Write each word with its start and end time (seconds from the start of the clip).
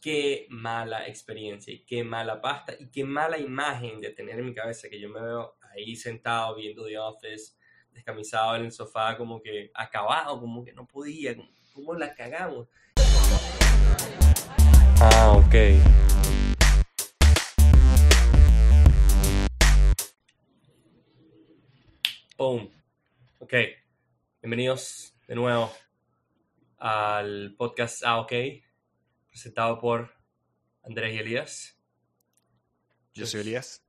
qué 0.00 0.46
mala 0.48 1.06
experiencia 1.06 1.74
y 1.74 1.84
qué 1.84 2.02
mala 2.02 2.40
pasta 2.40 2.74
y 2.78 2.90
qué 2.90 3.04
mala 3.04 3.38
imagen 3.38 4.00
de 4.00 4.10
tener 4.10 4.38
en 4.38 4.46
mi 4.46 4.54
cabeza 4.54 4.88
que 4.88 4.98
yo 4.98 5.10
me 5.10 5.20
veo 5.20 5.58
ahí 5.72 5.94
sentado 5.94 6.56
viendo 6.56 6.86
The 6.86 6.98
Office, 6.98 7.52
descamisado 7.92 8.56
en 8.56 8.64
el 8.64 8.72
sofá, 8.72 9.16
como 9.18 9.42
que 9.42 9.70
acabado, 9.74 10.40
como 10.40 10.64
que 10.64 10.72
no 10.72 10.86
podía, 10.86 11.36
como, 11.36 11.50
¿cómo 11.74 11.94
la 11.94 12.14
cagamos? 12.14 12.68
Ah, 15.02 15.32
ok. 15.36 15.54
Boom. 22.38 22.70
Ok. 23.38 23.54
Bienvenidos 24.40 25.14
de 25.28 25.34
nuevo 25.34 25.70
al 26.78 27.54
podcast 27.58 28.02
Ah, 28.02 28.20
ok. 28.20 28.32
Presentado 29.30 29.78
por 29.78 30.12
Andrés 30.84 31.14
y 31.14 31.18
Elías. 31.18 31.78
Yo 33.14 33.26
soy 33.26 33.40
Elías. 33.40 33.84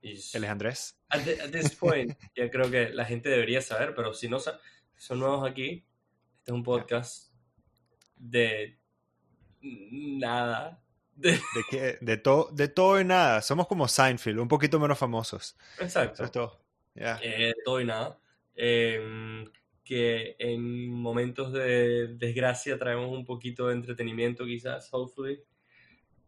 Y 0.00 0.12
Él 0.12 0.44
es 0.44 0.50
Andrés. 0.50 1.00
At, 1.08 1.24
the- 1.24 1.40
at 1.42 1.50
this 1.50 1.74
point, 1.74 2.16
ya 2.36 2.48
creo 2.50 2.70
que 2.70 2.90
la 2.90 3.04
gente 3.04 3.28
debería 3.28 3.60
saber, 3.60 3.94
pero 3.94 4.14
si 4.14 4.28
no 4.28 4.38
son 4.38 5.18
nuevos 5.18 5.48
aquí, 5.48 5.84
este 6.38 6.50
es 6.50 6.54
un 6.54 6.62
podcast 6.62 7.32
de 8.16 8.78
nada. 9.60 10.82
De- 11.14 11.32
De, 11.54 11.64
que, 11.68 11.98
de, 12.00 12.16
todo 12.16 12.48
de 12.52 12.68
todo 12.68 13.00
y 13.00 13.04
nada. 13.04 13.42
Somos 13.42 13.66
como 13.66 13.88
Seinfeld, 13.88 14.38
un 14.38 14.46
poquito 14.48 14.78
menos 14.78 14.98
famosos. 14.98 15.56
Eso 15.74 15.84
exacto. 15.84 16.24
es 16.24 16.30
todo. 16.30 16.64
Eh, 16.94 17.52
todo 17.64 17.80
y 17.80 17.84
nada. 17.84 18.18
Em, 18.54 19.50
que 19.88 20.36
en 20.38 20.90
momentos 20.90 21.50
de 21.50 22.08
desgracia 22.08 22.78
traemos 22.78 23.10
un 23.10 23.24
poquito 23.24 23.68
de 23.68 23.74
entretenimiento 23.74 24.44
quizás, 24.44 24.90
hopefully. 24.92 25.42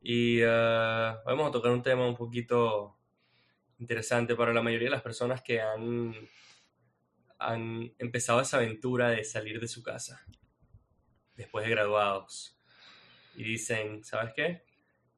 Y 0.01 0.39
eh, 0.41 1.15
vamos 1.27 1.47
a 1.47 1.51
tocar 1.51 1.71
un 1.71 1.83
tema 1.83 2.09
un 2.09 2.17
poquito 2.17 2.97
interesante 3.79 4.35
para 4.35 4.55
la 4.55 4.63
mayoría 4.63 4.87
de 4.87 4.93
las 4.93 5.03
personas 5.03 5.43
que 5.43 5.61
han, 5.61 6.15
han 7.39 7.93
empezado 7.99 8.41
esa 8.41 8.57
aventura 8.57 9.11
de 9.11 9.25
salir 9.25 9.61
de 9.61 9.69
su 9.69 9.83
casa 9.83 10.25
después 11.37 11.67
de 11.67 11.71
graduados. 11.73 12.57
Y 13.37 13.45
dicen, 13.45 14.03
¿sabes 14.05 14.33
qué? 14.35 14.65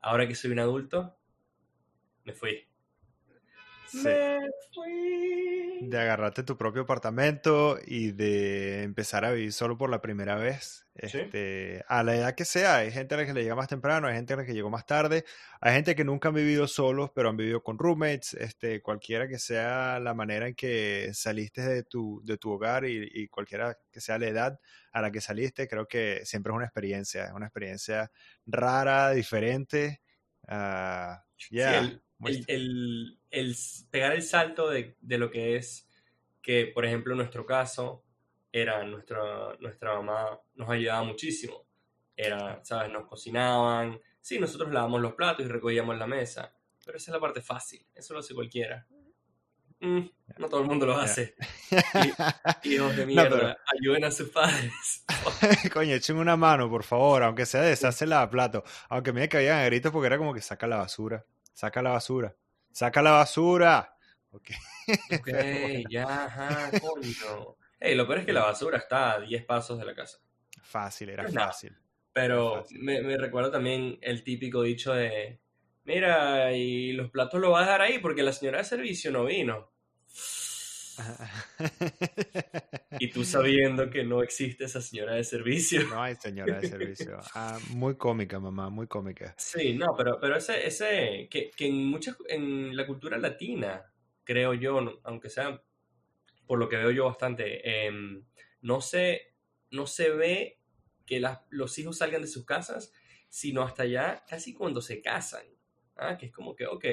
Ahora 0.01 0.27
que 0.27 0.35
soy 0.35 0.51
un 0.51 0.59
adulto, 0.59 1.17
me 2.25 2.33
fui. 2.33 2.72
Sí. 3.93 4.05
Me 4.09 4.39
fui. 4.75 5.89
De 5.89 5.99
agarrarte 5.99 6.43
tu 6.45 6.57
propio 6.57 6.83
apartamento 6.83 7.79
y 7.85 8.13
de 8.13 8.85
empezar 8.85 9.25
a 9.25 9.33
vivir 9.33 9.53
solo 9.53 9.77
por 9.77 9.91
la 9.91 10.01
primera 10.01 10.37
vez. 10.37 10.87
Sí. 10.95 11.19
Este, 11.19 11.85
a 11.89 12.03
la 12.03 12.15
edad 12.17 12.35
que 12.35 12.45
sea. 12.45 12.77
Hay 12.77 12.91
gente 12.91 13.15
a 13.15 13.19
la 13.19 13.27
que 13.27 13.35
le 13.35 13.43
llega 13.43 13.55
más 13.55 13.69
temprano, 13.69 14.07
hay 14.07 14.15
gente 14.15 14.33
a 14.33 14.37
la 14.37 14.45
que 14.47 14.55
llegó 14.55 14.71
más 14.71 14.87
tarde. 14.87 15.25
Hay 15.61 15.75
gente 15.75 15.95
que 15.95 16.05
nunca 16.05 16.29
han 16.29 16.35
vivido 16.35 16.67
solos, 16.69 17.11
pero 17.15 17.29
han 17.29 17.37
vivido 17.37 17.63
con 17.63 17.79
roommates. 17.79 18.35
Este, 18.35 18.81
cualquiera 18.81 19.29
que 19.29 19.39
sea 19.39 19.99
la 20.01 20.15
manera 20.15 20.47
en 20.49 20.55
que 20.55 21.11
saliste 21.13 21.63
de 21.63 21.83
tu, 21.83 22.23
de 22.25 22.39
tu 22.39 22.51
hogar 22.53 22.85
y, 22.87 23.11
y 23.13 23.29
cualquiera 23.29 23.77
que 23.91 24.01
sea 24.01 24.19
la 24.19 24.29
edad 24.29 24.61
a 24.93 25.03
la 25.03 25.11
que 25.11 25.21
saliste, 25.21 25.69
creo 25.69 25.87
que 25.87 26.21
siempre 26.25 26.53
es 26.53 26.57
una 26.57 26.67
experiencia. 26.67 27.25
Es 27.27 27.33
una 27.33 27.47
experiencia 27.47 28.11
rara, 28.47 29.11
diferente. 29.11 30.01
Sí, 31.37 31.57
yeah, 31.57 31.79
el, 31.79 31.85
muy- 31.89 32.03
el- 32.29 32.45
el- 32.49 33.19
el 33.31 33.57
pegar 33.91 34.13
el 34.13 34.23
salto 34.23 34.69
de, 34.71 34.97
de 35.01 35.19
lo 35.19 35.31
que 35.31 35.57
es 35.57 35.89
que, 36.43 36.67
por 36.67 36.85
ejemplo, 36.85 37.13
en 37.13 37.19
nuestro 37.19 37.47
caso, 37.47 38.05
era 38.53 38.85
nuestra, 38.85 39.57
nuestra 39.61 39.95
mamá 39.95 40.39
nos 40.55 40.69
ayudaba 40.69 41.03
muchísimo. 41.05 41.65
Era, 42.17 42.61
¿sabes? 42.65 42.93
Nos 42.93 43.07
cocinaban. 43.09 43.99
Sí, 44.21 44.39
nosotros 44.39 44.73
lavamos 44.73 45.01
los 45.01 45.15
platos 45.15 45.47
y 45.47 45.49
recogíamos 45.49 45.97
la 45.99 46.07
mesa. 46.07 46.55
Pero 46.85 46.99
esa 46.99 47.11
es 47.11 47.15
la 47.15 47.21
parte 47.21 47.41
fácil. 47.41 47.87
Eso 47.95 48.13
lo 48.13 48.21
hace 48.21 48.35
cualquiera. 48.35 48.87
Mm, 49.81 50.01
no 50.39 50.49
todo 50.49 50.61
el 50.61 50.67
mundo 50.67 50.87
lo 50.87 50.97
hace. 50.97 51.35
Hijos 52.65 52.97
de 52.97 53.03
No, 53.03 53.07
mierda, 53.07 53.31
pero- 53.31 53.57
ayuden 53.79 54.05
a 54.05 54.11
sus 54.11 54.29
padres. 54.31 55.05
Coño, 55.73 55.95
echen 55.95 56.17
una 56.17 56.37
mano, 56.37 56.69
por 56.69 56.85
favor, 56.85 57.23
aunque 57.23 57.47
sea 57.47 57.63
deshace 57.63 58.07
la 58.07 58.29
plato. 58.31 58.63
Aunque 58.89 59.13
me 59.13 59.29
caían 59.29 59.59
a 59.59 59.65
gritos 59.65 59.91
porque 59.93 60.07
era 60.07 60.19
como 60.19 60.35
que 60.35 60.41
saca 60.41 60.67
la 60.67 60.77
basura, 60.77 61.25
saca 61.53 61.83
la 61.83 61.91
basura, 61.91 62.37
saca 62.71 63.03
la 63.03 63.13
basura. 63.13 63.97
Ok. 64.31 64.51
Ok, 65.11 65.29
ya, 65.89 66.25
ajá, 66.25 66.71
coño. 66.81 67.57
Ey, 67.79 67.95
lo 67.95 68.07
peor 68.07 68.21
es 68.21 68.27
que 68.27 68.33
la 68.33 68.45
basura 68.45 68.79
está 68.79 69.13
a 69.13 69.21
10 69.21 69.45
pasos 69.45 69.79
de 69.79 69.85
la 69.85 69.95
casa. 69.95 70.19
Fácil, 70.63 71.11
era 71.11 71.29
No 71.29 71.31
fácil. 71.31 71.77
Pero 72.13 72.63
Fácil. 72.63 72.79
me, 72.81 73.01
me 73.03 73.17
recuerdo 73.17 73.51
también 73.51 73.99
el 74.03 74.25
típico 74.25 74.63
dicho 74.63 74.93
de, 74.93 75.41
mira, 75.85 76.53
y 76.53 76.93
los 76.93 77.11
platos 77.11 77.41
los 77.41 77.53
vas 77.53 77.63
a 77.63 77.67
dejar 77.67 77.83
ahí 77.83 77.99
porque 78.01 78.23
la 78.23 78.33
señora 78.33 78.59
de 78.59 78.65
servicio 78.65 79.11
no 79.13 79.25
vino. 79.25 79.71
Y 82.99 83.11
tú 83.11 83.25
sabiendo 83.25 83.91
que 83.91 84.05
no 84.05 84.23
existe 84.23 84.65
esa 84.65 84.81
señora 84.81 85.15
de 85.15 85.25
servicio. 85.25 85.83
No 85.89 86.03
hay 86.03 86.15
señora 86.17 86.61
de 86.61 86.69
servicio. 86.69 87.19
Ah, 87.35 87.59
muy 87.71 87.97
cómica, 87.97 88.39
mamá, 88.39 88.69
muy 88.71 88.87
cómica. 88.87 89.35
Sí, 89.39 89.75
no, 89.75 89.95
pero, 89.97 90.19
pero 90.21 90.37
ese, 90.37 90.67
ese 90.67 91.29
que, 91.31 91.51
que 91.51 91.67
en 91.67 91.87
muchas, 91.87 92.17
en 92.29 92.77
la 92.77 92.87
cultura 92.87 93.19
latina, 93.19 93.93
creo 94.25 94.55
yo, 94.55 95.01
aunque 95.05 95.31
sea 95.31 95.63
por 96.47 96.59
lo 96.59 96.69
que 96.69 96.77
veo 96.77 96.91
yo 96.91 97.07
bastante, 97.07 97.87
em, 97.87 98.25
no 98.61 98.81
se, 98.81 99.35
no 99.71 99.87
se 99.87 100.11
ve 100.11 100.61
que 101.07 101.19
las- 101.21 101.41
los 101.51 101.79
hijos 101.79 101.99
salgan 101.99 102.23
de 102.23 102.29
sus 102.29 102.45
casas, 102.45 102.93
sino 103.29 103.63
hasta 103.63 103.85
ya 103.87 104.25
casi 104.29 104.53
cuando 104.55 104.81
se 104.83 105.01
casan. 105.01 105.47
¿ah? 105.97 106.17
Que 106.19 106.27
es 106.27 106.33
como 106.33 106.55
que, 106.55 106.67
ok, 106.67 106.85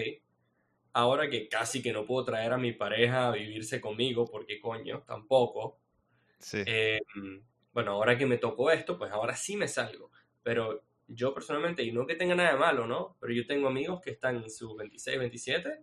ahora 0.93 1.29
que 1.29 1.47
casi 1.49 1.81
que 1.81 1.93
no 1.93 2.05
puedo 2.05 2.25
traer 2.25 2.53
a 2.53 2.57
mi 2.57 2.73
pareja 2.73 3.29
a 3.29 3.31
vivirse 3.31 3.81
conmigo, 3.81 4.25
porque 4.25 4.59
coño, 4.59 5.03
tampoco. 5.07 5.79
Sí. 6.39 6.63
Eh, 6.65 6.99
bueno, 7.73 7.91
ahora 7.93 8.17
que 8.17 8.25
me 8.25 8.37
tocó 8.37 8.71
esto, 8.71 8.97
pues 8.97 9.11
ahora 9.11 9.35
sí 9.35 9.55
me 9.57 9.67
salgo. 9.67 10.11
Pero 10.43 10.83
yo 11.07 11.33
personalmente, 11.33 11.83
y 11.83 11.91
no 11.91 12.05
que 12.07 12.15
tenga 12.15 12.35
nada 12.35 12.53
de 12.53 12.57
malo, 12.59 12.87
¿no? 12.87 13.17
Pero 13.19 13.33
yo 13.33 13.45
tengo 13.47 13.67
amigos 13.67 14.01
que 14.01 14.11
están 14.11 14.37
en 14.37 14.49
sus 14.49 14.75
26, 14.77 15.19
27, 15.19 15.79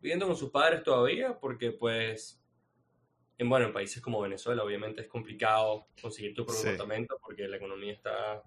viviendo 0.00 0.26
con 0.26 0.36
sus 0.36 0.50
padres 0.50 0.82
todavía, 0.82 1.38
porque 1.38 1.72
pues, 1.72 2.42
en, 3.38 3.48
bueno, 3.48 3.66
en 3.66 3.72
países 3.72 4.02
como 4.02 4.20
Venezuela 4.20 4.62
obviamente 4.64 5.02
es 5.02 5.08
complicado 5.08 5.88
conseguir 6.00 6.34
tu 6.34 6.44
propio 6.44 6.62
Sí. 6.62 6.68
apartamento 6.68 7.18
porque 7.20 7.48
la 7.48 7.56
economía 7.56 7.92
está... 7.92 8.42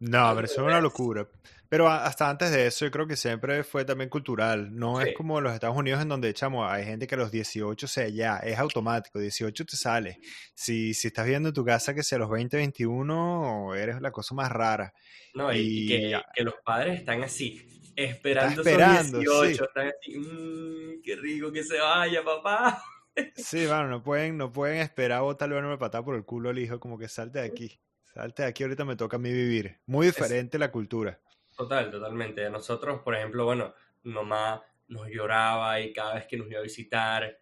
No, 0.00 0.28
Al 0.28 0.34
pero 0.36 0.46
eso 0.46 0.60
es 0.62 0.66
una 0.66 0.80
locura. 0.80 1.26
Pero 1.68 1.88
a- 1.88 2.06
hasta 2.06 2.30
antes 2.30 2.50
de 2.50 2.66
eso, 2.66 2.86
yo 2.86 2.90
creo 2.90 3.06
que 3.06 3.16
siempre 3.16 3.62
fue 3.62 3.84
también 3.84 4.08
cultural. 4.08 4.74
No 4.74 5.00
Sí. 5.02 5.08
es 5.10 5.14
como 5.16 5.36
en 5.38 5.44
los 5.44 5.52
Estados 5.52 5.76
Unidos 5.76 6.00
en 6.00 6.08
donde, 6.08 6.32
chamo, 6.32 6.66
hay 6.66 6.84
gente 6.84 7.06
que 7.06 7.14
a 7.14 7.18
los 7.18 7.30
18 7.30 7.86
se 7.86 8.12
ya, 8.12 8.38
es 8.38 8.58
automático, 8.58 9.18
18 9.18 9.66
te 9.66 9.76
sale. 9.76 10.18
Si, 10.54 10.94
si 10.94 11.08
estás 11.08 11.26
viendo 11.26 11.48
en 11.50 11.54
tu 11.54 11.64
casa 11.64 11.94
que 11.94 12.02
sea 12.02 12.16
a 12.16 12.20
los 12.20 12.30
20, 12.30 12.56
21, 12.56 13.74
eres 13.74 14.00
la 14.00 14.10
cosa 14.10 14.34
más 14.34 14.50
rara. 14.50 14.94
No, 15.34 15.52
y, 15.52 15.58
y 15.58 15.88
que, 15.88 16.42
los 16.42 16.54
padres 16.64 17.00
están 17.00 17.22
así, 17.22 17.68
esperando, 17.94 18.62
esperando, 18.62 19.20
esos 19.20 19.40
sí. 19.40 19.46
18, 19.48 19.64
están 19.64 19.88
así, 19.88 20.16
"Mm, 20.18 21.02
qué 21.02 21.16
rico 21.16 21.52
que 21.52 21.64
se 21.64 21.78
vaya, 21.78 22.22
papá. 22.24 22.82
Sí, 23.34 23.66
bueno, 23.66 23.88
no 23.88 24.02
pueden, 24.02 24.36
no 24.38 24.52
pueden 24.52 24.78
esperar 24.80 25.20
botarle 25.22 25.58
una 25.58 25.76
patada 25.76 26.04
por 26.04 26.14
el 26.14 26.24
culo 26.24 26.50
al 26.50 26.58
hijo, 26.58 26.78
como 26.80 26.96
que 26.98 27.08
salte 27.08 27.40
de 27.40 27.46
aquí. 27.46 27.78
Salte 28.18 28.42
de 28.42 28.48
aquí, 28.48 28.64
ahorita 28.64 28.84
me 28.84 28.96
toca 28.96 29.14
a 29.14 29.20
mí 29.20 29.30
vivir. 29.30 29.78
Muy 29.86 30.08
diferente 30.08 30.58
la 30.58 30.72
cultura. 30.72 31.20
Total, 31.56 31.88
totalmente. 31.88 32.44
A 32.44 32.50
nosotros, 32.50 33.00
por 33.02 33.14
ejemplo, 33.14 33.44
bueno, 33.44 33.74
mamá 34.02 34.60
nos 34.88 35.06
lloraba 35.06 35.80
y 35.80 35.92
cada 35.92 36.16
vez 36.16 36.26
que 36.26 36.36
nos 36.36 36.50
iba 36.50 36.58
a 36.58 36.64
visitar 36.64 37.38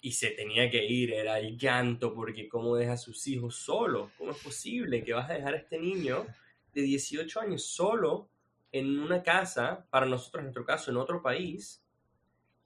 y 0.00 0.12
se 0.12 0.30
tenía 0.30 0.70
que 0.70 0.82
ir, 0.82 1.12
era 1.12 1.38
el 1.38 1.58
llanto 1.58 2.14
porque 2.14 2.48
cómo 2.48 2.76
deja 2.76 2.94
a 2.94 2.96
sus 2.96 3.26
hijos 3.26 3.56
solos. 3.56 4.10
¿Cómo 4.16 4.30
es 4.30 4.38
posible 4.38 5.04
que 5.04 5.12
vas 5.12 5.28
a 5.28 5.34
dejar 5.34 5.52
a 5.52 5.58
este 5.58 5.78
niño 5.78 6.26
de 6.72 6.80
18 6.80 7.38
años 7.38 7.62
solo 7.62 8.30
en 8.72 9.00
una 9.00 9.22
casa, 9.22 9.86
para 9.90 10.06
nosotros 10.06 10.40
en 10.40 10.44
nuestro 10.46 10.64
caso, 10.64 10.90
en 10.90 10.96
otro 10.96 11.20
país? 11.20 11.84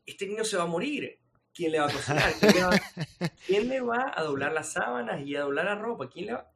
Este 0.06 0.28
niño 0.28 0.44
se 0.44 0.56
va 0.56 0.62
a 0.62 0.66
morir. 0.66 1.18
¿Quién 1.52 1.72
le 1.72 1.80
va 1.80 1.86
a 1.86 1.92
cocinar? 1.92 2.32
¿Quién 2.38 2.54
le 2.54 2.62
va, 2.62 2.80
quién 3.44 3.68
le 3.68 3.80
va 3.80 4.12
a 4.14 4.22
doblar 4.22 4.52
las 4.52 4.72
sábanas 4.72 5.26
y 5.26 5.34
a 5.34 5.40
doblar 5.40 5.64
la 5.64 5.74
ropa? 5.74 6.08
¿Quién 6.08 6.26
le 6.26 6.34
va? 6.34 6.53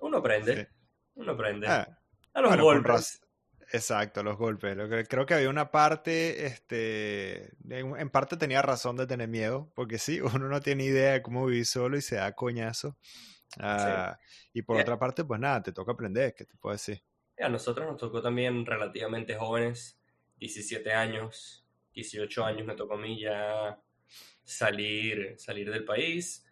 Uno 0.00 0.18
aprende, 0.18 0.56
Sí. 0.56 0.66
uno 1.16 1.32
aprende. 1.32 1.66
Ah, 1.66 1.86
a 2.34 2.40
los 2.40 2.50
bueno, 2.50 2.64
golpes. 2.64 3.20
Exacto, 3.72 4.22
los 4.22 4.36
golpes. 4.38 4.76
Lo 4.76 4.88
que, 4.88 5.04
creo 5.04 5.26
que 5.26 5.34
había 5.34 5.50
una 5.50 5.70
parte, 5.70 6.46
este, 6.46 7.50
en, 7.68 7.98
en 7.98 8.10
parte 8.10 8.36
tenía 8.36 8.62
razón 8.62 8.96
de 8.96 9.06
tener 9.06 9.28
miedo, 9.28 9.70
porque 9.74 9.98
sí, 9.98 10.20
uno 10.42 10.48
no 10.48 10.60
tiene 10.60 10.84
idea 10.84 11.12
de 11.14 11.22
cómo 11.22 11.46
vivir 11.46 11.66
solo 11.66 11.96
y 11.96 12.02
se 12.02 12.16
da 12.16 12.32
coñazo. 12.34 12.96
Ah, 13.58 14.18
Y 14.52 14.62
por 14.62 14.80
otra 14.80 14.98
parte, 14.98 15.24
pues 15.24 15.40
nada, 15.40 15.62
te 15.62 15.72
toca 15.72 15.92
aprender, 15.92 16.34
¿qué 16.34 16.44
te 16.44 16.56
puedo 16.56 16.74
decir? 16.74 17.02
A 17.40 17.48
nosotros 17.48 17.86
nos 17.86 17.96
tocó 17.98 18.20
también 18.20 18.66
relativamente 18.66 19.36
jóvenes, 19.36 19.98
17 20.38 20.92
años, 20.92 21.64
18 21.94 22.44
años 22.44 22.66
me 22.66 22.74
tocó 22.74 22.94
a 22.94 22.98
mí 22.98 23.20
ya 23.20 23.78
salir, 24.44 25.34
salir 25.38 25.70
del 25.70 25.84
país 25.84 26.44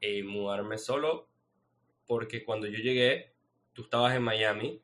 y 0.00 0.22
mudarme 0.22 0.76
solo, 0.78 1.28
porque 2.08 2.44
cuando 2.44 2.66
yo 2.66 2.78
llegué 2.78 3.38
tú 3.78 3.84
estabas 3.84 4.16
en 4.16 4.22
Miami 4.22 4.82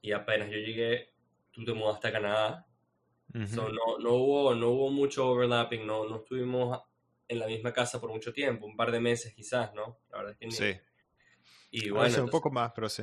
y 0.00 0.12
apenas 0.12 0.48
yo 0.48 0.58
llegué, 0.58 1.12
tú 1.50 1.64
te 1.64 1.72
mudaste 1.72 2.06
a 2.06 2.12
Canadá. 2.12 2.68
So, 3.46 3.68
no, 3.68 3.98
no, 3.98 4.12
hubo, 4.12 4.54
no 4.54 4.70
hubo 4.70 4.90
mucho 4.90 5.28
overlapping, 5.28 5.84
no, 5.84 6.08
no 6.08 6.18
estuvimos 6.18 6.80
en 7.26 7.40
la 7.40 7.48
misma 7.48 7.72
casa 7.72 8.00
por 8.00 8.10
mucho 8.10 8.32
tiempo, 8.32 8.64
un 8.64 8.76
par 8.76 8.92
de 8.92 9.00
meses 9.00 9.34
quizás, 9.34 9.74
¿no? 9.74 9.98
La 10.10 10.18
verdad 10.18 10.32
es 10.34 10.38
que 10.38 10.46
ni. 10.46 10.52
Sí. 10.52 10.80
Y 11.72 11.90
bueno, 11.90 12.22
un 12.22 12.30
poco 12.30 12.48
más, 12.52 12.70
pero 12.72 12.88
sí. 12.88 13.02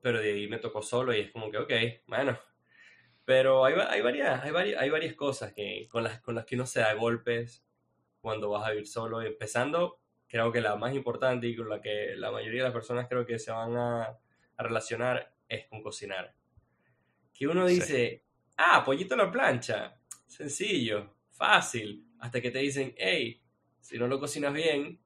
pero 0.00 0.20
de 0.20 0.32
ahí 0.32 0.48
me 0.48 0.58
tocó 0.58 0.82
solo 0.82 1.14
y 1.14 1.20
es 1.20 1.30
como 1.30 1.48
que, 1.48 1.58
ok, 1.58 1.72
bueno. 2.08 2.36
Pero 3.24 3.64
hay, 3.64 3.74
hay, 3.88 4.00
varias, 4.02 4.42
hay, 4.42 4.50
varias, 4.50 4.82
hay 4.82 4.90
varias 4.90 5.14
cosas 5.14 5.52
que, 5.52 5.86
con, 5.88 6.02
las, 6.02 6.20
con 6.20 6.34
las 6.34 6.44
que 6.44 6.56
uno 6.56 6.66
se 6.66 6.80
da 6.80 6.92
golpes 6.94 7.64
cuando 8.20 8.50
vas 8.50 8.66
a 8.66 8.70
vivir 8.72 8.88
solo. 8.88 9.22
Empezando, 9.22 10.01
creo 10.32 10.50
que 10.50 10.62
la 10.62 10.76
más 10.76 10.94
importante 10.94 11.46
y 11.46 11.54
con 11.54 11.68
la 11.68 11.82
que 11.82 12.14
la 12.16 12.30
mayoría 12.32 12.60
de 12.62 12.68
las 12.68 12.72
personas 12.72 13.06
creo 13.06 13.26
que 13.26 13.38
se 13.38 13.50
van 13.52 13.76
a, 13.76 14.02
a 14.04 14.62
relacionar 14.62 15.34
es 15.46 15.66
con 15.68 15.82
cocinar. 15.82 16.34
Que 17.34 17.46
uno 17.46 17.68
Sí. 17.68 17.74
dice, 17.74 18.24
ah, 18.56 18.82
pollito 18.82 19.12
a 19.14 19.18
la 19.18 19.30
plancha, 19.30 20.00
sencillo, 20.26 21.16
fácil, 21.32 22.06
hasta 22.18 22.40
que 22.40 22.50
te 22.50 22.60
dicen, 22.60 22.94
hey, 22.96 23.42
si 23.78 23.98
no 23.98 24.08
lo 24.08 24.18
cocinas 24.18 24.54
bien, 24.54 24.98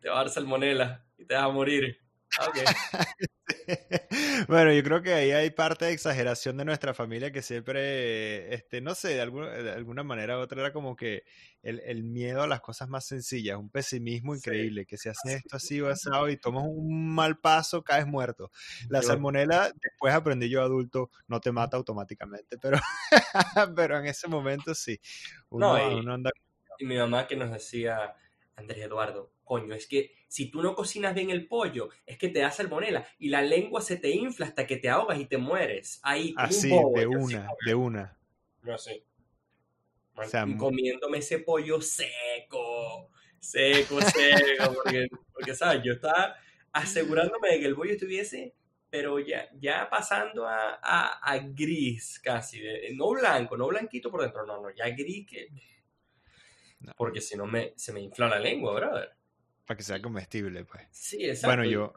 te 0.00 0.08
va 0.08 0.16
a 0.16 0.18
dar 0.24 0.30
salmonela 0.30 1.06
y 1.16 1.24
te 1.24 1.34
vas 1.34 1.44
a 1.44 1.48
morir. 1.50 2.00
Ah, 2.40 2.48
ok. 2.48 2.56
Bueno, 4.48 4.72
yo 4.72 4.82
creo 4.82 5.02
que 5.02 5.12
ahí 5.12 5.30
hay 5.32 5.50
parte 5.50 5.86
de 5.86 5.92
exageración 5.92 6.56
de 6.56 6.64
nuestra 6.64 6.94
familia 6.94 7.32
que 7.32 7.42
siempre, 7.42 8.54
este, 8.54 8.80
no 8.80 8.94
sé, 8.94 9.08
de 9.14 9.20
alguna, 9.20 9.48
de 9.50 9.70
alguna 9.72 10.02
manera 10.04 10.38
u 10.38 10.40
otra 10.40 10.60
era 10.60 10.72
como 10.72 10.96
que 10.96 11.24
el, 11.62 11.80
el 11.80 12.04
miedo 12.04 12.42
a 12.42 12.46
las 12.46 12.60
cosas 12.60 12.88
más 12.88 13.04
sencillas, 13.06 13.56
un 13.58 13.70
pesimismo 13.70 14.34
Sí. 14.34 14.38
increíble, 14.38 14.86
que 14.86 14.96
si 14.96 15.08
haces 15.08 15.34
esto 15.36 15.56
así 15.56 15.80
o 15.80 15.88
asado 15.88 16.28
y 16.28 16.36
tomas 16.36 16.64
un 16.66 17.14
mal 17.14 17.38
paso, 17.38 17.82
caes 17.82 18.06
muerto. 18.06 18.50
La 18.88 19.00
Yo- 19.00 19.08
salmonela, 19.08 19.72
después 19.82 20.14
aprendí 20.14 20.48
yo 20.48 20.62
adulto, 20.62 21.10
no 21.26 21.40
te 21.40 21.52
mata 21.52 21.76
automáticamente, 21.76 22.58
pero, 22.58 22.78
pero 23.76 23.98
en 23.98 24.06
ese 24.06 24.28
momento 24.28 24.74
sí. 24.74 25.00
Uno, 25.50 25.68
No, 25.76 25.90
y- 25.96 26.00
uno 26.00 26.14
anda 26.14 26.30
Y 26.78 26.84
mi 26.86 26.96
mamá 26.96 27.26
que 27.26 27.36
nos 27.36 27.50
decía, 27.50 28.14
Andrés 28.56 28.78
Eduardo, 28.84 29.32
coño, 29.44 29.74
es 29.74 29.86
que 29.86 30.12
si 30.28 30.50
tú 30.50 30.62
no 30.62 30.74
cocinas 30.74 31.14
bien 31.14 31.30
el 31.30 31.46
pollo, 31.48 31.88
es 32.06 32.18
que 32.18 32.28
te 32.28 32.40
da 32.40 32.50
salmonela 32.50 33.06
y 33.18 33.28
la 33.30 33.42
lengua 33.42 33.80
se 33.80 33.96
te 33.96 34.10
infla 34.10 34.46
hasta 34.46 34.66
que 34.66 34.76
te 34.76 34.88
ahogas 34.90 35.18
y 35.18 35.26
te 35.26 35.38
mueres. 35.38 36.00
Ahí, 36.02 36.40
un 36.44 36.44
así, 36.44 36.68
bobo, 36.68 36.92
de 36.92 37.06
así 37.12 37.36
una, 37.36 37.56
de 37.60 37.74
una. 37.74 38.18
yo 38.62 38.74
así. 38.74 39.04
Man, 40.14 40.26
O 40.26 40.30
sea, 40.30 40.44
y 40.44 40.56
comiéndome 40.56 41.18
ese 41.18 41.38
pollo 41.40 41.80
seco, 41.80 43.10
seco, 43.38 44.02
seco, 44.02 44.74
porque, 44.74 45.08
porque, 45.32 45.54
¿sabes? 45.54 45.82
Yo 45.84 45.92
estaba 45.94 46.36
asegurándome 46.72 47.50
de 47.50 47.60
que 47.60 47.66
el 47.66 47.74
pollo 47.76 47.92
estuviese, 47.92 48.54
pero 48.90 49.18
ya, 49.20 49.48
ya 49.58 49.88
pasando 49.88 50.46
a, 50.46 50.78
a, 50.82 51.18
a 51.22 51.38
gris 51.38 52.18
casi, 52.22 52.60
de- 52.60 52.92
no 52.94 53.10
blanco, 53.10 53.56
no 53.56 53.68
blanquito 53.68 54.10
por 54.10 54.22
dentro, 54.22 54.44
no, 54.46 54.60
no, 54.60 54.70
ya 54.70 54.88
gris 54.90 55.26
que... 55.26 55.48
No. 56.80 56.92
Porque 56.96 57.20
si 57.20 57.36
no 57.36 57.46
me, 57.46 57.72
se 57.76 57.92
me 57.92 58.00
infla 58.00 58.28
la 58.28 58.38
lengua, 58.38 58.74
brother. 58.74 59.12
Para 59.68 59.76
que 59.76 59.84
sea 59.84 60.00
comestible, 60.00 60.64
pues. 60.64 60.82
Sí, 60.90 61.22
exacto. 61.26 61.48
Bueno, 61.48 61.70
yo, 61.70 61.92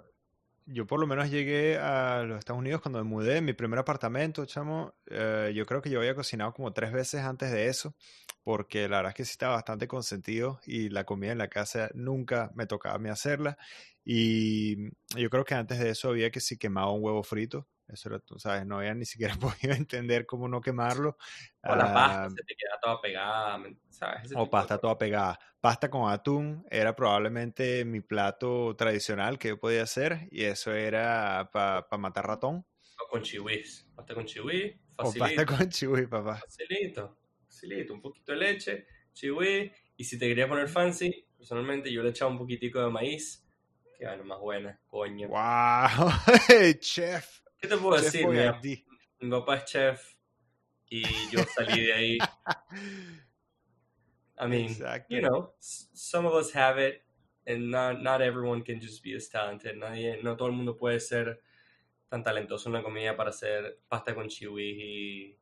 yo 0.65 0.85
por 0.85 1.00
lo 1.00 1.07
menos 1.07 1.31
llegué 1.31 1.77
a 1.77 2.21
los 2.23 2.38
Estados 2.38 2.59
Unidos 2.59 2.81
cuando 2.81 3.01
me 3.01 3.09
mudé, 3.09 3.38
en 3.38 3.45
mi 3.45 3.53
primer 3.53 3.79
apartamento, 3.79 4.45
chamo. 4.45 4.94
eh, 5.06 5.53
yo 5.56 5.65
creo 5.65 5.81
que 5.81 5.89
yo 5.89 6.00
había 6.00 6.13
cocinado 6.13 6.53
como 6.53 6.73
tres 6.73 6.91
veces 6.91 7.21
antes 7.21 7.50
de 7.50 7.68
eso, 7.68 7.95
porque 8.44 8.89
la 8.89 8.97
verdad 8.97 9.12
es 9.12 9.15
que 9.15 9.23
sí 9.23 9.31
estaba 9.31 9.56
bastante 9.56 9.88
consentido 9.88 10.59
y 10.65 10.89
la 10.89 11.06
comida 11.06 11.31
en 11.31 11.38
la 11.38 11.47
casa 11.47 11.89
nunca 11.94 12.51
me 12.56 12.68
tocaba 12.68 12.95
a 12.95 13.00
mí 13.00 13.07
hacerla. 13.07 13.57
Y 14.03 14.89
yo 15.15 15.29
creo 15.29 15.45
que 15.45 15.53
antes 15.53 15.79
de 15.79 15.91
eso 15.91 16.09
había 16.09 16.29
que 16.29 16.41
si 16.41 16.57
quemaba 16.57 16.91
un 16.91 17.01
huevo 17.01 17.23
frito. 17.23 17.69
Eso 17.92 18.10
era, 18.10 18.20
tú 18.20 18.40
sabes, 18.40 18.66
no 18.66 18.78
había 18.80 18.94
ni 18.94 19.06
siquiera 19.06 19.34
podido 19.40 19.74
entender 19.74 20.26
cómo 20.26 20.48
no 20.48 20.62
quemarlo. 20.62 21.18
O 21.64 21.76
la 21.76 21.84
Ah, 21.86 21.94
pasta 21.94 22.30
se 22.30 22.44
te 22.44 22.56
queda 22.56 22.80
toda 22.82 23.02
pegada, 23.02 23.58
¿me- 23.58 23.78
¿sabes? 23.90 24.32
O 24.36 24.50
pasta 24.50 24.78
toda 24.78 24.98
pegada. 24.98 25.38
Pasta 25.60 25.90
con 25.90 26.10
atún 26.12 26.66
era 26.70 26.96
probablemente 26.96 27.86
mi 27.86 28.02
plato 28.02 28.76
tradicional 28.76 29.38
que 29.38 29.50
yo 29.50 29.60
podía 29.60 29.84
hacer 29.84 30.28
y 30.32 30.44
eso 30.46 30.74
era 30.74 31.50
para 31.52 31.86
matar 31.98 32.26
ratón. 32.28 32.66
O 33.04 33.08
con 33.10 33.22
chiwis. 33.22 33.88
Pasta 33.96 34.14
con 34.16 34.26
O 34.26 34.28
facilito. 34.98 35.20
pasta 35.20 35.46
con 35.46 35.70
chihui, 35.70 36.08
papá. 36.08 36.36
Facilito, 36.40 37.18
facilito. 37.46 37.94
Un 37.94 38.02
poquito 38.02 38.32
de 38.32 38.38
leche, 38.38 38.88
chihui. 39.14 39.72
Y 39.98 40.04
si 40.04 40.18
te 40.18 40.28
querías 40.28 40.48
poner 40.48 40.68
fancy, 40.68 41.28
personalmente 41.38 41.92
yo 41.92 42.02
le 42.02 42.10
echaba 42.10 42.32
un 42.32 42.38
poquitico 42.40 42.82
de 42.82 42.90
maíz. 42.90 43.44
Que 43.98 44.06
bueno, 44.08 44.24
más 44.24 44.40
buena, 44.40 44.80
coño. 44.88 45.28
¡Wow! 45.28 46.10
Chef. 46.80 47.42
¿Qué 47.62 47.68
te 47.68 47.78
puedo 47.78 47.96
Chef 48.02 48.12
decir? 48.12 48.28
Mi, 48.28 48.84
mi 49.19 49.30
papá 49.31 49.58
es 49.58 49.66
chef 49.66 50.16
y 50.90 51.04
yo 51.31 51.44
salí 51.56 51.86
de 51.86 51.94
ahí. 51.94 52.18
I 54.40 54.48
mean, 54.48 54.72
Exacto. 54.72 55.13
you 55.13 55.22
know, 55.22 55.54
some 55.60 56.25
of 56.28 56.34
us 56.34 56.52
have 56.56 56.80
it, 56.80 57.04
and 57.46 57.69
not, 57.69 58.02
not 58.02 58.22
everyone 58.22 58.63
can 58.63 58.80
just 58.81 59.04
be 59.04 59.13
as 59.16 59.30
talented. 59.30 59.78
Nadie, 59.78 60.19
no 60.24 60.36
todo 60.36 60.48
el 60.48 60.56
mundo 60.56 60.78
puede 60.78 61.00
ser 61.00 61.42
tan 62.10 62.24
talentoso 62.24 62.68
en 62.69 62.74
la 62.74 62.81
comida 62.84 63.16
para 63.16 63.30
hacer 63.30 63.80
pasta 63.88 64.16
con 64.16 64.28
chiwis 64.28 64.75
y 64.80 65.38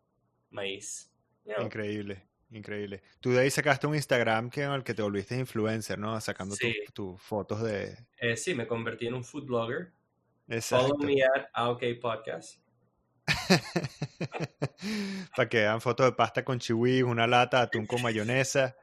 maíz. 0.52 1.12
You 1.46 1.54
know, 1.56 1.66
Increíble, 1.66 2.22
increíble. 2.52 3.02
Tú 3.22 3.32
de 3.32 3.40
ahí 3.40 3.50
sacaste 3.50 3.88
un 3.88 3.96
Instagram 3.96 4.50
que 4.50 4.64
en 4.64 4.72
el 4.72 4.84
que 4.84 4.94
te 4.94 5.02
volviste 5.02 5.38
influencer, 5.38 5.98
¿no? 5.98 6.20
Sacando 6.20 6.56
tus 6.56 6.60
Sí. 6.60 6.76
tus 6.94 7.22
fotos 7.22 7.62
de... 7.64 7.96
eh, 8.18 8.36
sí, 8.36 8.54
me 8.54 8.68
convertí 8.68 9.08
en 9.08 9.14
un 9.14 9.24
food 9.24 9.46
blogger. 9.46 9.94
Exacto. 10.50 10.88
Follow 10.88 10.98
me 11.06 11.22
at 11.24 11.48
AOK 11.54 11.84
Podcast. 12.02 12.60
Para 15.36 15.50
que 15.50 15.58
vean 15.60 15.82
fotos 15.82 16.06
de 16.08 16.12
pasta 16.14 16.44
con 16.44 16.60
chihui, 16.60 17.02
una 17.04 17.28
lata 17.28 17.62
atún 17.62 17.86
con 17.86 18.02
mayonesa. 18.02 18.76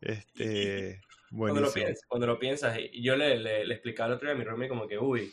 Este, 0.00 1.00
Cuando 1.36 1.60
lo, 1.60 1.72
piensas, 1.72 2.04
cuando 2.08 2.26
lo 2.26 2.38
piensas, 2.40 2.76
yo 2.92 3.14
le, 3.14 3.38
le, 3.38 3.64
le 3.64 3.74
explicaba 3.74 4.08
el 4.08 4.14
otro 4.14 4.26
día 4.28 4.34
a 4.34 4.38
mi 4.38 4.42
roomie 4.44 4.68
como 4.68 4.88
que, 4.88 4.98
uy, 4.98 5.32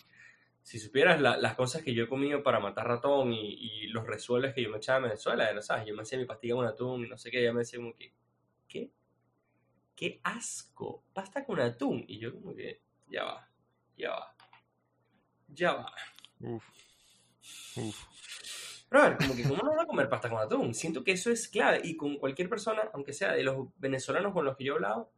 si 0.62 0.78
supieras 0.78 1.20
la- 1.20 1.38
las 1.38 1.56
cosas 1.56 1.82
que 1.82 1.92
yo 1.96 2.04
he 2.04 2.08
comido 2.08 2.44
para 2.44 2.60
matar 2.60 2.88
ratón 2.88 3.34
y, 3.34 3.56
y 3.56 3.88
los 3.88 4.06
resuelves 4.06 4.54
que 4.54 4.62
yo 4.62 4.70
me 4.70 4.78
echaba 4.78 4.98
en 5.00 5.04
Venezuela, 5.06 5.52
¿no 5.54 5.62
sabes? 5.64 5.88
Yo 5.88 5.96
me 5.96 6.04
hacía 6.04 6.20
mi 6.20 6.26
pastilla 6.26 6.54
con 6.54 6.68
atún 6.68 7.04
y 7.04 7.10
no 7.10 7.18
sé 7.18 7.32
qué, 7.32 7.40
ella 7.40 7.52
me 7.52 7.62
decía 7.62 7.80
como 7.80 7.96
que, 7.96 8.14
¿qué? 8.68 8.92
¡Qué 9.96 10.22
asco! 10.24 11.04
Pasta 11.14 11.44
con 11.44 11.60
atún. 11.60 12.06
Y 12.08 12.20
yo 12.20 12.32
como 12.32 12.54
que, 12.54 12.84
ya 13.10 13.24
va, 13.24 13.50
ya 13.98 14.12
va, 14.12 14.36
ya 15.48 15.74
va. 15.74 15.94
Uf. 16.42 16.64
Uf. 17.78 18.04
Brother, 18.90 19.18
como 19.18 19.36
que 19.36 19.44
cómo 19.44 19.62
no 19.64 19.72
van 19.72 19.82
a 19.82 19.86
comer 19.86 20.10
pasta 20.10 20.30
con 20.30 20.40
atún. 20.40 20.74
Siento 20.74 21.04
que 21.04 21.12
eso 21.12 21.30
es 21.32 21.48
clave. 21.48 21.82
Y 21.84 21.98
con 21.98 22.18
cualquier 22.18 22.50
persona, 22.50 22.90
aunque 22.94 23.14
sea 23.14 23.34
de 23.34 23.44
los 23.44 23.68
venezolanos 23.78 24.34
con 24.34 24.46
los 24.46 24.56
que 24.56 24.64
yo 24.64 24.74
he 24.74 24.76
hablado, 24.76 25.12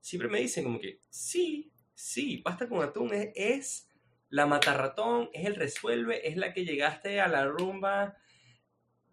siempre 0.00 0.28
me 0.28 0.40
dicen 0.40 0.64
como 0.64 0.80
que 0.80 1.02
sí, 1.08 1.72
sí, 1.94 2.38
pasta 2.38 2.68
con 2.68 2.82
atún 2.82 3.14
es, 3.14 3.30
es 3.34 3.88
la 4.28 4.46
matarratón, 4.46 5.30
es 5.32 5.46
el 5.46 5.54
resuelve, 5.56 6.26
es 6.28 6.36
la 6.36 6.52
que 6.52 6.64
llegaste 6.64 7.20
a 7.20 7.28
la 7.28 7.46
rumba, 7.46 8.16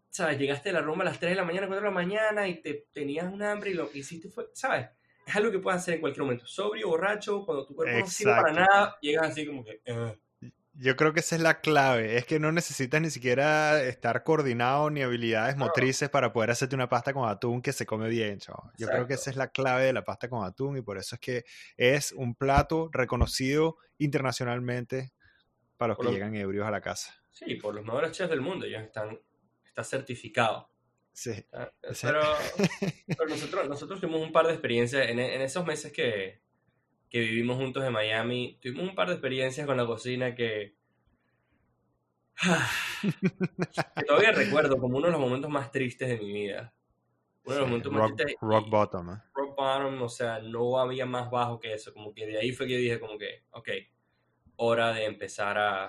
¿sabes? 0.10 0.40
Llegaste 0.40 0.70
a 0.70 0.74
la 0.74 0.82
rumba 0.82 1.04
a 1.04 1.06
las 1.10 1.20
3 1.20 1.32
de 1.32 1.36
la 1.36 1.44
mañana, 1.46 1.68
4 1.68 1.84
de 1.86 1.90
la 1.90 1.96
mañana 1.96 2.48
y 2.48 2.62
te 2.62 2.88
tenías 2.92 3.32
un 3.32 3.44
hambre 3.44 3.72
y 3.72 3.74
lo 3.76 3.90
que 3.92 4.00
hiciste 4.00 4.30
fue, 4.30 4.50
¿sabes? 4.54 4.88
Es 5.26 5.36
algo 5.36 5.52
que 5.52 5.60
puedes 5.60 5.80
hacer 5.82 5.96
en 5.96 6.02
cualquier 6.02 6.24
momento. 6.24 6.48
Sobrio, 6.48 6.88
borracho, 6.90 7.46
cuando 7.46 7.66
tu 7.68 7.76
cuerpo 7.76 8.00
no 8.00 8.08
sirve 8.08 8.32
para 8.32 8.54
nada, 8.54 8.98
llegas 9.02 9.30
así 9.32 9.46
como 9.46 9.64
que... 9.64 9.82
"Ugh". 9.86 10.19
Yo 10.82 10.96
creo 10.96 11.12
que 11.14 11.20
esa 11.20 11.36
es 11.36 11.42
la 11.42 11.60
clave, 11.60 12.16
es 12.18 12.26
que 12.26 12.40
no 12.40 12.54
necesitas 12.54 13.02
ni 13.02 13.10
siquiera 13.10 13.84
estar 13.84 14.24
coordinado 14.24 14.90
ni 14.90 15.02
habilidades 15.02 15.58
No. 15.58 15.66
motrices 15.66 16.10
para 16.10 16.32
poder 16.32 16.52
hacerte 16.52 16.74
una 16.76 16.88
pasta 16.88 17.12
con 17.14 17.28
atún 17.28 17.62
que 17.62 17.74
se 17.74 17.86
come 17.86 18.08
bien, 18.08 18.40
chavo. 18.40 18.72
Yo 18.78 18.88
creo 18.88 19.06
que 19.06 19.16
esa 19.16 19.30
es 19.30 19.36
la 19.36 19.50
clave 19.50 19.84
de 19.84 19.94
la 19.94 20.06
pasta 20.06 20.30
con 20.30 20.46
atún 20.46 20.78
y 20.78 20.82
por 20.82 20.98
eso 20.98 21.16
es 21.16 21.20
que 21.22 21.44
es 21.76 22.14
un 22.14 22.34
plato 22.34 22.90
reconocido 22.94 23.76
internacionalmente 23.98 25.12
para 25.78 25.90
los 25.90 25.98
Por 25.98 26.06
que 26.08 26.12
llegan 26.14 26.36
ebrios 26.36 26.66
a 26.68 26.72
la 26.72 26.82
casa. 26.82 27.14
Sí, 27.30 27.56
por 27.56 27.74
los 27.76 27.84
mejores 27.84 28.12
chefs 28.12 28.30
del 28.30 28.42
mundo, 28.42 28.66
ya 28.66 28.80
están, 28.80 29.20
está 29.66 29.84
certificado. 29.84 30.70
Sí. 31.12 31.32
Ese- 31.82 32.08
Pero, 32.08 32.22
pero 33.08 33.26
nosotros, 33.28 33.68
nosotros 33.68 34.00
tuvimos 34.00 34.22
un 34.22 34.32
par 34.32 34.48
de 34.48 34.54
experiencias 34.54 35.10
en, 35.10 35.20
en 35.20 35.42
esos 35.42 35.66
meses 35.66 35.92
que, 35.92 36.42
que 37.10 37.20
vivimos 37.22 37.58
juntos 37.58 37.84
en 37.86 37.94
Miami. 37.94 38.58
Tuvimos 38.62 38.90
un 38.90 38.96
par 38.96 39.08
de 39.10 39.14
experiencias 39.16 39.66
con 39.68 39.78
la 39.78 39.86
cocina 39.86 40.36
que, 40.36 40.76
que 43.96 44.04
todavía 44.06 44.32
recuerdo 44.32 44.78
como 44.78 44.98
uno 44.98 45.08
de 45.08 45.12
los 45.14 45.22
momentos 45.22 45.50
más 45.50 45.72
tristes 45.72 46.10
de 46.10 46.18
mi 46.18 46.32
vida. 46.34 46.74
Uno 47.46 47.56
de 47.56 47.62
los 47.62 47.68
Sí, 47.68 47.70
momentos 47.70 47.92
más 47.94 48.16
tristes. 48.16 48.38
rock 48.42 48.70
bottom. 48.70 49.12
¿eh? 49.12 49.22
rock 49.34 49.56
bottom, 49.58 50.02
o 50.04 50.10
sea, 50.10 50.40
no 50.40 50.80
había 50.80 51.06
más 51.06 51.30
bajo 51.32 51.60
que 51.60 51.74
eso, 51.74 51.94
como 51.94 52.14
que 52.14 52.26
de 52.28 52.38
ahí 52.40 52.52
fue 52.52 52.68
que 52.68 52.78
dije 52.78 53.00
como 53.00 53.18
que, 53.18 53.46
ok, 53.52 53.70
hora 54.58 54.94
de 54.94 55.06
empezar 55.06 55.58
a, 55.58 55.88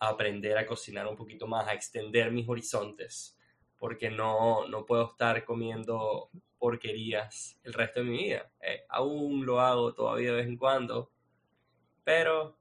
a 0.00 0.08
aprender 0.08 0.58
a 0.58 0.66
cocinar 0.66 1.06
un 1.06 1.16
poquito 1.16 1.46
más, 1.46 1.68
a 1.68 1.74
extender 1.74 2.32
mis 2.32 2.48
horizontes, 2.48 3.37
porque 3.78 4.10
no, 4.10 4.66
no 4.68 4.84
puedo 4.86 5.06
estar 5.10 5.44
comiendo 5.44 6.30
porquerías 6.58 7.58
el 7.62 7.72
resto 7.72 8.00
de 8.00 8.06
mi 8.06 8.18
vida. 8.24 8.50
Eh, 8.60 8.82
aún 8.88 9.46
lo 9.46 9.60
hago 9.60 9.94
todavía 9.94 10.30
de 10.30 10.36
vez 10.38 10.46
en 10.48 10.56
cuando, 10.56 11.12
pero 12.04 12.58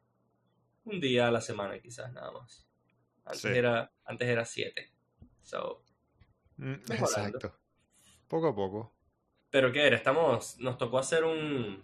un 0.86 1.00
día 1.02 1.28
a 1.28 1.32
la 1.32 1.42
semana 1.42 1.80
quizás 1.80 2.14
nada 2.14 2.32
más. 2.32 2.68
Antes 3.26 3.42
Sí. 3.42 3.48
era 3.50 3.92
antes 4.06 4.28
era 4.28 4.46
7. 4.46 4.92
So, 5.42 5.84
Mm, 6.60 6.74
Mejorando. 6.90 7.38
Exacto. 7.38 7.60
Poco 8.28 8.48
a 8.48 8.56
poco. 8.56 8.94
pero 9.52 9.72
qué 9.72 9.86
era, 9.86 9.96
estamos 9.96 10.58
nos 10.60 10.78
tocó 10.78 10.98
hacer 10.98 11.24
un 11.24 11.84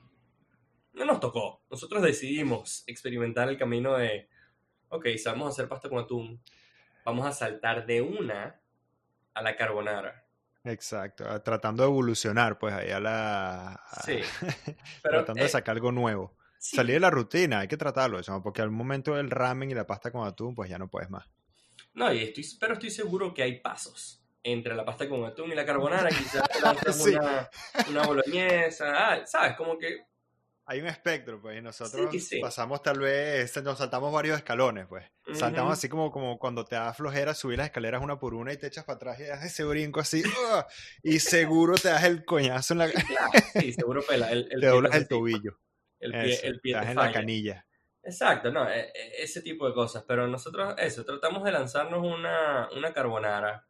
no 0.94 1.06
nos 1.06 1.20
tocó. 1.20 1.64
Nosotros 1.70 2.02
decidimos 2.02 2.84
experimentar 2.88 3.50
el 3.50 3.58
camino 3.58 3.96
de 3.98 4.30
ok, 4.90 5.08
sabemos 5.18 5.50
hacer 5.50 5.68
pasta 5.70 5.90
con 5.90 6.00
atún. 6.00 6.42
Vamos 7.06 7.26
a 7.28 7.32
saltar 7.32 7.86
de 7.86 8.02
una 8.02 8.62
a 9.34 9.42
la 9.42 9.56
carbonara. 9.56 10.26
Exacto. 10.66 11.26
ah, 11.28 11.44
Tratando 11.44 11.84
de 11.84 11.90
evolucionar, 11.90 12.58
pues 12.58 12.74
ahí 12.74 12.90
a 12.92 13.00
la. 13.00 13.84
Sí. 14.06 14.20
Pero 15.04 15.18
tratando 15.18 15.42
eh, 15.42 15.44
de 15.44 15.50
sacar 15.50 15.76
algo 15.76 15.92
nuevo. 15.92 16.38
sí, 16.58 16.76
Salir 16.78 16.96
de 16.96 17.00
la 17.02 17.10
rutina, 17.10 17.60
hay 17.60 17.68
que 17.68 17.78
tratarlo, 17.78 18.20
eso, 18.20 18.42
porque 18.42 18.62
al 18.62 18.72
momento 18.72 19.16
del 19.16 19.30
ramen 19.30 19.72
y 19.72 19.74
la 19.74 19.86
pasta 19.86 20.12
con 20.12 20.26
atún, 20.26 20.56
pues 20.56 20.70
ya 20.70 20.78
no 20.78 20.88
puedes 20.90 21.10
más. 21.10 21.28
No, 21.94 22.12
y 22.14 22.24
estoy, 22.24 22.46
pero 22.60 22.74
estoy 22.74 22.90
seguro 22.92 23.34
que 23.34 23.44
hay 23.44 23.60
pasos 23.60 24.20
entre 24.42 24.76
la 24.76 24.84
pasta 24.84 25.08
con 25.08 25.24
atún 25.26 25.52
y 25.52 25.56
la 25.56 25.66
carbonara. 25.66 26.10
Quizás 26.10 26.44
Sí. 26.96 27.12
una, 27.16 27.50
una 27.90 28.04
boloñesa. 28.04 28.94
Ah, 28.96 29.26
¿sabes? 29.26 29.56
Como 29.58 29.78
que. 29.78 30.06
Hay 30.66 30.80
un 30.80 30.88
espectro, 30.88 31.42
pues, 31.42 31.58
y 31.58 31.62
nosotros 31.62 32.10
Sí, 32.12 32.20
sí. 32.22 32.40
pasamos 32.40 32.82
tal 32.82 33.00
vez, 33.00 33.62
nos 33.64 33.78
saltamos 33.78 34.14
varios 34.14 34.38
escalones, 34.38 34.88
pues. 34.88 35.06
Saltamos 35.34 35.74
así 35.74 35.90
como, 35.90 36.10
como 36.12 36.40
cuando 36.40 36.64
te 36.64 36.76
da 36.76 36.94
flojera 36.94 37.34
subir 37.34 37.58
las 37.58 37.68
escaleras 37.68 38.02
una 38.02 38.18
por 38.18 38.34
una 38.34 38.54
y 38.54 38.58
te 38.58 38.68
echas 38.68 38.86
para 38.86 38.96
atrás 38.96 39.20
y 39.20 39.24
das 39.24 39.44
ese 39.44 39.66
brinco 39.66 40.00
así, 40.00 40.24
¡ah! 40.52 40.66
y 41.02 41.20
seguro 41.20 41.76
te 41.76 41.90
das 41.90 42.04
el 42.06 42.24
coñazo 42.24 42.74
en 42.76 42.78
la... 42.78 42.90
Claro, 42.92 43.32
sí, 43.60 43.74
seguro 43.74 44.04
pela. 44.08 44.32
El, 44.32 44.48
el 44.52 44.62
te 44.62 44.68
doblas 44.68 44.96
el 44.96 45.08
tobillo. 45.08 45.60
El 46.00 46.12
pie, 46.12 46.34
Eso, 46.34 46.46
el 46.48 46.60
pie 46.62 46.74
te 46.74 46.80
das 46.80 46.90
en 46.90 46.96
la 46.98 47.12
canilla. 47.12 47.66
Exacto, 48.02 48.52
no, 48.52 48.70
e- 48.70 48.92
e- 48.94 49.24
ese 49.24 49.42
tipo 49.42 49.68
de 49.68 49.74
cosas. 49.74 50.04
Pero 50.08 50.28
nosotros, 50.28 50.76
eso, 50.78 51.04
tratamos 51.04 51.44
de 51.44 51.52
lanzarnos 51.52 52.06
una, 52.06 52.70
una 52.76 52.94
carbonara. 52.94 53.68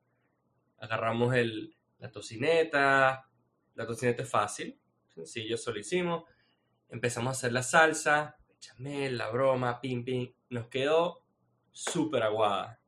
Agarramos 0.77 1.33
el, 1.35 1.75
la 1.97 2.11
tocineta. 2.11 3.27
La 3.75 3.87
tocineta 3.87 4.21
es 4.23 4.29
fácil, 4.29 4.79
sencillo, 5.07 5.57
solo 5.57 5.79
hicimos. 5.79 6.23
Empezamos 6.93 7.29
a 7.29 7.31
hacer 7.31 7.51
la 7.51 7.63
salsa, 7.63 8.37
bechamel, 8.47 9.17
la 9.17 9.29
broma, 9.29 9.81
pim, 9.81 10.05
pim. 10.05 10.31
Nos 10.51 10.67
quedó 10.67 11.25
súper 11.71 12.21
aguada. 12.23 12.79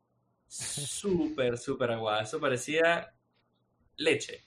Súper, 0.47 1.57
súper 1.57 1.91
aguada. 1.91 2.21
Eso 2.21 2.39
parecía 2.39 3.13
leche. 3.97 4.45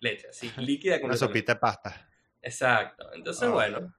Leche, 0.00 0.28
así, 0.28 0.50
líquida 0.58 0.98
Una 1.02 1.16
sopita 1.16 1.54
de 1.54 1.60
pasta. 1.60 2.08
Exacto. 2.40 3.12
Entonces, 3.12 3.42
Ah. 3.48 3.52
bueno, 3.52 3.94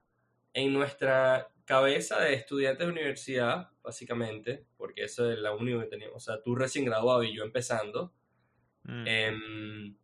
en 0.52 0.72
nuestra 0.72 1.48
cabeza 1.64 2.18
de 2.20 2.34
estudiantes 2.34 2.84
de 2.86 2.92
universidad, 2.92 3.70
básicamente, 3.82 4.66
porque 4.76 5.04
eso 5.04 5.30
es 5.30 5.38
la 5.38 5.54
única 5.54 5.82
que 5.84 5.90
teníamos, 5.90 6.16
o 6.16 6.20
sea, 6.32 6.42
tú 6.42 6.56
recién 6.56 6.84
graduado 6.84 7.22
y 7.22 7.34
yo 7.36 7.44
empezando, 7.44 8.12
Mm. 8.82 9.06
em, 9.06 9.96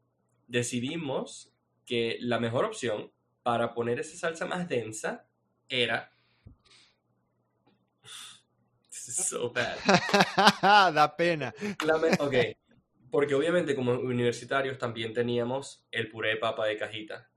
decidimos 0.47 1.53
que 1.87 2.19
la 2.21 2.39
mejor 2.39 2.67
opción 2.67 3.11
para 3.47 3.73
poner 3.73 4.01
esa 4.01 4.17
salsa 4.17 4.45
más 4.45 4.69
densa 4.69 5.25
era... 5.69 6.11
This 8.91 9.09
is 9.09 9.27
so 9.29 9.51
bad. 9.53 9.77
da 10.93 11.15
pena. 11.17 11.55
La 11.87 11.97
me- 11.97 12.11
ok, 12.19 12.35
porque 13.09 13.37
obviamente 13.37 13.77
como 13.77 13.93
universitarios 13.93 14.79
también 14.79 15.13
teníamos 15.13 15.87
el 15.93 16.11
puré 16.11 16.31
de 16.31 16.37
papa 16.39 16.67
de 16.67 16.77
cajita. 16.77 17.31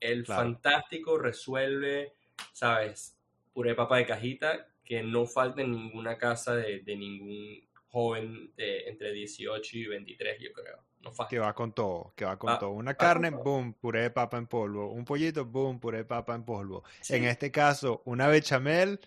El 0.00 0.24
Claro. 0.24 0.42
fantástico 0.42 1.16
resuelve, 1.16 2.14
¿sabes? 2.52 3.16
Puré 3.52 3.70
de 3.70 3.76
papa 3.76 3.98
de 3.98 4.06
cajita 4.06 4.66
que 4.84 5.04
no 5.04 5.26
falta 5.26 5.62
en 5.62 5.70
ninguna 5.70 6.18
casa 6.18 6.56
de, 6.56 6.80
de 6.80 6.96
ningún 6.96 7.68
joven 7.86 8.52
de 8.56 8.88
entre 8.88 9.12
18 9.12 9.78
y 9.78 9.86
23, 9.86 10.40
yo 10.40 10.52
creo. 10.52 10.84
No 11.04 11.12
falta. 11.12 11.28
Que 11.30 11.38
va 11.38 11.54
con 11.54 11.72
todo, 11.72 12.12
que 12.16 12.24
va 12.24 12.38
con 12.38 12.50
Va- 12.50 12.58
todo. 12.58 12.70
Una 12.70 12.94
con 12.94 13.06
carne, 13.06 13.30
todo. 13.30 13.42
boom, 13.42 13.74
puré 13.74 14.02
de 14.02 14.10
papa 14.10 14.36
en 14.38 14.46
polvo. 14.46 14.88
Un 14.90 15.04
pollito, 15.04 15.44
boom, 15.44 15.78
puré 15.80 15.98
de 15.98 16.04
papa 16.04 16.34
en 16.34 16.44
polvo. 16.44 16.82
Sí. 17.00 17.16
En 17.16 17.24
este 17.24 17.50
caso, 17.50 18.02
una 18.06 18.28
bechamel, 18.28 19.00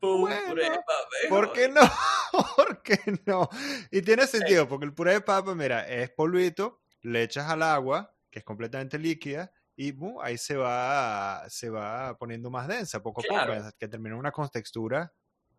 Pum, 0.00 0.22
bueno, 0.22 0.40
puré 0.48 0.64
de 0.64 0.70
papa. 0.76 0.92
¿por 1.28 1.52
qué 1.52 1.68
no? 1.68 1.80
¿Por 2.56 2.82
qué 2.82 2.98
no? 3.26 3.48
Y 3.90 4.02
tiene 4.02 4.26
sentido, 4.26 4.68
porque 4.68 4.84
el 4.86 4.92
puré 4.94 5.12
de 5.12 5.20
papa, 5.20 5.54
mira, 5.54 5.86
es 5.88 6.10
polvito, 6.10 6.80
le 7.02 7.22
echas 7.22 7.48
al 7.50 7.62
agua, 7.62 8.12
que 8.30 8.40
es 8.40 8.44
completamente 8.44 8.98
líquida, 8.98 9.50
y 9.74 9.92
boom, 9.92 10.18
ahí 10.22 10.36
se 10.38 10.56
va, 10.56 11.44
se 11.48 11.68
va 11.70 12.16
poniendo 12.18 12.50
más 12.50 12.66
densa 12.68 13.02
poco 13.02 13.20
a 13.20 13.24
Claro. 13.24 13.54
poco, 13.54 13.70
que 13.78 13.88
termina 13.88 14.16
una 14.16 14.32
contextura. 14.32 15.12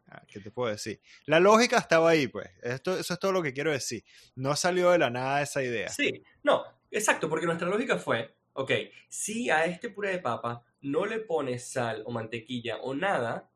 Ah, 0.10 0.24
¿Qué 0.28 0.40
te 0.40 0.52
puedo 0.52 0.72
decir? 0.72 1.02
La 1.26 1.40
lógica 1.40 1.78
estaba 1.78 2.10
ahí, 2.10 2.28
pues. 2.28 2.50
Esto, 2.62 2.98
eso 2.98 3.14
es 3.14 3.20
todo 3.20 3.32
lo 3.32 3.42
que 3.44 3.54
quiero 3.54 3.72
decir. 3.72 4.04
No 4.36 4.56
salió 4.56 4.92
de 4.92 5.00
la 5.00 5.10
nada 5.10 5.42
esa 5.42 5.64
idea. 5.64 5.90
Sí, 5.90 6.24
no, 6.44 6.64
exacto, 6.92 7.30
porque 7.30 7.46
nuestra 7.46 7.68
lógica 7.68 7.98
fue, 7.98 8.36
ok, 8.54 8.72
si 9.10 9.50
a 9.50 9.66
este 9.66 9.90
puré 9.90 10.12
de 10.12 10.20
papa 10.20 10.64
no 10.82 11.06
le 11.06 11.20
pones 11.20 11.70
sal 11.72 12.04
o 12.06 12.12
mantequilla 12.12 12.78
o 12.78 12.94
nada, 12.94 13.50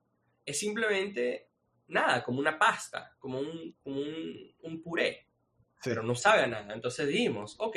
es 0.45 0.59
simplemente 0.59 1.49
nada, 1.87 2.23
como 2.23 2.39
una 2.39 2.57
pasta, 2.57 3.15
como 3.19 3.39
un, 3.39 3.75
como 3.83 3.97
un, 4.01 4.55
un 4.61 4.81
puré, 4.81 5.27
Sí. 5.83 5.89
pero 5.89 6.03
no 6.03 6.13
sabe 6.15 6.43
a 6.43 6.47
nada. 6.47 6.73
Entonces 6.73 7.07
dijimos, 7.07 7.55
ok, 7.59 7.75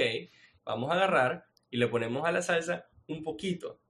vamos 0.63 0.91
a 0.91 0.95
agarrar 0.95 1.47
y 1.71 1.79
le 1.79 1.89
ponemos 1.89 2.27
a 2.27 2.33
la 2.33 2.43
salsa 2.43 2.87
un 3.09 3.23
poquito. 3.25 3.81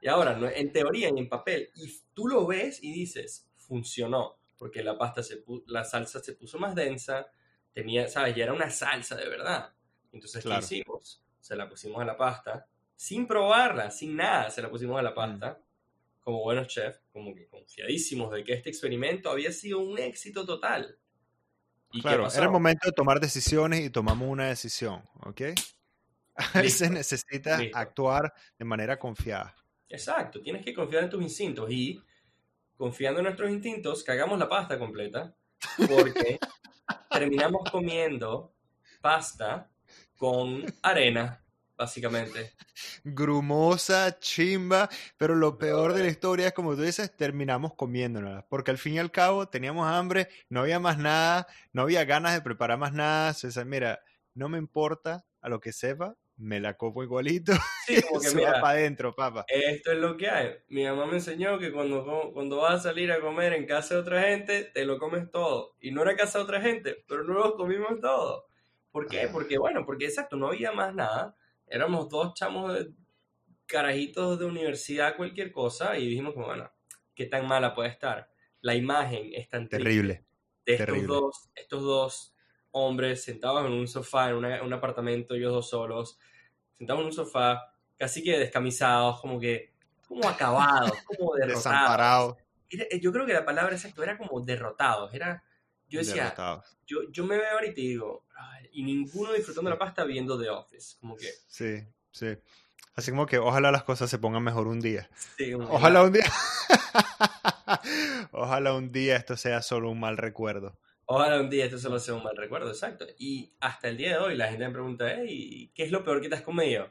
Y 0.00 0.08
ahora, 0.08 0.38
en 0.54 0.72
teoría 0.72 1.08
y 1.14 1.18
en 1.18 1.28
papel, 1.28 1.70
y 1.74 1.92
tú 2.14 2.28
lo 2.28 2.46
ves 2.46 2.82
y 2.82 2.92
dices, 2.92 3.45
funcionó, 3.66 4.38
porque 4.56 4.82
la 4.82 4.96
pasta 4.96 5.22
se 5.22 5.44
la 5.66 5.84
salsa 5.84 6.20
se 6.20 6.34
puso 6.34 6.58
más 6.58 6.74
densa, 6.74 7.26
tenía, 7.72 8.08
sabes, 8.08 8.34
ya 8.36 8.44
era 8.44 8.52
una 8.52 8.70
salsa 8.70 9.16
de 9.16 9.28
verdad. 9.28 9.72
Entonces, 10.12 10.42
Claro. 10.42 10.60
¿qué 10.60 10.76
hicimos? 10.76 11.22
Se 11.40 11.56
la 11.56 11.68
pusimos 11.68 12.00
a 12.00 12.04
la 12.04 12.16
pasta, 12.16 12.66
sin 12.94 13.26
probarla, 13.26 13.90
sin 13.90 14.16
nada, 14.16 14.50
se 14.50 14.62
la 14.62 14.70
pusimos 14.70 14.98
a 14.98 15.02
la 15.02 15.14
pasta, 15.14 15.60
como 16.20 16.42
buenos 16.42 16.66
chefs, 16.68 17.00
como 17.12 17.34
que 17.34 17.46
confiadísimos 17.48 18.32
de 18.32 18.42
que 18.42 18.54
este 18.54 18.70
experimento 18.70 19.30
había 19.30 19.52
sido 19.52 19.78
un 19.80 19.98
éxito 19.98 20.44
total. 20.44 20.98
¿Y 21.92 22.00
Claro, 22.02 22.28
era 22.32 22.44
el 22.44 22.50
momento 22.50 22.86
de 22.88 22.92
tomar 22.92 23.20
decisiones 23.20 23.80
y 23.80 23.90
tomamos 23.90 24.28
una 24.28 24.48
decisión, 24.48 25.04
¿ok? 25.24 25.42
A 26.54 26.60
veces 26.60 26.90
necesitas 26.90 27.62
actuar 27.72 28.32
de 28.58 28.64
manera 28.64 28.98
confiada. 28.98 29.54
Exacto, 29.88 30.40
tienes 30.42 30.64
que 30.64 30.74
confiar 30.74 31.04
en 31.04 31.10
tus 31.10 31.22
instintos 31.22 31.70
y 31.70 32.02
confiando 32.76 33.20
en 33.20 33.24
nuestros 33.24 33.50
instintos, 33.50 34.04
cagamos 34.04 34.38
la 34.38 34.48
pasta 34.48 34.78
completa 34.78 35.34
porque 35.88 36.38
terminamos 37.10 37.70
comiendo 37.70 38.54
pasta 39.00 39.70
con 40.16 40.64
arena, 40.82 41.42
básicamente. 41.76 42.54
Grumosa, 43.04 44.18
chimba, 44.18 44.88
pero 45.16 45.34
lo 45.34 45.58
peor 45.58 45.92
de 45.92 46.02
la 46.02 46.08
historia 46.08 46.48
es 46.48 46.52
como 46.52 46.74
tú 46.74 46.82
dices, 46.82 47.14
terminamos 47.16 47.74
comiéndonos, 47.74 48.44
porque 48.48 48.70
al 48.70 48.78
fin 48.78 48.94
y 48.94 48.98
al 48.98 49.10
cabo 49.10 49.48
teníamos 49.48 49.86
hambre, 49.88 50.28
no 50.48 50.60
había 50.60 50.80
más 50.80 50.98
nada, 50.98 51.46
no 51.72 51.82
había 51.82 52.04
ganas 52.04 52.34
de 52.34 52.42
preparar 52.42 52.78
más 52.78 52.92
nada, 52.92 53.30
o 53.30 53.34
sea, 53.34 53.64
mira, 53.64 54.00
no 54.34 54.48
me 54.48 54.58
importa 54.58 55.24
a 55.40 55.48
lo 55.48 55.60
que 55.60 55.72
sepa, 55.72 56.16
me 56.36 56.60
la 56.60 56.76
copo 56.76 57.02
igualito, 57.02 57.52
Sí, 57.86 58.02
como 58.02 58.20
que 58.20 58.30
mira, 58.34 58.60
para 58.60 58.70
adentro, 58.78 59.14
papá. 59.14 59.44
esto 59.48 59.92
es 59.92 59.98
lo 59.98 60.16
que 60.16 60.28
hay. 60.28 60.56
Mi 60.68 60.84
mamá 60.84 61.06
me 61.06 61.14
enseñó 61.14 61.58
que 61.58 61.72
cuando, 61.72 62.32
cuando 62.32 62.58
vas 62.58 62.74
a 62.80 62.88
salir 62.90 63.10
a 63.12 63.20
comer 63.20 63.52
en 63.52 63.66
casa 63.66 63.94
de 63.94 64.00
otra 64.00 64.22
gente, 64.22 64.64
te 64.64 64.84
lo 64.84 64.98
comes 64.98 65.30
todo. 65.30 65.76
Y 65.80 65.92
no 65.92 66.02
era 66.02 66.16
casa 66.16 66.38
de 66.38 66.44
otra 66.44 66.60
gente, 66.60 67.04
pero 67.08 67.24
no 67.24 67.34
lo 67.34 67.54
comimos 67.56 68.00
todo. 68.00 68.46
¿Por 68.90 69.08
qué? 69.08 69.22
Ah. 69.22 69.28
Porque, 69.32 69.58
bueno, 69.58 69.84
porque 69.86 70.06
exacto, 70.06 70.36
no 70.36 70.48
había 70.48 70.72
más 70.72 70.94
nada. 70.94 71.36
Éramos 71.68 72.08
dos 72.08 72.34
chamos 72.34 72.72
de 72.74 72.90
carajitos 73.66 74.38
de 74.38 74.44
universidad, 74.44 75.16
cualquier 75.16 75.52
cosa, 75.52 75.98
y 75.98 76.06
dijimos 76.08 76.34
como, 76.34 76.46
bueno, 76.46 76.70
¿qué 77.14 77.26
tan 77.26 77.46
mala 77.46 77.74
puede 77.74 77.88
estar? 77.90 78.30
La 78.60 78.74
imagen 78.74 79.30
es 79.34 79.48
tan 79.48 79.68
triste 79.68 79.84
Terrible. 79.84 80.24
de 80.64 80.72
estos 80.74 80.86
terrible. 80.86 81.06
dos, 81.08 81.50
estos 81.54 81.82
dos 81.82 82.35
hombres 82.78 83.24
sentados 83.24 83.64
en 83.66 83.72
un 83.72 83.88
sofá, 83.88 84.28
en 84.30 84.36
una- 84.36 84.62
un 84.62 84.72
apartamento, 84.72 85.34
ellos 85.34 85.52
dos 85.52 85.70
solos, 85.70 86.18
sentados 86.76 87.00
en 87.00 87.06
un 87.06 87.12
sofá, 87.12 87.72
casi 87.98 88.22
que 88.22 88.38
descamisados, 88.38 89.20
como 89.20 89.40
que, 89.40 89.72
como 90.06 90.28
acabados, 90.28 90.92
como 91.06 91.34
derrotados. 91.34 91.64
Desamparado, 91.64 92.38
Era- 92.68 92.86
yo 93.00 93.12
creo 93.12 93.26
que 93.26 93.32
la 93.32 93.44
palabra 93.44 93.74
exacta 93.74 94.02
era 94.02 94.18
como 94.18 94.40
derrotados, 94.40 95.14
era, 95.14 95.42
yo 95.88 96.00
decía, 96.00 96.34
yo, 96.86 96.98
yo 97.10 97.24
me 97.24 97.36
veo 97.38 97.52
ahorita 97.54 97.80
y 97.80 97.88
digo, 97.88 98.24
"Ay", 98.36 98.68
y 98.72 98.82
ninguno 98.82 99.32
disfrutando 99.32 99.70
la 99.70 99.78
pasta 99.78 100.04
viendo 100.04 100.38
The 100.38 100.50
Office, 100.50 100.96
como 101.00 101.16
que, 101.16 101.28
Sí, 101.46 101.82
sí. 102.10 102.36
Así 102.94 103.10
como 103.10 103.26
que 103.26 103.38
ojalá 103.38 103.70
las 103.70 103.84
cosas 103.84 104.08
se 104.10 104.18
pongan 104.18 104.42
mejor 104.42 104.66
un 104.68 104.80
día. 104.80 105.08
sí, 105.36 105.52
Ojalá 105.54 106.02
un 106.02 106.12
día. 106.12 106.24
Ojalá 108.32 108.74
un 108.74 108.92
día 108.92 109.16
esto 109.16 109.36
sea 109.36 109.62
solo 109.62 109.90
un 109.90 110.00
mal 110.00 110.16
recuerdo. 110.16 110.78
Ojalá 111.08 111.40
un 111.40 111.48
día 111.48 111.64
esto 111.64 111.78
solo 111.78 112.00
sea 112.00 112.14
un 112.14 112.24
mal 112.24 112.36
recuerdo, 112.36 112.68
exacto. 112.68 113.06
Y 113.16 113.52
hasta 113.60 113.88
el 113.88 113.96
día 113.96 114.10
de 114.10 114.18
hoy 114.18 114.36
la 114.36 114.48
gente 114.48 114.66
me 114.66 114.72
pregunta, 114.72 115.14
hey, 115.16 115.70
¿qué 115.72 115.84
es 115.84 115.92
lo 115.92 116.02
peor 116.02 116.20
que 116.20 116.28
te 116.28 116.34
has 116.34 116.42
comido? 116.42 116.90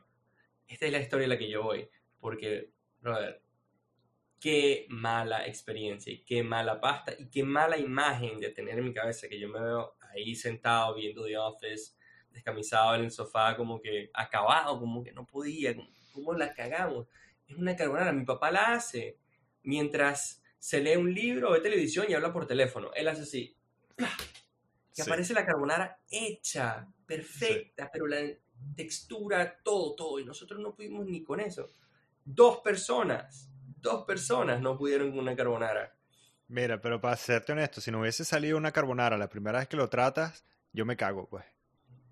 Esta 0.67 0.85
es 0.85 0.91
la 0.93 0.99
historia 0.99 1.25
en 1.25 1.29
la 1.31 1.37
que 1.37 1.49
yo 1.49 1.63
voy. 1.63 1.89
Porque, 2.19 2.71
brother, 3.01 3.41
qué 4.39 4.85
mala 4.89 5.45
experiencia 5.47 6.13
y 6.13 6.23
qué 6.23 6.43
mala 6.43 6.79
pasta 6.79 7.13
y 7.17 7.29
qué 7.29 7.43
mala 7.43 7.77
imagen 7.77 8.39
de 8.39 8.51
tener 8.51 8.77
en 8.77 8.85
mi 8.85 8.93
cabeza 8.93 9.27
que 9.27 9.39
yo 9.39 9.49
me 9.49 9.59
veo 9.59 9.97
ahí 9.99 10.33
sentado 10.35 10.95
viendo 10.95 11.25
The 11.25 11.37
Office, 11.37 11.93
descamisado 12.31 12.95
en 12.95 13.05
el 13.05 13.11
sofá, 13.11 13.57
como 13.57 13.81
que 13.81 14.11
acabado, 14.13 14.79
como 14.79 15.03
que 15.03 15.11
no 15.11 15.25
podía, 15.25 15.75
como, 16.13 16.33
la 16.33 16.53
cagamos. 16.53 17.07
Es 17.47 17.57
una 17.57 17.75
carbonara, 17.75 18.13
mi 18.13 18.23
papá 18.23 18.49
la 18.49 18.73
hace 18.73 19.17
mientras 19.63 20.41
se 20.57 20.79
lee 20.79 20.95
un 20.95 21.13
libro, 21.13 21.51
ve 21.51 21.59
televisión 21.59 22.05
y 22.07 22.13
habla 22.13 22.31
por 22.31 22.47
teléfono. 22.47 22.91
Él 22.93 23.07
hace 23.07 23.23
así, 23.23 23.57
que 24.95 25.01
aparece 25.01 25.33
la 25.33 25.45
carbonara 25.45 25.99
hecha, 26.09 26.87
perfecta, 27.05 27.89
pero 27.91 28.07
la 28.07 28.21
textura, 28.75 29.59
todo, 29.63 29.95
todo, 29.95 30.19
y 30.19 30.25
nosotros 30.25 30.59
no 30.59 30.73
pudimos 30.73 31.05
ni 31.05 31.23
con 31.23 31.39
eso. 31.39 31.71
Dos 32.23 32.59
personas, 32.59 33.49
dos 33.81 34.05
personas 34.05 34.61
no 34.61 34.77
pudieron 34.77 35.11
con 35.11 35.19
una 35.19 35.35
carbonara. 35.35 35.95
Mira, 36.47 36.79
pero 36.79 37.01
para 37.01 37.15
serte 37.15 37.51
honesto, 37.51 37.81
si 37.81 37.91
no 37.91 38.01
hubiese 38.01 38.23
salido 38.23 38.57
una 38.57 38.71
carbonara 38.71 39.17
la 39.17 39.29
primera 39.29 39.59
vez 39.59 39.67
que 39.67 39.77
lo 39.77 39.89
tratas, 39.89 40.45
yo 40.71 40.85
me 40.85 40.95
cago, 40.95 41.27
pues. 41.27 41.45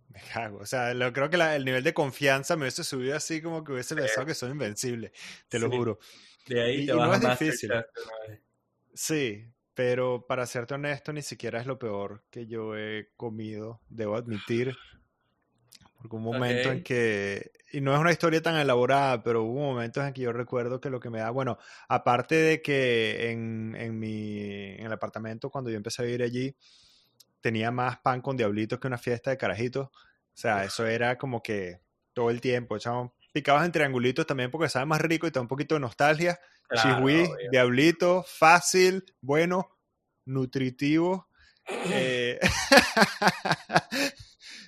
Me 0.09 0.21
cago. 0.31 0.59
O 0.59 0.65
sea, 0.65 0.93
lo, 0.93 1.11
creo 1.11 1.29
que 1.29 1.37
el 1.37 1.65
nivel 1.65 1.83
de 1.83 1.93
confianza 1.93 2.55
me 2.55 2.63
hubiese 2.63 2.83
subido 2.83 3.15
así 3.15 3.41
como 3.41 3.63
que 3.63 3.73
hubiese 3.73 3.95
pensado 3.95 4.25
que 4.25 4.33
soy 4.33 4.51
invencible. 4.51 5.11
Te 5.47 5.57
lo 5.57 5.69
juro. 5.69 5.99
De 6.47 6.61
ahí 6.61 6.85
te 6.85 6.93
vas 6.93 7.21
no 7.21 7.31
es 7.31 7.39
difícil. 7.39 7.71
Sí, 8.93 9.47
pero 9.73 10.25
para 10.27 10.45
serte 10.45 10.75
honesto, 10.75 11.13
ni 11.13 11.21
siquiera 11.21 11.59
es 11.59 11.65
lo 11.65 11.79
peor 11.79 12.23
que 12.29 12.47
yo 12.47 12.77
he 12.77 13.09
comido, 13.17 13.81
debo 13.89 14.15
admitir. 14.15 14.75
Porque 15.97 16.15
un 16.15 16.23
momento 16.23 16.69
en 16.69 16.83
que, 16.83 17.51
y 17.71 17.79
no 17.79 17.93
es 17.93 17.99
una 17.99 18.11
historia 18.11 18.41
tan 18.41 18.57
elaborada, 18.57 19.23
pero 19.23 19.43
hubo 19.43 19.61
momentos 19.61 20.05
en 20.05 20.13
que 20.13 20.21
yo 20.21 20.33
recuerdo 20.33 20.81
que 20.81 20.89
lo 20.89 20.99
que 20.99 21.09
me 21.09 21.19
da, 21.19 21.29
bueno, 21.29 21.57
aparte 21.87 22.35
de 22.35 22.61
que 22.61 23.31
en, 23.31 23.73
en, 23.77 23.97
mi, 23.97 24.39
en 24.39 24.85
el 24.85 24.91
apartamento 24.91 25.49
cuando 25.49 25.69
yo 25.69 25.77
empecé 25.77 26.01
a 26.01 26.05
vivir 26.05 26.23
allí, 26.23 26.55
tenía 27.39 27.71
más 27.71 27.99
pan 27.99 28.21
con 28.21 28.35
diablitos 28.35 28.79
que 28.79 28.87
una 28.87 28.97
fiesta 28.97 29.29
de 29.29 29.37
carajitos. 29.37 29.87
O 29.87 30.35
sea, 30.35 30.65
eso 30.65 30.85
era 30.85 31.17
como 31.17 31.41
que 31.41 31.79
todo 32.13 32.29
el 32.29 32.41
tiempo, 32.41 32.75
echamos 32.75 33.11
picados 33.33 33.65
en 33.65 33.71
triangulitos 33.71 34.25
también 34.25 34.51
porque 34.51 34.69
sabe 34.69 34.85
más 34.85 35.01
rico 35.01 35.27
y 35.27 35.31
te 35.31 35.39
da 35.39 35.41
un 35.41 35.47
poquito 35.47 35.75
de 35.75 35.81
nostalgia. 35.81 36.39
Claro, 36.67 37.05
diablito, 37.51 38.23
fácil, 38.23 39.03
bueno, 39.21 39.69
nutritivo. 40.25 41.27
Eh, 41.67 42.39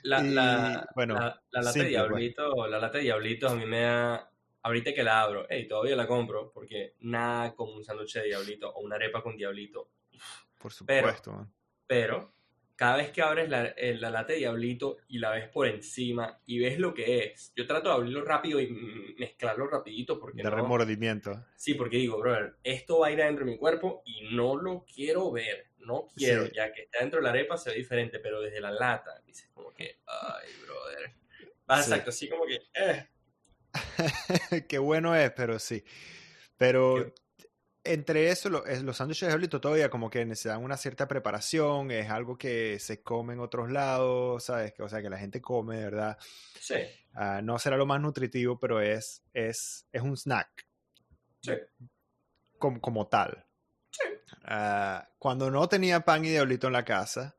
la, 0.04 0.22
la, 0.22 0.90
bueno, 0.96 1.16
la, 1.16 1.42
lata 1.52 1.72
de 1.72 1.80
pues. 1.80 1.88
diablito, 1.90 2.68
la 2.68 2.80
lata 2.80 2.98
de 2.98 3.06
diablitos 3.06 3.52
a 3.52 3.56
mí 3.56 3.66
me 3.66 3.82
da, 3.82 4.32
ahorita 4.62 4.94
que 4.94 5.04
la 5.04 5.22
abro, 5.22 5.46
hey, 5.50 5.68
todavía 5.68 5.96
la 5.96 6.08
compro 6.08 6.52
porque 6.54 6.96
nada 7.02 7.54
como 7.56 7.74
un 7.74 7.84
sándwich 7.84 8.14
de 8.14 8.25
diablito 8.25 8.70
o 8.70 8.82
una 8.82 8.96
arepa 8.96 9.22
con 9.22 9.36
diablito. 9.36 9.90
Por 10.58 10.72
supuesto. 10.72 11.48
Pero, 11.88 12.25
pero 12.25 12.35
cada 12.75 12.98
vez 12.98 13.12
que 13.12 13.22
abres 13.22 13.50
la, 13.50 13.67
eh, 13.67 13.96
la, 13.96 14.10
lata 14.10 14.34
de 14.34 14.39
diablito 14.39 14.98
y 15.08 15.20
la 15.20 15.32
ves 15.32 15.48
por 15.48 15.67
encima 15.67 16.41
y 16.46 16.60
ves 16.60 16.77
lo 16.77 16.94
que 16.94 17.20
es, 17.20 17.53
yo 17.55 17.65
trato 17.65 17.89
de 17.89 17.96
abrirlo 17.96 18.24
rápido 18.24 18.60
y 18.60 19.15
mezclarlo 19.17 19.67
rapidito 19.67 20.20
porque 20.20 20.44
de 20.44 20.50
remordimiento. 20.50 21.46
Sí, 21.55 21.74
porque 21.74 21.98
digo, 21.98 22.20
brother, 22.20 22.55
esto 22.63 23.00
va 23.00 23.08
a 23.08 23.12
ir 23.12 23.22
adentro 23.22 23.46
de 23.46 23.51
mi 23.51 23.58
cuerpo 23.58 24.03
y 24.05 24.36
no 24.36 24.58
lo 24.58 24.86
quiero 24.86 25.32
ver, 25.32 25.67
no 25.79 26.08
quiero, 26.15 26.48
ya 26.48 26.74
que 26.74 26.84
está 26.84 27.00
dentro 27.00 27.20
de 27.20 27.24
la 27.24 27.29
arepa 27.29 27.58
se 27.58 27.70
ve 27.70 27.77
diferente, 27.77 28.20
pero 28.20 28.41
desde 28.41 28.60
la 28.60 28.72
lata 28.72 29.22
dices 29.25 29.50
como 29.53 29.74
que, 29.74 30.00
ay, 30.05 30.50
brother. 30.65 31.12
Exacto, 31.67 32.10
así 32.10 32.27
como 32.27 32.46
que, 32.46 32.60
eh. 32.74 33.08
Qué 34.67 34.77
bueno 34.77 35.15
es, 35.15 35.32
pero 35.32 35.60
sí. 35.60 35.84
Pero 36.58 37.13
entre 37.86 38.30
eso, 38.30 38.50
los 38.50 38.98
sándwiches 38.98 39.22
de 39.22 39.27
diablito 39.27 39.62
todavía 39.62 39.89
como 39.89 40.10
que 40.10 40.25
necesitan 40.25 40.63
una 40.63 40.77
cierta 40.77 41.08
preparación, 41.08 41.92
es 41.92 42.10
algo 42.10 42.38
que 42.38 42.80
se 42.80 43.01
come 43.01 43.34
en 43.34 43.39
otros 43.39 43.72
lados, 43.72 44.44
¿sabes? 44.44 44.74
O 44.80 44.89
sea, 44.89 45.01
que 45.01 45.10
la 45.10 45.18
gente 45.18 45.42
come, 45.42 45.77
¿verdad? 45.77 46.18
Sí. 46.60 46.75
Ah, 47.13 47.42
no 47.44 47.57
será 47.59 47.77
lo 47.77 47.86
más 47.86 48.01
nutritivo, 48.01 48.59
pero 48.59 48.81
es, 48.81 49.24
es, 49.33 49.88
es 49.92 50.01
un 50.01 50.18
snack. 50.18 50.68
Sí. 51.42 51.53
Como, 52.57 52.81
como 52.81 53.07
tal. 53.07 53.46
Sí. 53.92 54.07
Ah, 54.44 55.07
cuando 55.18 55.50
no 55.51 55.70
tenía 55.70 56.01
pan 56.01 56.25
y 56.25 56.29
diablito 56.29 56.68
en 56.68 56.74
la 56.74 56.86
casa, 56.86 57.36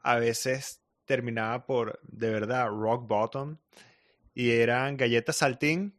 a 0.00 0.16
veces 0.16 0.82
terminaba 1.04 1.66
por, 1.66 2.00
de 2.02 2.30
verdad, 2.30 2.68
rock 2.68 3.06
bottom, 3.06 3.58
y 4.34 4.50
eran 4.50 4.96
galletas 4.96 5.36
saltín 5.36 5.98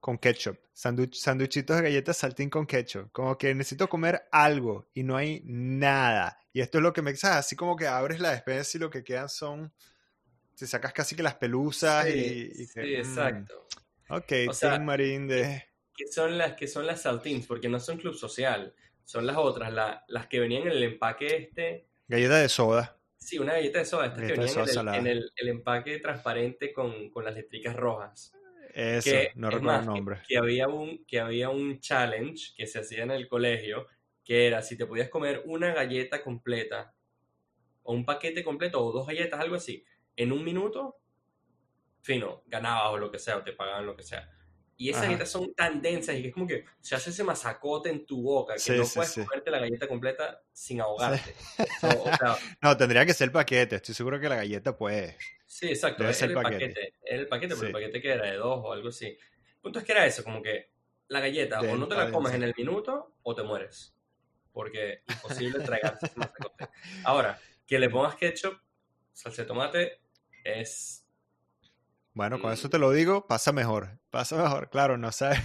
con 0.00 0.18
ketchup. 0.18 0.58
sanduchitos 0.72 1.76
de 1.76 1.82
galletas 1.82 2.16
saltín 2.16 2.50
con 2.50 2.66
ketchup. 2.66 3.12
Como 3.12 3.36
que 3.36 3.54
necesito 3.54 3.88
comer 3.88 4.22
algo 4.32 4.88
y 4.94 5.02
no 5.02 5.16
hay 5.16 5.42
nada. 5.44 6.38
Y 6.52 6.60
esto 6.60 6.78
es 6.78 6.82
lo 6.82 6.92
que 6.92 7.02
me 7.02 7.10
exaja. 7.10 7.38
Así 7.38 7.54
como 7.54 7.76
que 7.76 7.86
abres 7.86 8.18
la 8.18 8.30
despensa 8.32 8.76
y 8.76 8.80
lo 8.80 8.90
que 8.90 9.04
quedan 9.04 9.28
son. 9.28 9.72
Te 10.56 10.66
sacas 10.66 10.92
casi 10.92 11.16
que 11.16 11.22
las 11.22 11.36
pelusas 11.36 12.06
y, 12.08 12.66
Sí, 12.66 12.94
exacto. 12.94 13.66
Ok, 14.08 14.32
o 14.48 14.80
Marín 14.80 15.28
de. 15.28 15.64
Que 15.94 16.06
son 16.08 16.36
las 16.36 16.54
que 16.54 16.66
son 16.66 16.86
las 16.86 17.02
saltines, 17.02 17.46
porque 17.46 17.68
no 17.68 17.78
son 17.78 17.98
club 17.98 18.14
social. 18.14 18.74
Son 19.04 19.26
las 19.26 19.36
otras, 19.36 19.72
las 20.06 20.26
que 20.26 20.40
venían 20.40 20.62
en 20.62 20.72
el 20.72 20.82
empaque 20.82 21.36
este. 21.36 21.86
Galleta 22.08 22.38
de 22.38 22.48
soda. 22.48 22.98
Sí, 23.18 23.38
una 23.38 23.52
galleta 23.52 23.80
de 23.80 23.84
soda. 23.84 24.06
Estas 24.06 24.22
que 24.22 24.32
venían 24.32 25.06
en, 25.06 25.06
el, 25.06 25.48
empaque 25.48 25.98
transparente 25.98 26.72
con, 26.72 27.10
con 27.10 27.24
las 27.24 27.34
letricas 27.34 27.76
rojas. 27.76 28.32
Eso, 28.74 29.10
no 29.34 29.50
recuerdo 29.50 29.80
el 29.80 29.86
nombre. 29.86 30.18
Que, 30.28 30.38
había 30.38 30.68
un, 30.68 31.04
que 31.04 31.20
había 31.20 31.48
un 31.48 31.80
challenge 31.80 32.52
que 32.56 32.66
se 32.66 32.80
hacía 32.80 33.02
en 33.02 33.10
el 33.10 33.28
colegio, 33.28 33.86
que 34.24 34.46
era 34.46 34.62
si 34.62 34.76
te 34.76 34.86
podías 34.86 35.08
comer 35.08 35.42
una 35.46 35.72
galleta 35.72 36.22
completa, 36.22 36.94
o 37.82 37.92
un 37.92 38.04
paquete 38.04 38.44
completo, 38.44 38.84
o 38.84 38.92
dos 38.92 39.06
galletas, 39.06 39.40
algo 39.40 39.56
así, 39.56 39.84
en 40.16 40.32
un 40.32 40.44
minuto, 40.44 40.98
fino, 42.02 42.42
ganabas 42.46 42.92
o 42.92 42.98
lo 42.98 43.10
que 43.10 43.18
sea, 43.18 43.36
o 43.36 43.42
te 43.42 43.52
pagaban 43.52 43.86
lo 43.86 43.96
que 43.96 44.02
sea. 44.02 44.30
Y 44.80 44.88
esas 44.88 45.02
galletas 45.02 45.28
son 45.28 45.52
tan 45.52 45.82
densas 45.82 46.16
y 46.16 46.22
que 46.22 46.28
es 46.28 46.34
como 46.34 46.46
que 46.46 46.64
se 46.80 46.94
hace 46.94 47.10
ese 47.10 47.22
masacote 47.22 47.90
en 47.90 48.06
tu 48.06 48.22
boca 48.22 48.54
que 48.54 48.78
no 48.78 48.84
puedes 48.86 49.12
comerte 49.12 49.50
la 49.50 49.58
galleta 49.58 49.86
completa 49.86 50.42
sin 50.54 50.80
ahogarte. 50.80 51.34
no, 52.62 52.76
tendría 52.78 53.04
que 53.04 53.12
ser 53.12 53.26
el 53.26 53.32
paquete. 53.32 53.76
Estoy 53.76 53.94
seguro 53.94 54.18
que 54.18 54.30
la 54.30 54.36
galleta 54.36 54.74
puede. 54.74 55.18
Sí, 55.50 55.66
exacto. 55.66 56.08
es 56.08 56.22
el 56.22 56.32
paquete. 56.32 56.94
el 57.02 57.26
paquete, 57.26 57.56
pero 57.56 57.66
el 57.66 57.72
paquete 57.72 58.00
que 58.00 58.12
era 58.12 58.24
de 58.24 58.36
dos 58.36 58.60
o 58.62 58.72
algo 58.72 58.90
así. 58.90 59.06
El 59.06 59.60
punto 59.60 59.80
es 59.80 59.84
que 59.84 59.90
era 59.90 60.06
eso, 60.06 60.22
como 60.22 60.40
que 60.40 60.70
la 61.08 61.18
galleta 61.18 61.60
o 61.60 61.76
no 61.76 61.88
te 61.88 61.96
la 61.96 62.12
comes 62.12 62.34
en 62.34 62.44
el 62.44 62.54
minuto 62.56 63.16
o 63.24 63.34
te 63.34 63.42
mueres. 63.42 63.92
Porque 64.52 65.02
imposible 65.08 65.58
tragarse 65.64 66.06
ese 66.06 66.16
masacote. 66.16 66.68
Ahora, 67.02 67.36
que 67.66 67.80
le 67.80 67.90
pongas 67.90 68.14
ketchup, 68.14 68.60
salsa 69.12 69.42
de 69.42 69.48
tomate, 69.48 70.00
es 70.44 71.04
bueno, 72.14 72.40
con 72.40 72.52
eso 72.52 72.70
te 72.70 72.78
lo 72.78 72.92
digo, 72.92 73.26
pasa 73.26 73.50
mejor. 73.50 73.98
Pasa 74.10 74.36
mejor, 74.40 74.70
claro, 74.70 74.96
no 74.98 75.10
sabes. 75.10 75.40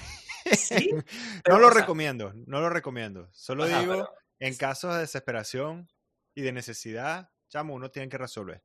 no 1.50 1.58
lo 1.58 1.72
recomiendo, 1.72 2.32
no 2.46 2.62
lo 2.62 2.70
recomiendo. 2.70 3.28
Solo 3.34 3.66
digo, 3.66 4.08
en 4.38 4.56
casos 4.56 4.94
de 4.94 5.00
desesperación 5.02 5.88
y 6.36 6.44
de 6.44 6.52
necesidad, 6.52 7.32
chamo, 7.50 7.74
uno 7.74 7.90
tiene 7.90 8.10
que 8.10 8.20
resolver. 8.20 8.64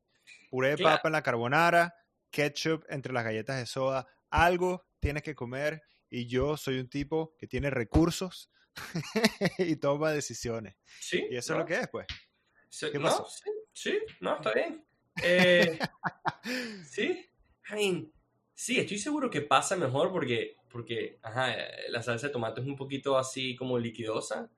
Puré 0.51 0.71
de 0.71 0.83
papa 0.83 1.09
en 1.09 1.13
la 1.13 1.23
carbonara, 1.23 1.95
ketchup 2.31 2.85
entre 2.89 3.13
las 3.13 3.25
galletas 3.25 3.57
de 3.57 3.67
soda, 3.67 4.07
algo 4.31 4.85
tienes 4.99 5.23
que 5.23 5.35
comer 5.35 5.83
y 6.11 6.27
yo 6.27 6.57
soy 6.57 6.79
un 6.79 6.91
tipo 6.91 7.35
que 7.39 7.47
tiene 7.47 7.71
recursos 7.71 8.51
y 9.59 9.77
toma 9.77 10.11
decisiones. 10.11 10.77
Sí. 11.01 11.27
Y 11.31 11.37
eso 11.37 11.55
es 11.55 11.59
lo 11.61 11.65
que 11.65 11.75
es, 11.75 11.89
pues. 11.89 12.07
¿Qué 12.93 13.01
pasó? 13.01 13.27
sí, 13.27 13.51
sí, 13.73 13.99
no, 14.21 14.37
está 14.37 14.53
bien. 14.53 14.85
Eh, 15.23 15.79
sí, 16.85 17.27
sí, 18.55 18.79
estoy 18.79 18.99
seguro 18.99 19.31
que 19.31 19.41
pasa 19.43 19.77
mejor 19.77 20.13
porque, 20.13 20.57
porque 20.69 21.19
ajá, 21.23 21.55
la 21.89 22.03
salsa 22.03 22.29
de 22.29 22.33
tomate 22.33 22.61
es 22.61 22.67
un 22.67 22.77
poquito 22.77 23.19
así 23.19 23.57
como 23.57 23.79
liquidosa, 23.79 24.51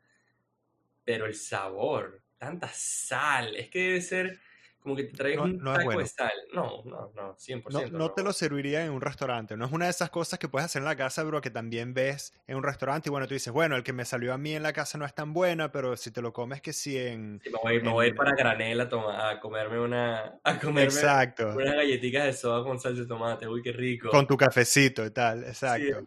pero 1.04 1.26
el 1.26 1.34
sabor, 1.34 2.22
tanta 2.38 2.70
sal, 2.72 3.56
es 3.56 3.68
que 3.68 3.80
debe 3.80 4.00
ser 4.02 4.40
como 4.82 4.96
que 4.96 5.04
te 5.04 5.16
traes 5.16 5.38
un 5.38 5.58
no 5.58 5.72
de 5.72 6.06
sal. 6.06 6.32
No, 6.52 6.82
no, 6.84 7.12
no, 7.14 7.36
100%. 7.36 7.90
No, 7.92 7.98
no, 7.98 8.10
te 8.10 8.22
lo 8.22 8.32
serviría 8.32 8.84
en 8.84 8.90
un 8.90 9.00
restaurante. 9.00 9.56
No 9.56 9.64
es 9.64 9.72
una 9.72 9.84
de 9.84 9.92
esas 9.92 10.10
cosas 10.10 10.38
que 10.38 10.48
puedes 10.48 10.66
hacer 10.66 10.80
en 10.80 10.86
la 10.86 10.96
casa, 10.96 11.22
bro, 11.22 11.40
que 11.40 11.50
también 11.50 11.94
ves 11.94 12.34
en 12.46 12.56
un 12.56 12.64
restaurante. 12.64 13.08
Y 13.08 13.10
bueno, 13.10 13.28
tú 13.28 13.34
dices, 13.34 13.52
bueno, 13.52 13.76
el 13.76 13.84
que 13.84 13.92
me 13.92 14.04
salió 14.04 14.32
a 14.32 14.38
mí 14.38 14.54
en 14.54 14.62
la 14.62 14.72
casa 14.72 14.98
no 14.98 15.04
es 15.04 15.14
tan 15.14 15.32
buena, 15.32 15.70
pero 15.70 15.96
si 15.96 16.10
te 16.10 16.20
lo 16.20 16.32
comes 16.32 16.60
que 16.60 16.72
sí 16.72 16.98
en... 16.98 17.40
me, 17.44 17.58
voy, 17.62 17.82
me 17.82 17.90
voy 17.90 18.12
para 18.12 18.32
granela 18.32 18.88
a, 18.90 19.30
a 19.30 19.40
comerme 19.40 19.78
una... 19.78 20.40
A 20.42 20.58
comerme 20.58 20.84
exacto. 20.84 21.54
unas 21.54 21.74
galletitas 21.74 22.24
de 22.24 22.32
soda 22.32 22.64
con 22.64 22.80
salsa 22.80 23.02
de 23.02 23.06
tomate. 23.06 23.46
Uy, 23.46 23.62
qué 23.62 23.72
rico. 23.72 24.10
Con 24.10 24.26
tu 24.26 24.36
cafecito 24.36 25.06
y 25.06 25.10
tal, 25.10 25.44
exacto. 25.44 26.06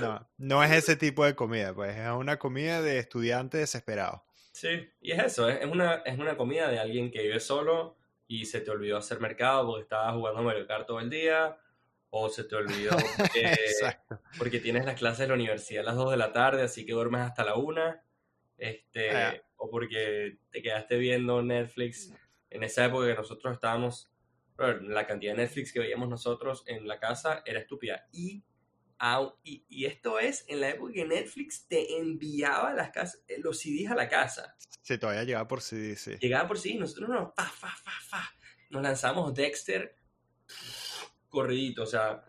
No, 0.00 0.26
no 0.38 0.64
es 0.64 0.72
ese 0.72 0.96
tipo 0.96 1.24
de 1.24 1.34
comida, 1.34 1.74
pues 1.74 1.96
es 1.96 2.08
una 2.08 2.38
comida 2.38 2.80
de 2.80 2.98
estudiante 2.98 3.58
desesperado. 3.58 4.24
Sí, 4.62 4.88
y 5.00 5.10
es 5.10 5.18
eso, 5.18 5.48
es 5.48 5.66
una, 5.66 5.94
es 6.04 6.16
una 6.16 6.36
comida 6.36 6.70
de 6.70 6.78
alguien 6.78 7.10
que 7.10 7.20
vive 7.20 7.40
solo 7.40 7.96
y 8.28 8.46
se 8.46 8.60
te 8.60 8.70
olvidó 8.70 8.96
hacer 8.96 9.18
mercado 9.18 9.66
porque 9.66 9.82
estabas 9.82 10.14
jugando 10.14 10.40
Mario 10.40 10.68
Kart 10.68 10.86
todo 10.86 11.00
el 11.00 11.10
día, 11.10 11.58
o 12.10 12.28
se 12.28 12.44
te 12.44 12.54
olvidó 12.54 12.90
porque, 13.18 13.56
porque, 14.38 14.60
tienes 14.60 14.84
las 14.84 14.96
clases 14.96 15.18
de 15.18 15.26
la 15.26 15.34
universidad 15.34 15.82
a 15.82 15.86
las 15.86 15.96
2 15.96 16.12
de 16.12 16.16
la 16.16 16.32
tarde, 16.32 16.62
así 16.62 16.86
que 16.86 16.92
duermes 16.92 17.22
hasta 17.22 17.42
la 17.42 17.56
1, 17.56 17.96
este, 18.58 19.10
ah. 19.10 19.34
o 19.56 19.68
porque 19.68 20.38
te 20.52 20.62
quedaste 20.62 20.96
viendo 20.96 21.42
Netflix 21.42 22.14
en 22.48 22.62
esa 22.62 22.84
época 22.84 23.08
que 23.08 23.14
nosotros 23.16 23.54
estábamos, 23.54 24.12
la 24.58 25.08
cantidad 25.08 25.32
de 25.32 25.38
Netflix 25.38 25.72
que 25.72 25.80
veíamos 25.80 26.08
nosotros 26.08 26.62
en 26.68 26.86
la 26.86 27.00
casa 27.00 27.42
era 27.44 27.58
estúpida. 27.58 28.06
Y, 28.12 28.44
y, 29.42 29.84
esto 29.84 30.18
es 30.18 30.44
en 30.48 30.60
la 30.60 30.70
época 30.70 30.92
que 30.92 31.04
Netflix 31.04 31.66
te 31.66 31.98
enviaba 31.98 32.72
las 32.72 32.90
casas, 32.90 33.22
eh, 33.26 33.38
los 33.38 33.58
CDs 33.58 33.90
a 33.90 33.94
la 33.94 34.08
casa. 34.08 34.56
Sí, 34.82 34.98
todavía 34.98 35.24
llegaba 35.24 35.48
por 35.48 35.60
CD, 35.60 35.96
sí. 35.96 36.12
Llegaba 36.20 36.46
por 36.46 36.58
CD, 36.58 36.78
nosotros 36.78 37.08
no, 37.08 37.32
fa, 37.36 37.44
fa, 37.44 37.68
fa, 37.68 37.92
fa. 38.00 38.30
Nos 38.70 38.82
lanzamos 38.82 39.34
Dexter 39.34 39.96
corridito, 41.32 41.84
o 41.84 41.86
sea, 41.86 42.22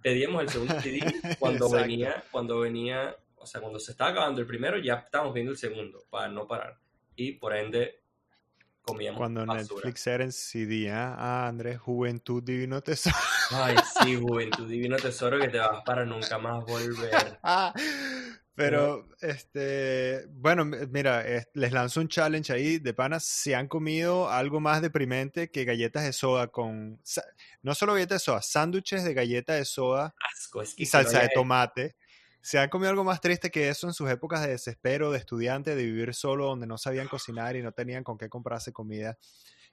pedíamos 0.00 0.42
el 0.42 0.48
segundo 0.48 0.80
CD 0.80 1.00
cuando 1.40 1.68
venía, 1.68 2.24
cuando 2.30 2.60
venía, 2.60 3.16
o 3.34 3.44
sea, 3.46 3.60
cuando 3.60 3.80
se 3.80 3.90
estaba 3.90 4.10
acabando 4.10 4.40
el 4.40 4.46
primero, 4.46 4.78
ya 4.78 4.94
estábamos 4.94 5.34
viendo 5.34 5.52
el 5.52 5.58
segundo, 5.58 6.06
para 6.08 6.28
no 6.28 6.46
parar. 6.46 6.78
Y 7.16 7.32
por 7.32 7.54
ende, 7.54 8.03
comíamos 8.84 9.18
Cuando 9.18 9.46
Netflix 9.46 10.06
era 10.06 10.24
en 10.24 10.32
CD, 10.32 10.90
¿ah? 10.90 11.14
ah, 11.18 11.48
Andrés, 11.48 11.78
Juventud 11.80 12.42
Divino 12.42 12.80
Tesoro. 12.82 13.16
Ay, 13.50 13.76
sí, 14.02 14.16
Juventud 14.20 14.68
Divino 14.68 14.96
Tesoro, 14.96 15.38
que 15.38 15.48
te 15.48 15.58
vas 15.58 15.82
para 15.84 16.04
nunca 16.04 16.38
más 16.38 16.64
volver. 16.64 17.38
Pero, 18.56 19.08
este, 19.20 20.26
bueno, 20.28 20.64
mira, 20.64 21.24
les 21.54 21.72
lanzo 21.72 22.00
un 22.00 22.06
challenge 22.06 22.52
ahí 22.52 22.78
de 22.78 22.94
panas. 22.94 23.24
Si 23.24 23.52
han 23.52 23.66
comido 23.66 24.30
algo 24.30 24.60
más 24.60 24.80
deprimente 24.80 25.50
que 25.50 25.64
galletas 25.64 26.04
de 26.04 26.12
soda 26.12 26.46
con, 26.46 27.00
no 27.62 27.74
solo 27.74 27.94
galletas 27.94 28.20
de 28.20 28.24
soda, 28.24 28.42
sándwiches 28.42 29.02
de 29.02 29.12
galletas 29.12 29.58
de 29.58 29.64
soda 29.64 30.14
y 30.76 30.86
salsa 30.86 31.22
de 31.22 31.30
tomate. 31.34 31.96
Si 32.44 32.58
han 32.58 32.68
comido 32.68 32.90
algo 32.90 33.04
más 33.04 33.22
triste 33.22 33.50
que 33.50 33.70
eso 33.70 33.86
en 33.86 33.94
sus 33.94 34.10
épocas 34.10 34.42
de 34.42 34.50
desespero, 34.50 35.10
de 35.10 35.16
estudiante, 35.16 35.74
de 35.74 35.82
vivir 35.82 36.12
solo, 36.12 36.44
donde 36.44 36.66
no 36.66 36.76
sabían 36.76 37.08
cocinar 37.08 37.56
y 37.56 37.62
no 37.62 37.72
tenían 37.72 38.04
con 38.04 38.18
qué 38.18 38.28
comprarse 38.28 38.70
comida, 38.70 39.16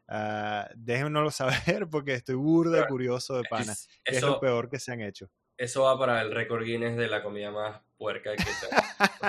uh, 0.08 0.72
déjenoslo 0.76 1.32
saber 1.32 1.90
porque 1.90 2.14
estoy 2.14 2.36
burda 2.36 2.88
curioso 2.88 3.36
de 3.36 3.44
panas. 3.50 3.90
es 4.06 4.22
lo 4.22 4.40
peor 4.40 4.70
que 4.70 4.80
se 4.80 4.94
han 4.94 5.02
hecho. 5.02 5.30
Eso 5.58 5.84
va 5.84 6.00
para 6.00 6.22
el 6.22 6.32
récord 6.32 6.64
Guinness 6.64 6.96
de 6.96 7.10
la 7.10 7.22
comida 7.22 7.52
más 7.52 7.82
puerca 7.98 8.34
que 8.38 8.42
se 8.42 8.68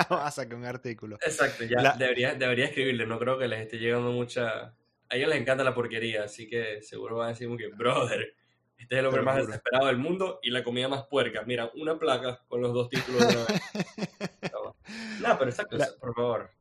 Va 0.09 0.25
a 0.25 0.31
sacar 0.31 0.55
un 0.55 0.65
artículo. 0.65 1.17
Exacto, 1.21 1.65
ya 1.65 1.97
debería, 1.97 2.35
debería 2.35 2.67
escribirle, 2.67 3.05
no 3.05 3.19
creo 3.19 3.37
que 3.37 3.49
les 3.49 3.59
esté 3.59 3.77
llegando 3.77 4.13
mucha... 4.13 4.73
A 5.09 5.15
ellos 5.17 5.27
les 5.27 5.41
encanta 5.41 5.65
la 5.65 5.75
porquería, 5.75 6.23
así 6.23 6.47
que 6.47 6.81
seguro 6.81 7.17
van 7.17 7.25
a 7.25 7.29
decir 7.31 7.49
que, 7.57 7.67
brother, 7.67 8.35
este 8.83 8.95
es 8.95 8.99
el 8.99 9.05
hombre 9.05 9.21
más 9.21 9.47
desesperado 9.47 9.87
del 9.87 9.97
mundo 9.97 10.39
y 10.43 10.49
la 10.49 10.63
comida 10.63 10.89
más 10.89 11.07
puerca. 11.07 11.43
Mira, 11.45 11.71
una 11.75 11.97
placa 11.97 12.43
con 12.47 12.61
los 12.61 12.73
dos 12.73 12.89
títulos 12.89 13.27
de 13.27 13.35
no, 15.21 15.37
pero 15.39 15.49
exacto, 15.49 15.77
por 15.99 16.13
favor. 16.13 16.51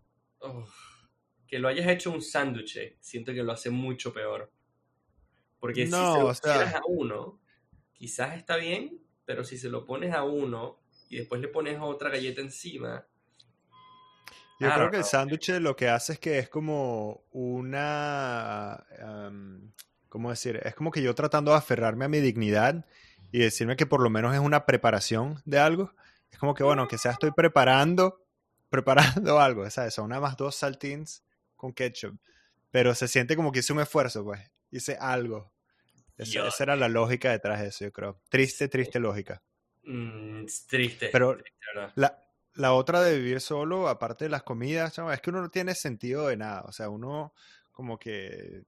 que 1.49 1.59
lo 1.59 1.69
hayas 1.69 1.89
hecho 1.89 2.13
un 2.13 2.23
sándwich, 2.23 2.97
siento 3.01 3.33
que 3.33 3.43
lo 3.43 3.53
hace 3.53 3.71
mucho 3.71 4.13
peor. 4.13 4.53
Porque 5.59 5.87
si 5.87 5.93
se 5.93 5.99
lo 5.99 6.27
o 6.27 6.31
a 6.31 6.83
uno, 6.87 7.41
quizás 7.93 8.37
está 8.37 8.57
bien, 8.57 9.01
pero 9.25 9.43
si 9.43 9.59
se 9.59 9.69
lo 9.69 9.85
pones 9.85 10.15
a 10.15 10.23
uno 10.23 10.81
y 11.09 11.17
después 11.17 11.41
le 11.41 11.49
pones 11.49 11.79
otra 11.81 12.09
galleta 12.11 12.41
encima. 12.41 13.05
Yo 14.61 14.73
creo 14.73 14.91
que 14.93 14.99
el 14.99 15.05
sándwich 15.05 15.49
lo 15.59 15.75
que 15.75 15.89
hace 15.89 16.13
es 16.13 16.19
que 16.21 16.39
es 16.39 16.49
como 16.49 17.25
una. 17.33 18.87
¿Cómo 20.13 20.29
decir? 20.29 20.61
Es 20.63 20.75
como 20.75 20.91
que 20.91 21.01
yo 21.01 21.15
tratando 21.15 21.53
de 21.53 21.57
aferrarme 21.57 22.05
a 22.05 22.09
mi 22.09 22.21
dignidad 22.21 22.85
y 23.31 23.39
decirme 23.39 23.77
que 23.77 23.87
por 23.87 24.03
lo 24.03 24.11
menos 24.11 24.35
es 24.35 24.41
una 24.41 24.67
preparación 24.67 25.41
de 25.47 25.59
algo. 25.59 25.91
Es 26.31 26.39
como 26.39 26.53
que, 26.53 26.63
bueno, 26.63 26.87
que 26.87 26.99
sea 26.99 27.13
estoy 27.13 27.31
preparando, 27.31 28.23
preparando 28.69 29.41
algo, 29.41 29.71
¿sabes? 29.71 29.95
Son 29.95 30.11
nada 30.11 30.21
más 30.21 30.37
dos 30.37 30.55
saltines 30.55 31.25
con 31.57 31.73
ketchup. 31.73 32.19
Pero 32.71 32.95
se 32.95 33.09
siente 33.09 33.37
como 33.37 33.53
que 33.53 33.61
hice 33.61 33.73
un 33.73 33.81
esfuerzo, 33.81 34.23
pues. 34.23 34.43
Hice 34.71 34.99
algo. 35.01 35.51
Esa, 36.19 36.63
era 36.63 36.77
la 36.77 36.91
lógica 36.91 37.31
detrás 37.31 37.63
de 37.63 37.69
eso, 37.69 37.87
yo 37.87 37.93
creo. 37.93 38.21
Triste, 38.29 38.69
triste 38.69 39.01
lógica. 39.01 39.43
Mm, 39.85 40.45
triste. 40.69 41.09
Pero 41.11 41.39
la, 41.95 42.23
la, 42.53 42.75
otra 42.75 43.01
de 43.01 43.17
vivir 43.17 43.41
solo, 43.41 43.89
aparte 43.89 44.27
de 44.27 44.31
las 44.31 44.43
comidas, 44.43 44.99
es 44.99 45.21
que 45.23 45.31
uno 45.31 45.41
no 45.41 45.49
tiene 45.49 45.75
sentido 45.75 46.27
de 46.27 46.37
nada. 46.37 46.65
O 46.67 46.73
sea, 46.73 46.91
uno 46.91 47.33
como 47.71 47.99
que 47.99 48.65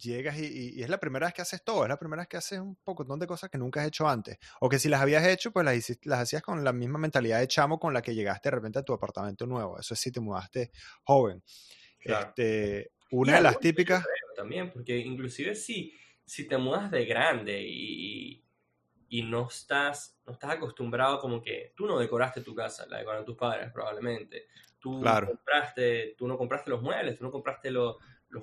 llegas 0.00 0.38
y, 0.38 0.82
es 0.82 0.88
la 0.88 0.98
primera 0.98 1.26
vez 1.26 1.34
que 1.34 1.42
haces 1.42 1.62
todo, 1.62 1.84
es 1.84 1.88
la 1.88 1.98
primera 1.98 2.22
vez 2.22 2.28
que 2.28 2.36
haces 2.36 2.58
un 2.58 2.76
poco 2.76 3.04
de 3.04 3.26
cosas 3.26 3.50
que 3.50 3.58
nunca 3.58 3.80
has 3.80 3.88
hecho 3.88 4.08
antes. 4.08 4.38
O 4.60 4.68
que 4.68 4.78
si 4.78 4.88
las 4.88 5.00
habías 5.00 5.26
hecho, 5.26 5.52
pues 5.52 5.64
las, 5.64 5.98
las 6.04 6.20
hacías 6.20 6.42
con 6.42 6.64
la 6.64 6.72
misma 6.72 6.98
mentalidad 6.98 7.40
de 7.40 7.48
chamo 7.48 7.78
con 7.78 7.94
la 7.94 8.02
que 8.02 8.14
llegaste 8.14 8.48
de 8.48 8.56
repente 8.56 8.78
a 8.78 8.82
tu 8.82 8.92
apartamento 8.92 9.46
nuevo. 9.46 9.78
Eso 9.78 9.94
es 9.94 10.00
si 10.00 10.10
te 10.10 10.20
mudaste 10.20 10.70
joven. 11.04 11.42
Este, 12.00 12.92
una 13.10 13.36
de 13.36 13.42
las 13.42 13.58
típicas... 13.58 14.04
También, 14.36 14.72
porque 14.72 14.96
inclusive 14.96 15.54
si 15.54 15.92
si 16.30 16.46
te 16.46 16.58
mudas 16.58 16.92
de 16.92 17.06
grande 17.06 17.60
y, 17.60 18.44
y, 19.08 19.22
no, 19.24 19.48
estás, 19.48 20.16
no 20.24 20.34
estás 20.34 20.50
acostumbrado 20.52 21.18
como 21.18 21.42
que 21.42 21.72
tú 21.74 21.86
no 21.86 21.98
decoraste 21.98 22.40
tu 22.40 22.54
casa, 22.54 22.86
la 22.88 22.98
decoraron 22.98 23.24
tus 23.24 23.36
padres 23.36 23.72
probablemente. 23.72 24.46
Tú, 24.78 25.02
compraste, 25.02 26.14
tú 26.16 26.28
no 26.28 26.38
compraste 26.38 26.70
los 26.70 26.82
muebles, 26.82 27.18
tú 27.18 27.24
no 27.24 27.32
compraste 27.32 27.72
los 27.72 27.96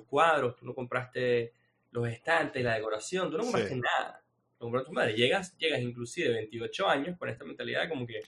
cuadros, 0.06 0.56
tú 0.56 0.66
no 0.66 0.74
compraste 0.74 1.52
los 1.90 2.08
estantes, 2.08 2.62
la 2.62 2.74
decoración, 2.74 3.30
tú 3.30 3.38
no 3.38 3.44
compraste 3.44 3.76
nada. 3.76 4.22
Lo 4.58 4.66
compraron 4.66 4.86
tus 4.86 4.94
padres. 4.94 5.16
Llegas, 5.16 5.56
llegas 5.56 5.80
inclusive 5.80 6.28
de 6.28 6.34
28 6.34 6.88
años 6.88 7.18
con 7.18 7.28
esta 7.28 7.44
mentalidad 7.44 7.88
como 7.88 8.06
que, 8.06 8.20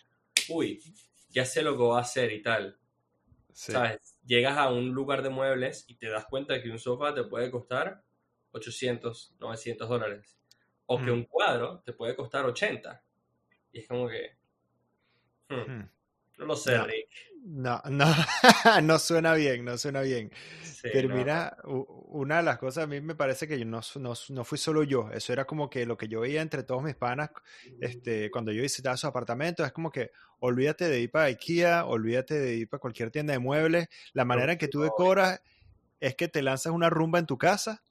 uy, 0.49 0.83
ya 1.31 1.45
sé 1.45 1.63
lo 1.63 1.73
que 1.73 1.83
voy 1.83 1.99
a 1.99 2.01
hacer 2.01 2.33
y 2.33 2.43
tal. 2.43 2.79
¿Sabes? 3.53 4.17
Llegas 4.25 4.57
a 4.57 4.71
un 4.71 4.91
lugar 4.91 5.23
de 5.23 5.29
muebles 5.29 5.85
y 5.89 5.97
te 5.97 6.09
das 6.09 6.25
cuenta 6.27 6.55
de 6.55 6.63
que 6.63 6.71
un 6.71 6.79
sofá 6.79 7.15
te 7.15 7.25
puede 7.25 7.51
costar 7.51 8.03
800, 8.53 9.37
900 9.39 9.89
dólares. 9.89 10.39
O 10.87 10.99
que 10.99 11.11
mm. 11.11 11.15
un 11.15 11.25
cuadro 11.25 11.81
te 11.85 11.93
puede 11.93 12.17
costar 12.17 12.45
80. 12.47 13.03
Y 13.73 13.81
es 13.81 13.89
como 13.89 14.09
que... 14.09 14.37
Hmm, 15.49 15.61
hmm. 15.61 15.91
No 16.41 16.47
lo 16.47 16.57
sé, 16.57 16.83
Rick. 16.83 17.09
No, 17.45 17.83
no, 17.91 18.07
no 18.83 18.99
suena 18.99 19.35
bien, 19.35 19.63
no 19.63 19.77
suena 19.77 20.01
bien. 20.01 20.33
Pero 20.83 21.15
mira, 21.15 21.59
una 21.65 22.39
de 22.39 22.43
las 22.43 22.57
cosas 22.57 22.85
a 22.85 22.87
mí 22.87 22.99
me 23.03 23.15
parece 23.15 23.47
que 23.47 23.59
yo 23.59 23.67
no, 23.67 23.81
no, 23.97 24.15
no, 24.31 24.45
fui 24.45 24.57
solo 24.57 24.83
yo, 24.83 25.11
eso 25.13 25.35
era 25.35 25.45
como 25.45 25.69
que 25.69 25.85
lo 25.85 25.99
que 25.99 26.09
yo 26.09 26.21
veía 26.21 26.41
entre 26.41 26.63
todos 26.63 26.83
mis 26.83 26.95
panas, 26.95 27.31
este, 27.79 28.31
cuando 28.31 28.53
yo 28.53 28.63
visitaba 28.63 28.97
su 28.97 29.07
apartamento, 29.07 29.63
es 29.67 29.73
como 29.73 29.93
que 29.93 30.13
olvídate 30.39 30.89
de 30.89 31.01
ir 31.01 31.11
para 31.11 31.27
IKEA, 31.27 31.85
olvídate 31.85 32.39
de 32.39 32.55
ir 32.55 32.69
para 32.71 32.81
cualquier 32.81 33.11
tienda 33.11 33.35
de 33.35 33.39
muebles, 33.39 33.89
la 34.15 34.25
manera 34.25 34.53
en 34.53 34.59
que 34.59 34.69
tú 34.69 34.81
decoras 34.81 35.43
es 36.01 36.15
que 36.15 36.29
te 36.29 36.41
lanzas 36.41 36.73
una 36.73 36.89
rumba 36.89 37.19
en 37.19 37.27
tu 37.27 37.37
casa 37.37 37.83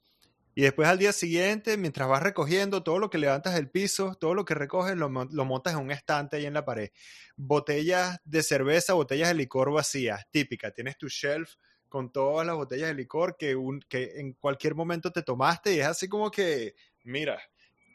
y 0.54 0.62
después 0.62 0.88
al 0.88 0.98
día 0.98 1.12
siguiente, 1.12 1.76
mientras 1.76 2.08
vas 2.08 2.22
recogiendo 2.22 2.82
todo 2.82 2.98
lo 2.98 3.08
que 3.08 3.18
levantas 3.18 3.54
del 3.54 3.70
piso, 3.70 4.14
todo 4.14 4.34
lo 4.34 4.44
que 4.44 4.54
recoges, 4.54 4.96
lo, 4.96 5.08
montas 5.08 5.74
en 5.74 5.80
un 5.80 5.90
estante 5.90 6.36
ahí 6.36 6.46
en 6.46 6.54
la 6.54 6.64
pared. 6.64 6.90
Botellas 7.36 8.20
de 8.24 8.42
cerveza, 8.42 8.94
botellas 8.94 9.28
de 9.28 9.34
licor 9.34 9.72
vacías, 9.72 10.26
típica. 10.30 10.72
Tienes 10.72 10.98
tu 10.98 11.08
shelf 11.08 11.54
con 11.88 12.12
todas 12.12 12.46
las 12.46 12.56
botellas 12.56 12.88
de 12.88 12.94
licor 12.94 13.36
que, 13.36 13.54
un, 13.54 13.80
que 13.88 14.12
en 14.16 14.32
cualquier 14.34 14.74
momento 14.74 15.12
te 15.12 15.22
tomaste 15.22 15.74
y 15.74 15.80
es 15.80 15.86
así 15.86 16.08
como 16.08 16.30
que, 16.30 16.74
mira, 17.04 17.40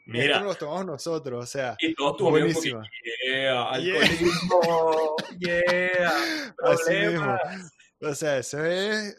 Mira, 0.08 0.38
nos 0.38 0.46
los 0.46 0.58
tomamos 0.58 0.86
nosotros, 0.86 1.42
o 1.42 1.46
sea, 1.46 1.76
y 1.80 1.92
todo 1.92 2.30
buenísimo. 2.30 2.80
Yeah, 3.26 3.70
alcoholismo, 3.70 5.16
yeah, 5.40 6.54
problemas. 6.56 7.72
O 8.00 8.14
sea, 8.14 8.38
eso 8.38 8.64
es, 8.64 9.16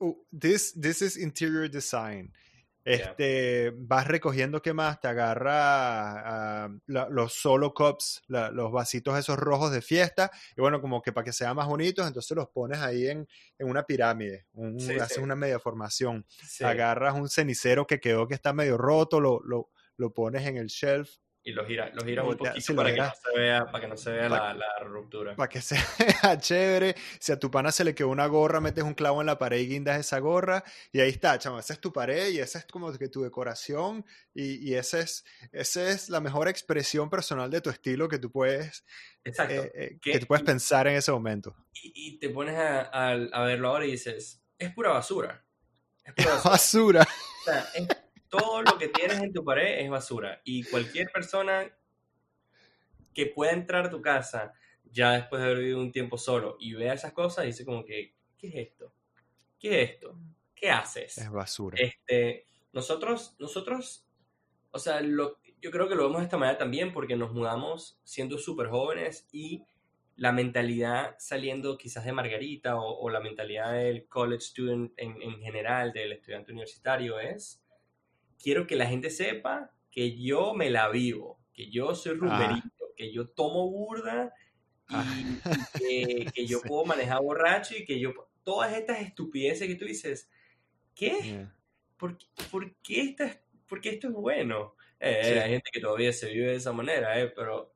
uh, 0.00 0.12
this, 0.36 0.74
this 0.80 1.02
is 1.02 1.16
interior 1.16 1.70
design. 1.70 2.32
Este, 2.84 3.72
vas 3.74 4.06
recogiendo 4.06 4.60
qué 4.60 4.74
más, 4.74 5.00
te 5.00 5.08
agarra 5.08 6.68
los 6.86 7.32
solo 7.32 7.72
cups, 7.72 8.22
los 8.28 8.72
vasitos 8.72 9.18
esos 9.18 9.38
rojos 9.38 9.72
de 9.72 9.80
fiesta, 9.80 10.30
y 10.56 10.60
bueno, 10.60 10.80
como 10.80 11.00
que 11.00 11.12
para 11.12 11.24
que 11.24 11.32
sean 11.32 11.56
más 11.56 11.66
bonitos, 11.66 12.06
entonces 12.06 12.36
los 12.36 12.48
pones 12.50 12.80
ahí 12.80 13.06
en, 13.06 13.26
en 13.58 13.68
una 13.68 13.84
pirámide, 13.84 14.46
haces 15.00 15.18
una 15.18 15.34
media 15.34 15.58
formación, 15.58 16.26
agarras 16.60 17.14
un 17.14 17.28
cenicero 17.28 17.86
que 17.86 18.00
quedó 18.00 18.28
que 18.28 18.34
está 18.34 18.52
medio 18.52 18.76
roto, 18.76 19.18
lo, 19.18 19.40
lo, 19.44 19.70
lo 19.96 20.12
pones 20.12 20.46
en 20.46 20.58
el 20.58 20.66
shelf, 20.66 21.16
y 21.46 21.52
lo 21.52 21.66
gira, 21.66 21.90
lo 21.92 22.02
gira 22.02 22.24
un 22.24 22.38
poquito 22.38 22.74
para, 22.74 22.90
que 22.90 23.00
no 23.00 23.12
se 23.12 23.38
vea, 23.38 23.66
para 23.66 23.80
que 23.80 23.88
no 23.88 23.96
se 23.98 24.10
vea 24.12 24.30
la, 24.30 24.54
la, 24.54 24.78
ruptura. 24.82 25.36
Para 25.36 25.48
que 25.48 25.60
sea 25.60 26.38
chévere. 26.38 26.94
Si 27.20 27.32
a 27.32 27.38
tu 27.38 27.50
pana 27.50 27.70
se 27.70 27.84
le 27.84 27.94
quedó 27.94 28.08
una 28.08 28.26
gorra, 28.26 28.60
metes 28.60 28.82
un 28.82 28.94
clavo 28.94 29.20
en 29.20 29.26
la 29.26 29.38
pared 29.38 29.58
y 29.58 29.68
guindas 29.68 30.00
esa 30.00 30.18
gorra. 30.20 30.64
Y 30.90 31.00
ahí 31.00 31.10
está, 31.10 31.38
chamo. 31.38 31.58
Esa 31.58 31.74
es 31.74 31.80
tu 31.80 31.92
pared 31.92 32.30
y 32.30 32.38
esa 32.38 32.60
es 32.60 32.64
como 32.64 32.90
que 32.96 33.08
tu 33.08 33.22
decoración. 33.22 34.06
Y, 34.32 34.70
y 34.70 34.74
esa, 34.74 35.00
es, 35.00 35.22
esa 35.52 35.90
es 35.90 36.08
la 36.08 36.22
mejor 36.22 36.48
expresión 36.48 37.10
personal 37.10 37.50
de 37.50 37.60
tu 37.60 37.68
estilo 37.68 38.08
que 38.08 38.18
tú 38.18 38.30
puedes, 38.30 38.82
Exacto. 39.22 39.64
Eh, 39.64 39.72
eh, 39.74 39.98
que, 40.00 40.18
tú 40.20 40.26
puedes 40.26 40.44
pensar 40.44 40.86
en 40.86 40.96
ese 40.96 41.12
momento. 41.12 41.54
Y, 41.74 42.18
te 42.18 42.30
pones 42.30 42.56
a, 42.56 42.80
a, 42.84 43.44
verlo 43.44 43.68
ahora 43.68 43.84
y 43.84 43.90
dices, 43.90 44.42
es 44.58 44.72
pura 44.72 44.90
basura. 44.90 45.44
Es 46.04 46.14
pura 46.14 46.40
basura. 46.44 47.02
O 47.02 47.44
sea, 47.44 47.66
es 47.74 47.86
todo 48.36 48.62
lo 48.62 48.78
que 48.78 48.88
tienes 48.88 49.20
en 49.20 49.32
tu 49.32 49.44
pared 49.44 49.80
es 49.80 49.90
basura. 49.90 50.40
Y 50.44 50.64
cualquier 50.64 51.10
persona 51.12 51.72
que 53.12 53.26
pueda 53.26 53.52
entrar 53.52 53.86
a 53.86 53.90
tu 53.90 54.02
casa 54.02 54.52
ya 54.90 55.12
después 55.12 55.40
de 55.40 55.46
haber 55.46 55.58
vivido 55.58 55.80
un 55.80 55.92
tiempo 55.92 56.18
solo 56.18 56.56
y 56.58 56.74
vea 56.74 56.94
esas 56.94 57.12
cosas, 57.12 57.44
dice 57.44 57.64
como 57.64 57.84
que, 57.84 58.14
¿qué 58.36 58.48
es 58.48 58.54
esto? 58.68 58.92
¿Qué 59.58 59.82
es 59.82 59.90
esto? 59.90 60.18
¿Qué 60.54 60.70
haces? 60.70 61.18
Es 61.18 61.30
basura. 61.30 61.76
Este, 61.80 62.46
nosotros, 62.72 63.34
nosotros, 63.38 64.06
o 64.70 64.78
sea, 64.78 65.00
lo, 65.00 65.38
yo 65.60 65.70
creo 65.70 65.88
que 65.88 65.94
lo 65.94 66.04
vemos 66.04 66.18
de 66.18 66.24
esta 66.24 66.36
manera 66.36 66.58
también 66.58 66.92
porque 66.92 67.16
nos 67.16 67.32
mudamos 67.32 68.00
siendo 68.04 68.38
súper 68.38 68.68
jóvenes 68.68 69.28
y 69.32 69.64
la 70.16 70.30
mentalidad 70.30 71.16
saliendo 71.18 71.76
quizás 71.76 72.04
de 72.04 72.12
Margarita 72.12 72.76
o, 72.76 73.08
la 73.10 73.20
mentalidad 73.20 73.72
del 73.72 74.06
college 74.06 74.42
student 74.42 74.92
en, 74.96 75.20
en, 75.20 75.40
general, 75.40 75.92
del 75.92 76.12
estudiante 76.12 76.52
universitario 76.52 77.18
es, 77.18 77.63
quiero 78.42 78.66
que 78.66 78.76
la 78.76 78.86
gente 78.86 79.10
sepa 79.10 79.70
que 79.90 80.16
yo 80.16 80.54
me 80.54 80.70
la 80.70 80.88
vivo, 80.88 81.38
que 81.52 81.70
yo 81.70 81.94
soy 81.94 82.16
rumberito, 82.16 82.92
que 82.96 83.12
yo 83.12 83.28
tomo 83.28 83.70
burda 83.70 84.32
y, 85.80 86.24
que, 86.26 86.46
yo 86.46 86.60
puedo 86.60 86.84
manejar 86.84 87.22
borracho 87.22 87.76
y 87.76 87.84
que 87.84 87.98
yo, 87.98 88.12
todas 88.42 88.76
estas 88.76 89.00
estupideces 89.00 89.68
que 89.68 89.76
tú 89.76 89.84
dices, 89.84 90.28
¿qué? 90.94 91.46
¿Por, 91.96 92.18
¿por, 92.50 92.74
qué 92.82 93.02
esto 93.02 93.24
es, 93.24 93.38
esto 93.84 94.08
es 94.08 94.14
bueno? 94.14 94.74
Eh, 95.00 95.40
hay 95.42 95.50
gente 95.50 95.70
que 95.72 95.80
todavía 95.80 96.12
se 96.12 96.28
vive 96.30 96.50
de 96.50 96.56
esa 96.56 96.72
manera, 96.72 97.20
eh, 97.20 97.28
pero 97.28 97.74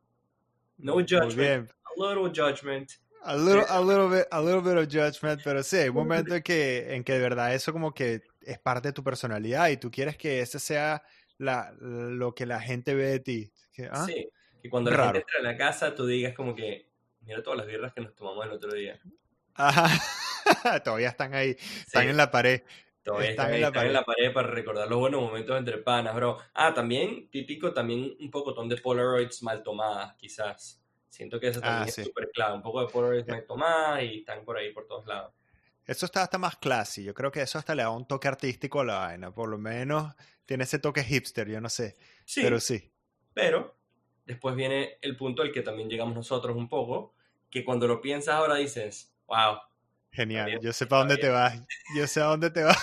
no 0.78 0.94
judgment, 0.94 1.70
a 1.70 1.90
little 1.96 2.30
judgment. 2.34 2.92
A 3.24 3.36
little, 3.36 3.64
a 3.68 3.80
little 3.80 4.08
bit, 4.08 4.26
a 4.30 4.40
little 4.40 4.60
bit 4.60 4.76
of 4.76 4.88
judgment, 4.88 5.40
pero 5.44 5.62
sí, 5.62 5.76
hay 5.76 5.88
un 5.88 5.96
momento 5.96 6.36
en 6.36 6.42
que, 6.42 6.94
en 6.94 7.04
que 7.04 7.14
de 7.14 7.18
verdad 7.18 7.54
eso 7.54 7.72
como 7.72 7.92
que 7.92 8.22
es 8.48 8.58
parte 8.58 8.88
de 8.88 8.92
tu 8.92 9.04
personalidad 9.04 9.68
y 9.68 9.76
tú 9.76 9.90
quieres 9.90 10.16
que 10.16 10.40
ese 10.40 10.58
sea 10.58 11.02
la, 11.36 11.72
lo 11.80 12.34
que 12.34 12.46
la 12.46 12.60
gente 12.60 12.94
ve 12.94 13.06
de 13.06 13.20
ti. 13.20 13.52
¿ah? 13.90 14.06
Sí, 14.06 14.28
que 14.62 14.70
cuando 14.70 14.90
la 14.90 15.04
gente 15.04 15.18
entra 15.18 15.40
a 15.40 15.42
la 15.42 15.56
casa 15.56 15.94
tú 15.94 16.06
digas 16.06 16.34
como 16.34 16.54
que, 16.54 16.88
mira 17.20 17.42
todas 17.42 17.58
las 17.58 17.66
birras 17.66 17.92
que 17.92 18.00
nos 18.00 18.14
tomamos 18.14 18.46
el 18.46 18.52
otro 18.52 18.72
día. 18.72 18.98
Ajá, 19.54 19.88
todavía 20.84 21.08
están 21.08 21.34
ahí, 21.34 21.56
están 21.86 22.08
en 22.08 22.16
la 22.16 22.30
pared. 22.30 22.62
Todavía 23.02 23.30
están, 23.30 23.54
en, 23.54 23.60
la 23.60 23.72
pared. 23.72 23.86
en 23.86 23.92
la 23.92 24.04
pared 24.04 24.32
para 24.32 24.48
recordar 24.48 24.88
los 24.88 24.98
buenos 24.98 25.20
momentos 25.20 25.56
entre 25.58 25.78
panas, 25.78 26.14
bro. 26.14 26.38
Ah, 26.54 26.74
también, 26.74 27.30
típico, 27.30 27.72
también 27.72 28.16
un 28.20 28.30
poco 28.30 28.54
ton 28.54 28.68
de 28.68 28.76
Polaroids 28.76 29.42
mal 29.42 29.62
tomadas, 29.62 30.14
quizás. 30.16 30.82
Siento 31.08 31.40
que 31.40 31.48
eso 31.48 31.60
también 31.60 31.84
ah, 31.84 31.88
es 31.88 31.94
súper 31.94 32.30
clave. 32.30 32.56
Un 32.56 32.62
poco 32.62 32.80
de 32.82 32.88
Polaroids 32.88 33.26
mal 33.26 33.46
tomadas 33.46 34.02
y 34.02 34.18
están 34.18 34.44
por 34.44 34.58
ahí 34.58 34.72
por 34.72 34.86
todos 34.86 35.06
lados. 35.06 35.32
Eso 35.88 36.04
está 36.04 36.22
hasta 36.22 36.36
más 36.36 36.56
classy. 36.56 37.02
Yo 37.02 37.14
creo 37.14 37.32
que 37.32 37.40
eso 37.40 37.58
hasta 37.58 37.74
le 37.74 37.82
da 37.82 37.88
un 37.88 38.06
toque 38.06 38.28
artístico 38.28 38.80
a 38.80 38.84
la 38.84 38.98
vaina. 38.98 39.32
Por 39.32 39.48
lo 39.48 39.56
menos 39.56 40.14
tiene 40.44 40.64
ese 40.64 40.78
toque 40.78 41.02
hipster, 41.02 41.48
yo 41.48 41.62
no 41.62 41.70
sé. 41.70 41.96
Sí. 42.26 42.42
Pero 42.42 42.60
sí. 42.60 42.92
Pero 43.32 43.74
después 44.26 44.54
viene 44.54 44.98
el 45.00 45.16
punto 45.16 45.40
al 45.40 45.50
que 45.50 45.62
también 45.62 45.88
llegamos 45.88 46.14
nosotros 46.14 46.54
un 46.54 46.68
poco, 46.68 47.14
que 47.48 47.64
cuando 47.64 47.88
lo 47.88 48.02
piensas 48.02 48.34
ahora 48.34 48.56
dices, 48.56 49.14
wow. 49.26 49.60
Genial, 50.12 50.58
yo 50.60 50.74
sé 50.74 50.86
para 50.86 51.00
dónde 51.00 51.16
te 51.16 51.30
vas. 51.30 51.58
Yo 51.96 52.06
sé 52.06 52.20
a 52.20 52.24
dónde 52.24 52.50
te 52.50 52.64
vas. 52.64 52.76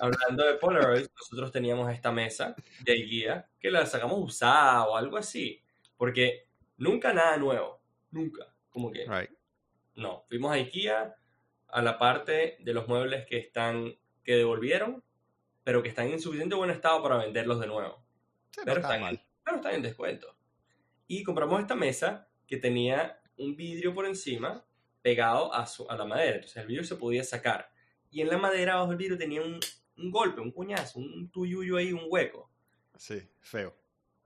Hablando 0.00 0.44
de 0.44 0.54
Polaroid, 0.54 1.06
nosotros 1.16 1.52
teníamos 1.52 1.92
esta 1.92 2.10
mesa 2.10 2.56
de 2.80 2.94
guía 2.94 3.48
que 3.60 3.70
la 3.70 3.86
sacamos 3.86 4.18
usada 4.18 4.82
o 4.88 4.96
algo 4.96 5.16
así. 5.16 5.62
Porque 5.96 6.48
nunca 6.76 7.12
nada 7.12 7.36
nuevo. 7.36 7.80
Nunca. 8.10 8.52
Como 8.68 8.90
que. 8.90 9.06
No. 9.94 10.24
Fuimos 10.28 10.50
a 10.50 10.54
IKEA, 10.54 11.16
a 11.72 11.82
la 11.82 11.98
parte 11.98 12.58
de 12.60 12.74
los 12.74 12.86
muebles 12.86 13.26
que 13.26 13.38
están 13.38 13.96
que 14.22 14.36
devolvieron, 14.36 15.02
pero 15.64 15.82
que 15.82 15.88
están 15.88 16.08
en 16.08 16.20
suficiente 16.20 16.54
buen 16.54 16.70
estado 16.70 17.02
para 17.02 17.16
venderlos 17.16 17.60
de 17.60 17.66
nuevo. 17.66 18.04
pero, 18.64 18.80
están, 18.80 19.20
pero 19.44 19.56
están 19.56 19.74
en 19.74 19.82
descuento. 19.82 20.36
Y 21.08 21.24
compramos 21.24 21.60
esta 21.60 21.74
mesa 21.74 22.28
que 22.46 22.56
tenía 22.56 23.20
un 23.36 23.56
vidrio 23.56 23.94
por 23.94 24.06
encima 24.06 24.64
pegado 25.00 25.52
a, 25.52 25.66
a 25.88 25.96
la 25.96 26.04
madera. 26.04 26.36
Entonces 26.36 26.56
el 26.58 26.66
vidrio 26.66 26.84
se 26.84 26.96
podía 26.96 27.24
sacar. 27.24 27.72
Y 28.10 28.20
en 28.20 28.28
la 28.28 28.38
madera 28.38 28.74
abajo 28.74 28.90
del 28.90 28.98
vidrio 28.98 29.18
tenía 29.18 29.42
un, 29.42 29.58
un 29.96 30.10
golpe, 30.10 30.40
un 30.40 30.52
cuñazo, 30.52 30.98
un 30.98 31.30
tuyuyo 31.30 31.76
ahí, 31.76 31.92
un 31.92 32.06
hueco. 32.08 32.50
Sí, 32.96 33.20
feo. 33.40 33.74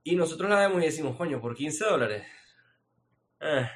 Y 0.03 0.15
nosotros 0.15 0.49
la 0.49 0.59
vemos 0.59 0.81
y 0.81 0.85
decimos, 0.85 1.15
coño, 1.15 1.41
por 1.41 1.55
15 1.55 1.85
dólares. 1.85 2.23
Eh, 3.39 3.69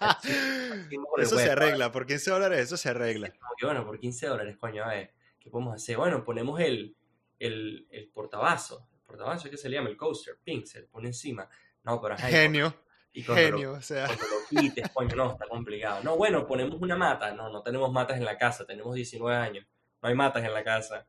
eso 1.18 1.38
se 1.38 1.50
arregla, 1.50 1.92
por 1.92 2.06
15 2.06 2.30
dólares 2.30 2.60
eso 2.60 2.76
se 2.76 2.90
arregla. 2.90 3.32
bueno, 3.62 3.84
por 3.84 3.98
15 3.98 4.26
dólares, 4.26 4.56
coño, 4.58 4.84
a 4.84 4.88
ver, 4.88 5.14
¿qué 5.38 5.50
podemos 5.50 5.74
hacer? 5.74 5.96
Bueno, 5.96 6.24
ponemos 6.24 6.60
el, 6.60 6.96
el, 7.38 7.86
el 7.90 8.08
portavasos, 8.08 8.82
el 8.92 9.00
portavasos 9.00 9.50
que 9.50 9.56
se 9.56 9.68
le 9.68 9.76
llama 9.76 9.90
el 9.90 9.96
coaster, 9.96 10.38
pink, 10.42 10.66
se 10.66 10.80
le 10.80 10.86
pone 10.86 11.08
encima. 11.08 11.48
No, 11.84 12.00
pero 12.00 12.16
Genio. 12.18 12.74
Y 13.12 13.22
Genio, 13.22 13.72
o 13.72 13.80
sea. 13.80 14.06
Cuando 14.06 14.24
lo 14.24 14.60
quites, 14.60 14.90
coño, 14.90 15.16
no, 15.16 15.32
está 15.32 15.46
complicado. 15.48 16.02
No, 16.04 16.16
bueno, 16.16 16.46
ponemos 16.46 16.80
una 16.80 16.96
mata. 16.96 17.32
No, 17.32 17.50
no 17.50 17.62
tenemos 17.62 17.90
matas 17.90 18.18
en 18.18 18.24
la 18.24 18.36
casa, 18.36 18.66
tenemos 18.66 18.94
19 18.94 19.34
años. 19.36 19.66
No 20.02 20.08
hay 20.08 20.14
matas 20.14 20.44
en 20.44 20.52
la 20.52 20.62
casa. 20.62 21.06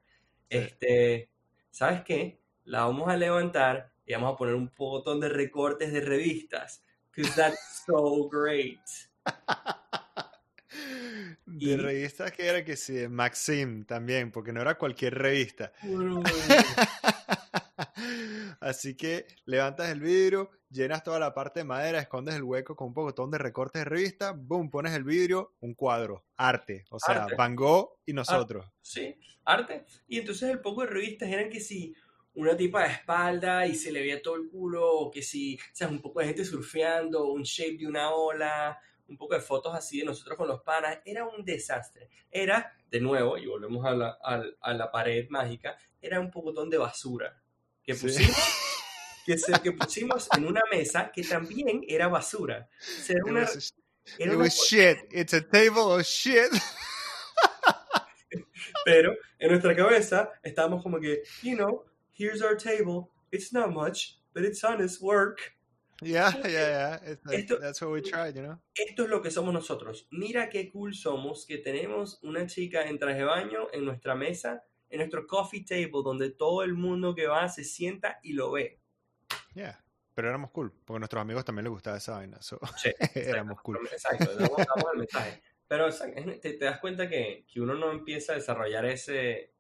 Este, 0.50 1.30
¿sabes 1.70 2.02
qué? 2.04 2.42
La 2.64 2.86
vamos 2.86 3.10
a 3.10 3.18
levantar 3.18 3.92
y 4.06 4.14
vamos 4.14 4.34
a 4.34 4.38
poner 4.38 4.56
un 4.56 4.72
botón 4.76 5.20
de 5.20 5.30
recortes 5.30 5.92
de 5.94 6.02
revistas 6.02 6.84
Because 7.16 7.36
that's 7.36 7.84
so 7.86 8.28
great. 8.30 8.80
De 11.46 11.78
revistas 11.78 12.32
que 12.32 12.48
era 12.48 12.64
que 12.64 12.78
sí, 12.78 13.08
Maxim 13.08 13.86
también, 13.86 14.32
porque 14.32 14.54
no 14.54 14.62
era 14.62 14.78
cualquier 14.78 15.16
revista. 15.16 15.72
Así 18.60 18.96
que 18.96 19.26
levantas 19.46 19.90
el 19.90 20.00
vidrio, 20.00 20.52
llenas 20.70 21.04
toda 21.04 21.20
la 21.20 21.34
parte 21.34 21.62
de 21.62 21.64
madera, 21.64 22.00
escondes 22.00 22.36
el 22.36 22.44
hueco 22.44 22.76
con 22.76 22.90
un 22.90 22.94
botón 22.94 23.32
de 23.32 23.38
recortes 23.38 23.82
de 23.82 23.86
revista, 23.86 24.34
boom, 24.34 24.70
pones 24.70 24.94
el 24.94 25.04
vidrio, 25.04 25.56
un 25.60 25.74
cuadro, 25.74 26.26
arte, 26.38 26.86
o 26.92 27.00
sea, 27.00 27.28
Van 27.38 27.56
Gogh 27.56 27.98
y 28.06 28.14
nosotros. 28.14 28.66
sí, 28.82 29.16
arte. 29.46 29.86
Y 30.08 30.20
entonces 30.20 30.50
el 30.50 30.60
poco 30.60 30.82
de 30.82 30.88
revistas 30.88 31.30
eran 31.30 31.50
que 31.50 31.60
sí, 31.60 31.96
una 32.40 32.56
tipa 32.56 32.84
de 32.84 32.94
espalda 32.94 33.68
y 33.68 33.76
se 33.76 33.92
le 33.92 34.00
veía 34.00 34.22
todo 34.22 34.36
el 34.36 34.50
culo, 34.50 34.90
o 34.90 35.12
que 35.12 35.22
si, 35.22 35.56
o 35.56 35.76
sea, 35.76 35.90
un 35.90 36.02
poco 36.02 36.22
de 36.22 36.28
gente 36.28 36.46
surfeando, 36.46 37.28
un 37.28 37.44
shape 37.44 37.78
de 37.78 37.88
una 37.88 38.12
ola, 38.12 38.80
un 39.08 39.18
poco 39.18 39.34
de 39.34 39.42
fotos 39.42 39.76
así 39.76 40.00
de 40.00 40.06
nosotros 40.06 40.38
con 40.38 40.48
los 40.48 40.62
panas, 40.62 41.00
era 41.04 41.26
un 41.26 41.44
desastre. 41.44 42.10
Era, 42.32 42.78
de 42.90 43.02
nuevo, 43.02 43.38
y 43.38 43.46
volvemos 43.46 43.86
a 43.86 43.92
la, 43.92 44.18
a, 44.62 44.74
la 44.74 44.90
pared 44.90 45.28
mágica, 45.30 45.78
era 46.02 46.20
un 46.20 46.32
pocotón 46.32 46.70
de 46.70 46.78
basura 46.78 47.42
que 47.84 47.94
pusimos, 47.94 48.36
que, 49.26 49.36
que, 49.62 49.72
pusimos 49.74 50.30
en 50.38 50.46
una 50.46 50.62
mesa 50.72 51.12
que 51.12 51.24
también 51.24 51.84
era 51.88 52.08
basura. 52.08 52.70
era 53.10 53.26
una, 53.26 53.48
it 54.18 54.34
was 54.34 54.56
shit. 54.56 54.98
It's 55.12 55.34
a 55.34 55.42
table 55.42 55.94
of 55.94 56.04
shit. 56.04 56.50
Pero 58.86 59.14
en 59.38 59.50
nuestra 59.50 59.76
cabeza 59.76 60.32
estábamos 60.42 60.82
como 60.82 61.00
que, 61.00 61.22
you 61.44 61.56
know, 61.56 61.89
here's 62.20 62.42
our 62.42 62.56
table. 62.56 63.10
It's 63.32 63.54
not 63.54 63.74
much, 63.74 64.18
but 64.34 64.44
it's 64.44 64.64
honest 64.64 65.02
work. 65.02 65.54
Yeah, 66.02 66.32
yeah, 66.46 67.00
yeah. 67.06 67.34
esto, 67.34 67.60
that's 67.60 67.82
what 67.82 67.92
we 67.92 68.02
tried, 68.02 68.36
you 68.36 68.44
know. 68.44 68.58
Esto 68.76 69.04
es 69.04 69.10
lo 69.10 69.22
que 69.22 69.32
somos 69.32 69.54
nosotros. 69.54 70.06
Mira 70.12 70.50
qué 70.50 70.70
cool 70.72 70.94
somos 70.94 71.46
que 71.46 71.58
tenemos 71.58 72.20
una 72.24 72.46
chica 72.46 72.84
en 72.84 73.00
traje 73.00 73.20
de 73.20 73.26
baño 73.26 73.68
en 73.74 73.86
nuestra 73.86 74.16
mesa, 74.16 74.64
en 74.90 75.00
nuestro 75.00 75.26
coffee 75.28 75.66
table, 75.66 76.02
donde 76.04 76.30
todo 76.32 76.64
el 76.64 76.74
mundo 76.74 77.16
que 77.16 77.28
va 77.28 77.48
se 77.50 77.64
sienta 77.64 78.20
y 78.24 78.34
lo 78.34 78.52
ve. 78.52 78.80
Yeah. 79.56 79.84
Pero 80.14 80.30
éramos 80.30 80.52
cool, 80.52 80.72
porque 80.86 80.98
a 80.98 81.00
nuestros 81.00 81.22
amigos 81.22 81.46
también 81.46 81.64
les 81.64 81.72
gustaba 81.72 81.98
esa 81.98 82.14
vaina. 82.14 82.42
So, 82.42 82.60
sí, 82.78 82.92
éramos 83.16 83.62
cool. 83.62 83.80
Exacto, 83.92 84.36
damos, 84.36 84.94
el 84.94 85.00
mensaje. 85.00 85.42
Pero 85.68 85.90
te, 86.42 86.54
te 86.54 86.66
das 86.66 86.80
cuenta 86.80 87.08
que, 87.08 87.46
que 87.48 87.62
uno 87.62 87.76
no 87.76 87.92
empieza 87.92 88.34
a 88.34 88.36
desarrollar 88.36 88.86
ese, 88.86 89.54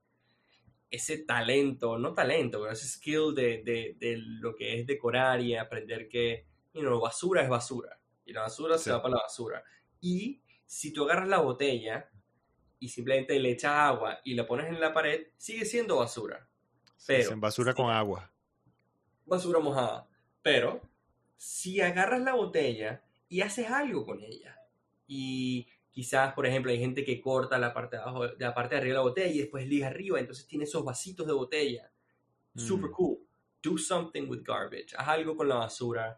ese 0.89 1.19
talento, 1.19 1.97
no 1.97 2.13
talento, 2.13 2.60
pero 2.60 2.71
ese 2.71 2.88
skill 2.88 3.34
de, 3.36 3.63
de, 3.63 3.95
de, 3.99 4.17
lo 4.17 4.56
que 4.56 4.80
es 4.80 4.88
decorar 4.88 5.41
y 5.41 5.56
aprender 5.56 6.10
que, 6.10 6.47
you 6.73 6.82
know, 6.82 6.99
basura 6.99 7.43
es 7.43 7.49
basura. 7.49 7.99
Y 8.25 8.34
la 8.34 8.41
basura 8.41 8.78
se 8.78 8.91
va 8.91 9.02
para 9.02 9.15
la 9.15 9.21
basura. 9.21 9.63
Y 10.02 10.41
si 10.65 10.91
tú 10.93 11.04
agarras 11.04 11.28
la 11.28 11.39
botella 11.39 12.10
y 12.80 12.89
simplemente 12.89 13.39
le 13.39 13.52
echas 13.52 13.71
agua 13.71 14.19
y 14.23 14.34
la 14.34 14.47
pones 14.47 14.67
en 14.67 14.80
la 14.80 14.93
pared, 14.93 15.28
sigue 15.38 15.65
siendo 15.65 15.97
basura. 15.97 16.47
Pero, 17.06 17.38
basura 17.38 17.73
con 17.73 17.89
agua. 17.91 18.32
Basura 19.25 19.60
mojada. 19.60 20.08
Pero 20.41 20.82
si 21.38 21.82
agarras 21.82 22.21
la 22.21 22.34
botella 22.34 23.04
y 23.28 23.41
haces 23.41 23.69
algo 23.69 24.06
con 24.06 24.21
ella 24.21 24.60
y 25.08 25.67
Quizás, 26.00 26.34
por 26.34 26.46
ejemplo, 26.46 26.72
hay 26.72 26.80
gente 26.80 27.04
que 27.04 27.20
corta 27.20 27.58
la 27.58 27.74
parte 27.74 27.98
de 27.98 28.02
abajo, 28.02 28.26
la 28.38 28.54
parte 28.54 28.76
de 28.76 28.80
arriba 28.80 28.94
de 28.94 28.98
la 29.00 29.02
botella 29.02 29.34
y 29.34 29.40
después 29.40 29.68
liga 29.68 29.88
arriba, 29.88 30.18
entonces 30.18 30.48
tiene 30.48 30.64
esos 30.64 30.86
vasitos 30.86 31.28
de 31.28 31.34
botella. 31.34 31.92
Super 32.56 32.90
mm. 32.90 32.94
cool. 32.94 33.18
Do 33.62 33.78
something 33.78 34.30
with 34.30 34.42
garbage. 34.42 34.96
Haz 34.96 35.10
algo 35.10 35.36
con 35.36 35.50
la 35.50 35.56
basura. 35.56 36.18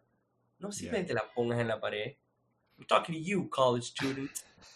No 0.59 0.71
simplemente 0.71 1.15
la 1.15 1.23
pongas 1.33 1.59
en 1.59 1.67
la 1.67 1.81
pared. 1.81 2.15
I'm 2.77 2.85
talking 2.85 3.15
to 3.15 3.21
you, 3.21 3.49
college 3.49 3.85
student. 3.85 4.29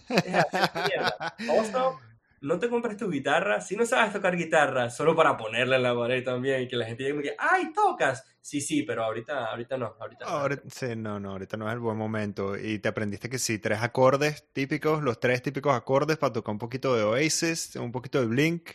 no 2.41 2.59
te 2.59 2.69
compres 2.69 2.97
tu 2.97 3.09
guitarra 3.09 3.61
si 3.61 3.75
no 3.75 3.85
sabes 3.85 4.13
tocar 4.13 4.35
guitarra, 4.35 4.89
solo 4.89 5.15
para 5.15 5.37
ponerla 5.37 5.77
en 5.77 5.83
la 5.83 5.95
pared 5.95 6.23
también 6.23 6.61
y 6.61 6.67
que 6.67 6.75
la 6.75 6.85
gente 6.85 7.03
diga, 7.03 7.33
¡ay, 7.37 7.71
tocas! 7.73 8.23
Sí, 8.41 8.61
sí, 8.61 8.83
pero 8.83 9.03
ahorita, 9.03 9.45
ahorita 9.45 9.77
no, 9.77 9.95
ahorita 9.99 10.25
no. 10.25 10.69
sí, 10.69 10.95
no, 10.95 11.19
no, 11.19 11.31
ahorita 11.31 11.57
no 11.57 11.67
es 11.67 11.73
el 11.73 11.79
buen 11.79 11.97
momento. 11.97 12.57
Y 12.57 12.79
te 12.79 12.89
aprendiste 12.89 13.29
que 13.29 13.39
sí, 13.39 13.57
tres 13.57 13.81
acordes 13.81 14.47
típicos, 14.53 15.01
los 15.01 15.19
tres 15.19 15.41
típicos 15.41 15.73
acordes 15.73 16.17
para 16.17 16.33
tocar 16.33 16.51
un 16.51 16.59
poquito 16.59 16.95
de 16.95 17.03
Oasis, 17.03 17.75
un 17.77 17.91
poquito 17.91 18.19
de 18.19 18.27
Blink, 18.27 18.69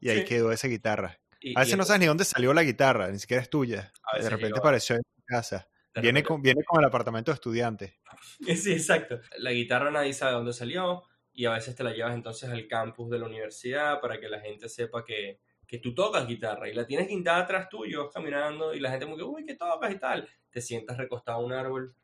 y 0.00 0.08
ahí 0.08 0.24
quedó 0.24 0.50
esa 0.50 0.68
guitarra. 0.68 1.18
a 1.54 1.60
veces 1.60 1.76
no 1.76 1.84
sabes 1.84 2.00
ni 2.00 2.06
dónde 2.06 2.24
salió 2.24 2.52
la 2.52 2.64
guitarra, 2.64 3.08
ni 3.08 3.18
siquiera 3.18 3.42
es 3.42 3.50
tuya. 3.50 3.92
De 4.20 4.28
repente 4.28 4.58
apareció 4.58 4.96
en 4.96 5.02
tu 5.02 5.22
casa. 5.24 5.68
Viene 5.94 6.22
con, 6.22 6.42
viene 6.42 6.62
con 6.64 6.80
el 6.80 6.86
apartamento 6.86 7.30
de 7.30 7.34
estudiante. 7.34 7.98
Sí, 8.56 8.72
exacto. 8.72 9.20
La 9.38 9.52
guitarra 9.52 9.90
nadie 9.90 10.12
sabe 10.12 10.32
dónde 10.32 10.52
salió 10.52 11.04
y 11.36 11.44
a 11.44 11.52
veces 11.52 11.76
te 11.76 11.84
la 11.84 11.92
llevas 11.92 12.14
entonces 12.14 12.48
al 12.48 12.66
campus 12.66 13.10
de 13.10 13.18
la 13.18 13.26
universidad 13.26 14.00
para 14.00 14.18
que 14.18 14.26
la 14.26 14.40
gente 14.40 14.70
sepa 14.70 15.04
que, 15.04 15.38
que 15.66 15.78
tú 15.78 15.94
tocas 15.94 16.26
guitarra 16.26 16.66
y 16.66 16.72
la 16.72 16.86
tienes 16.86 17.08
guindada 17.08 17.40
atrás 17.42 17.68
tuyo 17.68 18.10
caminando 18.10 18.72
y 18.72 18.80
la 18.80 18.90
gente 18.90 19.04
como 19.04 19.18
que, 19.18 19.22
uy, 19.22 19.44
¿qué 19.44 19.54
tocas 19.54 19.92
y 19.92 19.98
tal? 19.98 20.26
Te 20.50 20.62
sientas 20.62 20.96
recostado 20.96 21.38
a 21.38 21.44
un 21.44 21.52
árbol. 21.52 21.94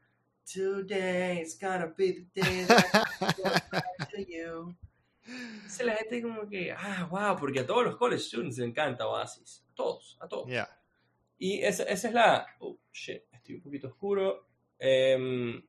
Today's 0.45 1.59
gonna 1.59 1.95
be 1.97 2.13
the 2.13 2.43
day 2.43 2.67
to 2.67 4.19
you. 4.19 4.77
Entonces 5.25 5.87
la 5.87 5.95
gente 5.95 6.21
como 6.21 6.47
que, 6.47 6.71
ah, 6.71 7.09
wow, 7.11 7.39
porque 7.41 7.61
a 7.61 7.67
todos 7.67 7.85
los 7.85 7.97
college 7.97 8.23
students 8.23 8.59
les 8.59 8.69
encanta 8.69 9.09
Oasis. 9.09 9.65
A 9.71 9.75
todos, 9.75 10.19
a 10.21 10.29
todos. 10.29 10.51
Y 11.39 11.63
esa, 11.63 11.85
esa, 11.85 12.09
es 12.09 12.15
la... 12.15 12.47
Oh, 12.59 12.77
shit, 12.93 13.23
estoy 13.33 13.55
un 13.55 13.63
poquito 13.63 13.89
oscuro. 13.89 14.47
Eh, 14.79 15.63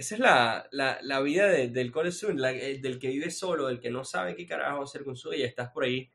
esa 0.00 0.14
es 0.14 0.20
la, 0.20 0.66
la, 0.70 0.98
la 1.02 1.20
vida 1.20 1.46
del 1.46 1.92
college 1.92 2.26
eh, 2.28 2.78
del 2.80 2.98
que 2.98 3.08
vive 3.08 3.30
solo, 3.30 3.66
del 3.66 3.80
que 3.80 3.90
no 3.90 4.02
sabe 4.02 4.34
qué 4.34 4.46
carajo 4.46 4.82
hacer 4.82 5.04
con 5.04 5.14
su 5.14 5.28
vida 5.28 5.42
y 5.42 5.44
estás 5.44 5.68
por 5.70 5.84
ahí 5.84 6.10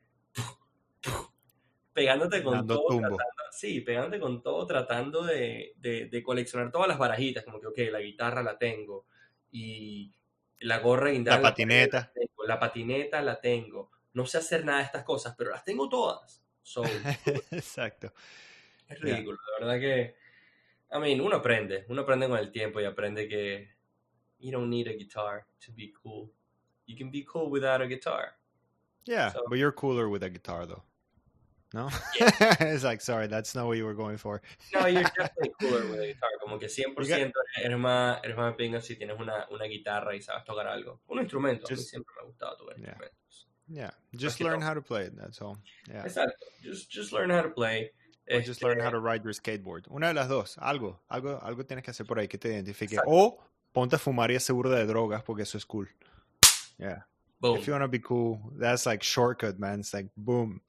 pegándote 1.92 2.42
con 2.42 2.66
todo, 2.66 2.88
tratando, 2.88 3.16
sí, 3.52 3.82
pegándote 3.82 4.18
con 4.18 4.42
todo, 4.42 4.66
tratando 4.66 5.22
de, 5.22 5.74
de, 5.76 6.22
coleccionar 6.24 6.72
todas 6.72 6.88
las 6.88 6.98
barajitas, 6.98 7.44
como 7.44 7.60
que, 7.60 7.68
ok, 7.68 7.78
la 7.92 8.00
guitarra 8.00 8.42
la 8.42 8.58
tengo, 8.58 9.06
y 9.52 10.12
la 10.58 10.80
gorra 10.80 11.12
y 11.12 11.24
la 11.24 11.40
patineta. 11.40 12.12
La, 12.16 12.54
la, 12.54 12.58
patineta 12.58 13.22
la 13.22 13.40
tengo. 13.40 13.92
No 14.14 14.26
sé 14.26 14.38
hacer 14.38 14.64
nada 14.64 14.78
de 14.78 14.86
estas 14.86 15.04
cosas, 15.04 15.36
pero 15.38 15.52
las 15.52 15.64
tengo 15.64 15.88
todas. 15.88 16.42
Exacto. 17.52 18.12
Es 18.88 19.00
ridículo, 19.00 19.38
la 19.60 19.66
verdad 19.66 19.80
que, 19.80 20.16
I 20.92 20.98
mean, 20.98 21.20
uno 21.20 21.36
aprende, 21.36 21.86
uno 21.88 22.02
aprende 22.02 22.28
con 22.28 22.38
el 22.38 22.50
tiempo 22.50 22.80
y 22.80 22.84
aprende 22.84 23.28
que 23.28 23.75
you 24.38 24.52
don't 24.52 24.70
need 24.70 24.86
a 24.86 24.96
guitar 24.96 25.46
to 25.62 25.72
be 25.72 25.92
cool. 26.02 26.30
You 26.86 26.96
can 26.96 27.10
be 27.10 27.26
cool 27.28 27.50
without 27.50 27.80
a 27.80 27.86
guitar. 27.86 28.32
Yeah, 29.06 29.32
so, 29.32 29.42
but 29.48 29.58
you're 29.58 29.72
cooler 29.72 30.08
with 30.08 30.22
a 30.22 30.30
guitar 30.30 30.66
though. 30.66 30.82
No? 31.74 31.90
Yeah. 32.18 32.30
it's 32.60 32.84
like, 32.84 33.00
sorry, 33.00 33.26
that's 33.26 33.54
not 33.54 33.66
what 33.66 33.76
you 33.76 33.84
were 33.84 33.94
going 33.94 34.16
for. 34.16 34.40
no, 34.74 34.86
you're 34.86 35.02
definitely 35.18 35.52
cooler 35.60 35.86
with 35.90 36.00
a 36.00 36.06
guitar. 36.06 36.30
Como 36.40 36.58
que 36.58 36.68
100% 36.68 36.96
got, 36.96 37.32
eres 37.62 37.78
más, 37.78 38.20
eres 38.24 38.36
más 38.36 38.54
pinga 38.56 38.80
si 38.80 38.96
tienes 38.96 39.18
una, 39.18 39.46
una 39.50 39.64
guitarra 39.66 40.14
y 40.14 40.20
sabes 40.20 40.44
tocar 40.44 40.66
algo. 40.66 41.00
Un 41.08 41.18
instrumento. 41.18 41.66
Just, 41.68 41.82
a 41.82 41.84
mí 41.84 41.90
siempre 41.90 42.14
me 42.16 42.22
ha 42.22 42.26
gustado 42.26 42.56
tocar 42.56 42.76
yeah. 42.76 42.86
instrumentos. 42.86 43.46
Yeah, 43.68 43.90
just 44.14 44.40
learn 44.40 44.60
how 44.60 44.74
to 44.74 44.80
play 44.80 45.06
it, 45.06 45.16
that's 45.16 45.40
all. 45.42 45.58
Yeah. 45.88 46.04
Exacto. 46.04 46.30
Just, 46.62 46.88
just 46.88 47.12
learn 47.12 47.30
how 47.30 47.42
to 47.42 47.50
play. 47.50 47.90
Or 48.30 48.40
just 48.40 48.62
learn 48.62 48.80
how 48.80 48.90
to 48.90 48.98
ride 48.98 49.22
your 49.24 49.32
skateboard. 49.32 49.88
Una 49.90 50.08
de 50.08 50.14
las 50.14 50.28
dos. 50.28 50.56
Algo, 50.56 50.98
algo, 51.10 51.40
algo 51.42 51.64
tienes 51.64 51.84
que 51.84 51.90
hacer 51.90 52.06
por 52.06 52.18
ahí 52.18 52.28
que 52.28 52.38
te 52.38 52.48
identifique. 52.48 52.94
Exacto. 52.94 53.10
O 53.10 53.38
ponte 53.76 53.96
a 53.96 53.98
fumar 53.98 54.30
y 54.30 54.40
seguro 54.40 54.70
de 54.70 54.86
drogas 54.86 55.22
porque 55.22 55.42
eso 55.42 55.58
es 55.58 55.66
cool. 55.66 55.86
Yeah. 56.78 57.06
Boom. 57.38 57.58
If 57.58 57.66
you 57.66 57.74
wanna 57.74 57.86
be 57.86 58.00
cool, 58.00 58.40
that's 58.58 58.86
like 58.86 59.04
shortcut, 59.04 59.58
man. 59.58 59.80
It's 59.80 59.92
like 59.92 60.08
boom. 60.16 60.62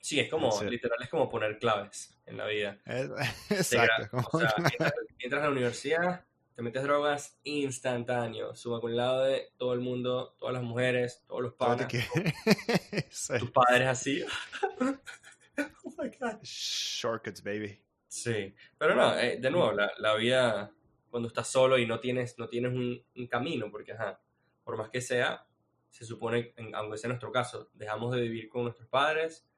Sí, 0.00 0.20
es 0.20 0.30
como, 0.30 0.48
literal, 0.62 1.02
es 1.02 1.08
como 1.08 1.28
poner 1.28 1.58
claves 1.58 2.16
en 2.26 2.36
la 2.36 2.46
vida. 2.46 2.78
exacto. 3.50 4.24
O 4.32 4.38
sea, 4.38 4.54
entras, 5.18 5.42
a 5.42 5.46
la 5.46 5.50
universidad, 5.50 6.24
te 6.54 6.62
metes 6.62 6.84
drogas 6.84 7.36
instantáneo. 7.42 8.54
Suma 8.54 8.80
con 8.80 8.92
el 8.92 8.98
lado 8.98 9.24
de 9.24 9.48
todo 9.56 9.72
el 9.74 9.80
mundo, 9.80 10.36
todas 10.38 10.54
las 10.54 10.62
mujeres, 10.62 11.24
todos 11.26 11.42
los 11.42 11.54
padres. 11.54 11.88
Tus 13.40 13.50
padres 13.50 13.88
así. 13.88 14.24
oh 14.80 15.94
my 15.98 16.08
God. 16.20 16.38
Shortcuts, 16.44 17.42
baby. 17.42 17.82
Sí, 18.06 18.54
pero 18.78 18.94
no, 18.94 19.18
eh, 19.18 19.38
de 19.40 19.50
nuevo, 19.50 19.72
la, 19.72 19.90
la 19.98 20.14
vida 20.14 20.72
cuando 21.10 21.28
estás 21.28 21.48
solo 21.48 21.78
y 21.78 21.86
no 21.86 22.00
tienes, 22.00 22.38
no 22.38 22.48
tienes 22.48 22.72
un, 22.72 23.26
camino, 23.28 23.70
porque, 23.70 23.92
ajá, 23.92 24.20
por 24.64 24.76
más 24.76 24.90
que 24.90 25.00
sea, 25.00 25.46
se 25.90 26.04
supone, 26.04 26.54
aunque 26.74 26.98
sea 26.98 27.08
nuestro 27.08 27.32
caso, 27.32 27.70
dejamos 27.74 28.14
de 28.14 28.22
vivir 28.22 28.48
con 28.48 28.64
nuestros 28.64 28.88
padres 28.88 29.48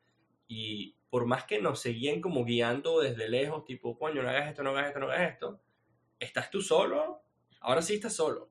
y 0.47 0.97
por 1.11 1.27
más 1.27 1.45
que 1.45 1.61
nos 1.61 1.81
seguían 1.81 2.21
como 2.21 2.45
guiando 2.45 3.01
desde 3.01 3.29
lejos, 3.29 3.65
tipo, 3.65 3.99
coño, 3.99 4.23
no 4.23 4.29
hagas 4.29 4.49
esto, 4.49 4.63
no 4.63 4.71
hagas 4.71 4.89
esto, 4.89 5.01
no 5.01 5.11
hagas 5.11 5.33
esto, 5.33 5.61
estás 6.19 6.51
tú 6.51 6.63
solo, 6.63 7.23
ahora 7.61 7.83
sí 7.83 7.95
estás 7.95 8.15
solo. 8.15 8.51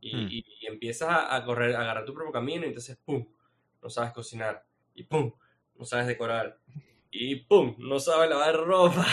Y, 0.00 0.16
hmm. 0.16 0.28
y, 0.30 0.66
empiezas 0.66 1.08
a, 1.10 1.44
correr, 1.44 1.74
a 1.74 1.80
agarrar 1.80 2.04
tu 2.04 2.14
propio 2.14 2.32
camino 2.32 2.64
y 2.64 2.68
entonces, 2.68 2.96
¡pum!, 3.04 3.26
no 3.82 3.90
sabes 3.90 4.12
cocinar. 4.12 4.64
Y 4.94 5.04
¡pum!, 5.04 5.32
no 5.74 5.84
sabes 5.84 6.06
decorar. 6.06 6.58
Y 7.10 7.36
¡pum!, 7.36 7.74
no 7.78 7.98
sabes 7.98 8.28
lavar 8.28 8.56
ropa. 8.56 9.06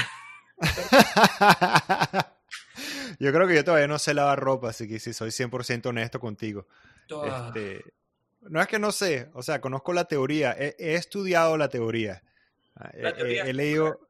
Yo 3.20 3.32
creo 3.32 3.48
que 3.48 3.56
yo 3.56 3.64
todavía 3.64 3.88
no 3.88 4.00
sé 4.00 4.14
lavar 4.14 4.40
ropa, 4.40 4.70
así 4.70 4.88
que 4.88 5.00
si 5.00 5.14
soy 5.14 5.30
100% 5.30 5.88
honesto 5.88 6.20
contigo. 6.20 6.68
Este, 7.08 7.82
no 8.42 8.62
es 8.62 8.68
que 8.68 8.80
no 8.80 8.92
sé, 8.92 9.30
o 9.34 9.42
sea, 9.42 9.62
conozco 9.62 9.94
la 9.94 10.06
teoría, 10.06 10.56
he, 10.58 10.96
estudiado 10.96 11.58
la 11.58 11.70
teoría. 11.70 12.22
Ah, 12.76 12.92
he, 12.94 13.54
leído, 13.54 14.10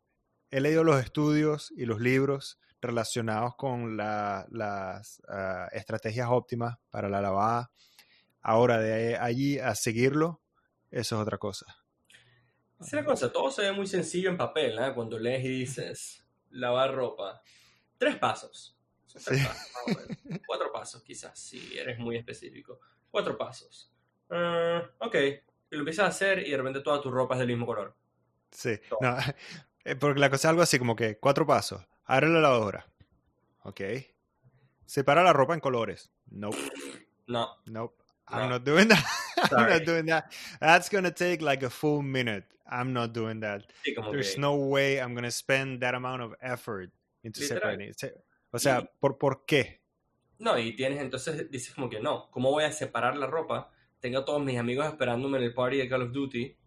he 0.51 0.59
leído 0.59 0.83
los 0.83 1.03
estudios 1.03 1.71
y 1.75 1.85
los 1.85 1.99
libros 2.01 2.59
relacionados 2.81 3.55
con 3.55 3.97
las 3.97 5.21
ah, 5.27 5.67
estrategias 5.71 6.27
óptimas 6.29 6.77
para 6.89 7.09
la 7.09 7.21
lavada. 7.21 7.71
Ahora, 8.41 8.79
de 8.79 9.17
allí 9.17 9.59
a 9.59 9.73
seguirlo, 9.75 10.41
eso 10.91 11.15
es 11.15 11.21
otra 11.21 11.37
cosa. 11.37 11.65
Es 12.79 12.91
una 12.93 13.05
cosa, 13.05 13.31
todo 13.31 13.49
se 13.51 13.63
ve 13.63 13.71
muy 13.71 13.87
sencillo 13.87 14.29
en 14.29 14.37
papel, 14.37 14.77
¿eh? 14.77 14.91
Cuando 14.93 15.17
lees 15.17 15.45
y 15.45 15.49
dices 15.49 16.25
lavar 16.51 16.93
ropa. 16.93 17.41
Tres 17.97 18.17
pasos. 18.17 18.74
Cuatro 20.47 20.71
pasos, 20.71 21.03
quizás, 21.03 21.39
si 21.39 21.77
eres 21.77 21.97
muy 21.99 22.17
específico. 22.17 22.79
Cuatro 23.09 23.37
pasos. 23.37 23.91
Uh, 24.29 24.81
ok, 24.99 25.15
y 25.15 25.75
lo 25.75 25.79
empiezas 25.79 26.05
a 26.05 26.09
hacer 26.09 26.39
y 26.45 26.51
de 26.51 26.57
repente 26.57 26.81
toda 26.81 27.01
tu 27.01 27.11
ropa 27.11 27.35
es 27.35 27.39
del 27.39 27.47
mismo 27.47 27.65
color. 27.65 27.95
Sí, 28.51 28.79
no, 29.01 29.17
eh, 29.85 29.95
porque 29.95 30.19
la 30.19 30.29
cosa 30.29 30.47
es 30.47 30.49
algo 30.49 30.61
así 30.61 30.79
como 30.79 30.95
que 30.95 31.17
cuatro 31.17 31.45
pasos. 31.45 31.85
Abre 32.05 32.29
la 32.29 32.39
lavadora. 32.39 32.87
Ok. 33.63 33.81
Separa 34.85 35.23
la 35.23 35.33
ropa 35.33 35.55
en 35.55 35.59
colores. 35.59 36.11
Nope. 36.29 36.57
No. 37.27 37.57
Nope. 37.65 37.95
I'm 38.27 38.49
not 38.49 38.63
doing 38.63 38.87
that. 38.87 39.03
I'm 39.51 39.69
not 39.69 39.85
doing 39.85 40.05
that. 40.07 40.31
That's 40.59 40.89
gonna 40.89 41.11
take 41.11 41.41
like 41.41 41.63
a 41.63 41.69
full 41.69 42.01
minute. 42.01 42.45
I'm 42.67 42.93
not 42.93 43.13
doing 43.13 43.41
that. 43.41 43.63
There's 44.11 44.37
no 44.37 44.55
way 44.55 44.99
I'm 44.99 45.13
gonna 45.13 45.31
spend 45.31 45.81
that 45.81 45.93
amount 45.93 46.21
of 46.21 46.35
effort 46.41 46.91
into 47.23 47.41
separating. 47.41 47.93
O 48.55 48.59
sea, 48.59 48.89
¿por, 49.01 49.17
¿por 49.17 49.45
qué? 49.45 49.81
No, 50.39 50.57
y 50.57 50.73
tienes 50.77 51.01
entonces, 51.01 51.51
dices 51.51 51.75
como 51.75 51.89
que 51.89 51.99
no, 51.99 52.31
¿cómo 52.31 52.51
voy 52.51 52.63
a 52.63 52.71
separar 52.71 53.17
la 53.17 53.27
ropa? 53.27 53.69
Tengo 53.99 54.19
a 54.19 54.25
todos 54.25 54.41
mis 54.41 54.57
amigos 54.57 54.85
esperándome 54.85 55.39
en 55.39 55.43
el 55.43 55.53
party 55.53 55.75
de 55.75 55.89
Call 55.89 56.03
of 56.03 56.13
Duty. 56.13 56.57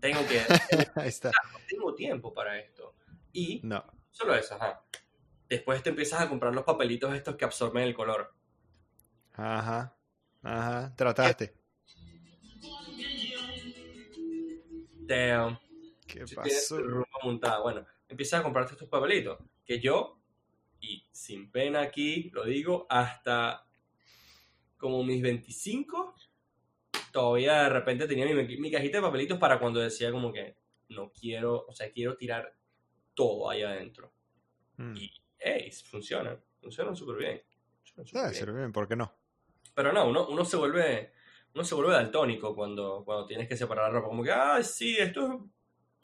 Tengo 0.00 0.20
que... 0.26 0.40
Ahí 0.96 1.08
está. 1.08 1.30
no 1.52 1.58
tengo 1.68 1.94
tiempo 1.94 2.32
para 2.32 2.58
esto. 2.58 2.94
Y 3.34 3.60
no. 3.64 3.84
solo 4.10 4.34
eso, 4.34 4.54
ajá. 4.54 4.82
Después 5.46 5.82
te 5.82 5.90
empiezas 5.90 6.22
a 6.22 6.28
comprar 6.30 6.54
los 6.54 6.64
papelitos 6.64 7.14
estos 7.14 7.36
que 7.36 7.44
absorben 7.44 7.82
el 7.82 7.94
color. 7.94 8.32
Ajá. 9.34 9.94
Ajá. 10.42 10.96
Trataste. 10.96 11.54
Damn. 15.00 15.58
¿Qué 16.06 16.24
pasó? 16.34 16.78
montada. 17.22 17.60
Bueno, 17.60 17.86
empiezas 18.08 18.40
a 18.40 18.42
comprarte 18.42 18.72
estos 18.72 18.88
papelitos. 18.88 19.38
Que 19.66 19.78
yo 19.80 20.15
y 20.80 21.06
sin 21.10 21.50
pena 21.50 21.80
aquí, 21.80 22.30
lo 22.32 22.44
digo, 22.44 22.86
hasta 22.88 23.66
como 24.76 25.02
mis 25.02 25.22
25, 25.22 26.14
todavía 27.12 27.62
de 27.62 27.68
repente 27.70 28.06
tenía 28.06 28.26
mi, 28.26 28.58
mi, 28.58 28.70
cajita 28.70 28.98
de 28.98 29.02
papelitos 29.02 29.38
para 29.38 29.58
cuando 29.58 29.80
decía 29.80 30.12
como 30.12 30.32
que 30.32 30.56
no 30.90 31.10
quiero, 31.12 31.64
o 31.66 31.72
sea, 31.72 31.90
quiero 31.90 32.16
tirar 32.16 32.54
todo 33.14 33.50
ahí 33.50 33.62
adentro. 33.62 34.12
Hmm. 34.76 34.94
Y, 34.96 35.10
hey, 35.38 35.70
funciona, 35.72 36.38
funciona 36.60 36.94
súper 36.94 37.16
bien. 37.16 37.42
Funciona 37.94 38.28
ah, 38.28 38.52
bien. 38.52 38.72
¿por 38.72 38.86
qué 38.86 38.96
no? 38.96 39.12
Pero 39.74 39.92
no, 39.92 40.08
uno, 40.08 40.28
uno 40.28 40.44
se 40.44 40.56
vuelve 40.56 41.12
uno 41.56 41.64
se 41.64 41.74
vuelve 41.74 41.94
daltónico 41.94 42.54
cuando, 42.54 43.02
cuando 43.02 43.24
tienes 43.24 43.48
que 43.48 43.56
separar 43.56 43.86
la 43.86 43.98
ropa. 43.98 44.08
Como 44.08 44.22
que, 44.22 44.30
ah, 44.30 44.62
sí, 44.62 44.94
esto 44.98 45.48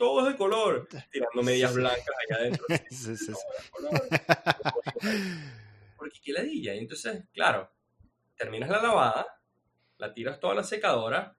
es 0.03 0.09
todo 0.09 0.27
es 0.27 0.33
de 0.33 0.37
color, 0.39 0.89
tirando 1.13 1.43
medias 1.43 1.75
blancas 1.75 2.15
allá 2.29 2.41
adentro. 2.41 2.65
sí, 2.91 3.17
sí, 3.17 3.33
Porque 5.97 6.21
qué 6.23 6.33
ladilla. 6.33 6.75
Entonces, 6.75 7.25
claro, 7.33 7.71
terminas 8.37 8.71
la 8.71 8.83
lavada, 8.83 9.27
la 9.99 10.13
tiras 10.13 10.41
toda 10.41 10.53
a 10.55 10.57
la 10.57 10.65
secadora 10.65 11.37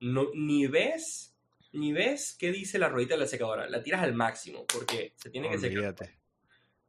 no, 0.00 0.26
ni 0.34 0.66
ves, 0.66 1.36
ni 1.72 1.92
ves 1.92 2.36
qué 2.38 2.52
dice 2.52 2.78
la 2.78 2.88
ruedita 2.88 3.14
de 3.14 3.20
la 3.20 3.26
secadora. 3.26 3.68
La 3.68 3.82
tiras 3.82 4.02
al 4.02 4.14
máximo 4.14 4.66
porque 4.66 5.14
se 5.16 5.30
tiene 5.30 5.50
que 5.50 5.58
secar. 5.58 5.94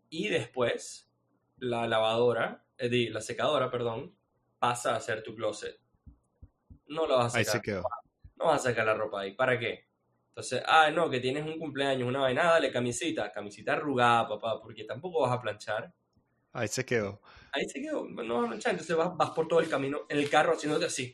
Y 0.09 0.29
después, 0.29 1.09
la 1.57 1.87
lavadora, 1.87 2.65
eh, 2.77 3.09
la 3.09 3.21
secadora, 3.21 3.69
perdón, 3.69 4.15
pasa 4.59 4.95
a 4.95 5.01
ser 5.01 5.23
tu 5.23 5.35
closet. 5.35 5.79
No 6.87 7.05
la 7.07 7.15
vas 7.15 7.35
a 7.35 7.37
Ahí 7.39 7.45
sacar. 7.45 7.61
se 7.61 7.65
quedó. 7.65 7.83
No 8.35 8.45
vas 8.45 8.61
a 8.61 8.69
sacar 8.69 8.85
la 8.85 8.93
ropa 8.93 9.21
ahí. 9.21 9.33
¿Para 9.33 9.59
qué? 9.59 9.86
Entonces, 10.37 10.61
ah, 10.67 10.91
no, 10.91 11.09
que 11.09 11.19
tienes 11.19 11.43
un 11.43 11.57
cumpleaños, 11.57 12.07
una 12.07 12.19
vaina, 12.19 12.43
dale 12.43 12.71
camisita, 12.71 13.31
camisita 13.31 13.73
arrugada, 13.73 14.27
papá, 14.27 14.61
porque 14.61 14.83
tampoco 14.83 15.21
vas 15.21 15.31
a 15.31 15.41
planchar. 15.41 15.91
Ahí 16.53 16.67
se 16.67 16.85
quedó. 16.85 17.19
Ahí 17.51 17.67
se 17.67 17.81
quedó, 17.81 18.07
no 18.07 18.35
vas 18.35 18.45
a 18.45 18.47
planchar, 18.49 18.73
entonces 18.73 18.95
vas, 18.95 19.17
vas 19.17 19.31
por 19.31 19.47
todo 19.47 19.61
el 19.61 19.67
camino 19.67 20.01
en 20.07 20.19
el 20.19 20.29
carro 20.29 20.53
haciéndote 20.53 20.85
así. 20.85 21.11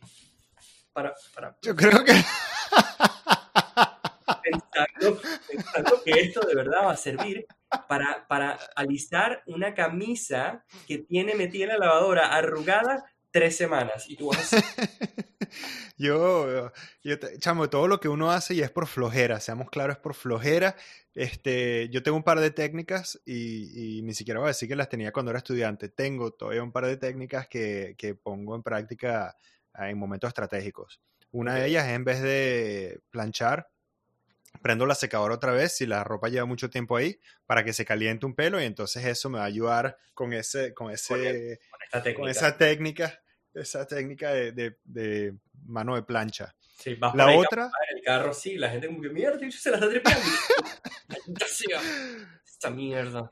Para, 0.92 1.16
para, 1.34 1.58
Yo 1.62 1.74
creo 1.74 2.04
que 2.04 2.12
pensando, 4.44 5.22
pensando 5.50 6.04
que 6.04 6.12
esto 6.20 6.42
de 6.42 6.56
verdad 6.56 6.88
va 6.88 6.92
a 6.92 6.98
servir 6.98 7.48
para, 7.88 8.28
para 8.28 8.60
alistar 8.76 9.42
una 9.46 9.74
camisa 9.74 10.66
que 10.86 10.98
tiene 10.98 11.34
metida 11.34 11.64
en 11.64 11.70
la 11.70 11.78
lavadora 11.78 12.28
arrugada 12.28 13.06
tres 13.34 13.58
semanas. 13.58 14.06
Y 14.08 14.16
tú 14.16 14.28
vas 14.30 14.52
yo, 15.98 16.72
yo 17.04 17.20
te- 17.20 17.38
chamo, 17.40 17.70
todo 17.70 17.88
lo 17.88 18.00
que 18.00 18.08
uno 18.08 18.32
hace 18.32 18.54
y 18.54 18.62
es 18.62 18.72
por 18.72 18.88
flojera, 18.88 19.40
seamos 19.40 19.70
claros, 19.70 19.98
es 19.98 20.02
por 20.02 20.14
flojera. 20.14 20.76
Este, 21.14 21.90
yo 21.90 22.02
tengo 22.04 22.16
un 22.18 22.24
par 22.24 22.40
de 22.40 22.52
técnicas 22.52 23.20
y, 23.26 23.98
y 23.98 24.02
ni 24.04 24.14
siquiera 24.14 24.40
voy 24.40 24.48
a 24.48 24.52
decir 24.52 24.70
que 24.70 24.76
las 24.76 24.90
tenía 24.90 25.12
cuando 25.12 25.32
era 25.32 25.40
estudiante. 25.40 25.90
Tengo 25.90 26.32
todavía 26.32 26.64
un 26.64 26.72
par 26.72 26.86
de 26.86 26.98
técnicas 26.98 27.48
que, 27.48 27.96
que 27.98 28.16
pongo 28.16 28.56
en 28.56 28.64
práctica 28.64 29.38
ah, 29.74 29.90
en 29.90 29.98
momentos 29.98 30.30
estratégicos. 30.30 31.02
Una 31.32 31.56
de 31.56 31.66
ellas 31.68 31.88
es 31.88 31.94
en 31.94 32.04
vez 32.04 32.22
de 32.22 33.02
planchar, 33.10 33.70
prendo 34.62 34.86
la 34.86 34.96
secadora 34.96 35.34
otra 35.34 35.52
vez 35.52 35.76
si 35.76 35.86
la 35.88 36.04
ropa 36.04 36.30
lleva 36.30 36.46
mucho 36.46 36.70
tiempo 36.70 36.96
ahí 36.96 37.20
para 37.48 37.64
que 37.64 37.74
se 37.74 37.86
caliente 37.86 38.26
un 38.28 38.36
pelo 38.36 38.62
y 38.62 38.66
entonces 38.66 39.04
eso 39.06 39.30
me 39.30 39.40
va 39.40 39.46
a 39.46 39.48
ayudar 39.48 39.98
con 40.14 40.32
ese, 40.32 40.74
con 40.76 40.92
ese, 40.92 41.60
con 41.72 41.82
esta 41.82 42.04
técnica. 42.04 42.20
con 42.22 42.30
esa 42.30 42.58
técnica, 42.58 43.23
esa 43.54 43.86
técnica 43.88 44.32
de, 44.32 44.52
de- 44.52 44.78
de 44.84 45.36
mano 45.66 45.96
de 45.96 46.04
plancha. 46.04 46.54
Sí, 46.78 46.96
vas 46.96 47.16
La 47.16 47.28
otra, 47.38 47.72
en 47.92 47.98
el 47.98 48.04
carro, 48.04 48.34
sí, 48.34 48.56
la 48.58 48.70
gente 48.70 48.88
como 48.88 49.02
que, 49.02 49.10
mierda, 49.10 49.40
se 49.52 49.70
la 49.72 49.78
está 49.78 49.90
tripeando. 49.90 50.28
Esta 52.46 52.70
mierda. 52.70 53.32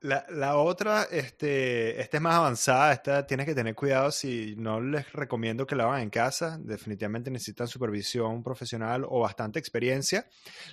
la, 0.00 0.24
la 0.30 0.56
otra, 0.56 1.04
este, 1.10 2.00
esta 2.00 2.16
es 2.18 2.22
más 2.22 2.34
avanzada, 2.36 2.92
esta 2.92 3.26
tienes 3.26 3.46
que 3.46 3.54
tener 3.54 3.74
cuidado 3.74 4.10
si 4.10 4.54
no 4.56 4.80
les 4.80 5.10
recomiendo 5.12 5.66
que 5.66 5.74
la 5.76 5.84
hagan 5.84 6.02
en 6.02 6.10
casa, 6.10 6.58
definitivamente 6.60 7.30
necesitan 7.30 7.68
supervisión 7.68 8.42
profesional 8.42 9.04
o 9.08 9.20
bastante 9.20 9.58
experiencia. 9.58 10.26